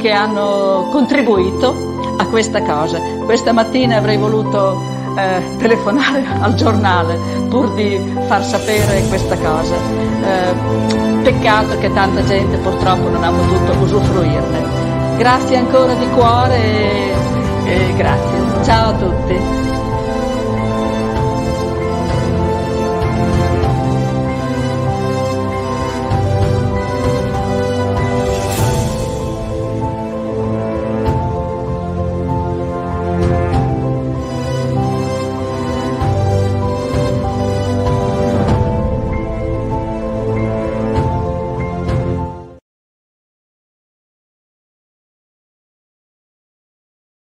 [0.01, 1.75] che hanno contribuito
[2.17, 2.99] a questa cosa.
[3.27, 4.81] Questa mattina avrei voluto
[5.15, 7.19] eh, telefonare al giornale
[7.51, 9.75] pur di far sapere questa cosa.
[9.75, 15.17] Eh, peccato che tanta gente purtroppo non ha potuto usufruirne.
[15.19, 17.13] Grazie ancora di cuore e,
[17.67, 18.65] e grazie.
[18.65, 19.48] Ciao a tutti.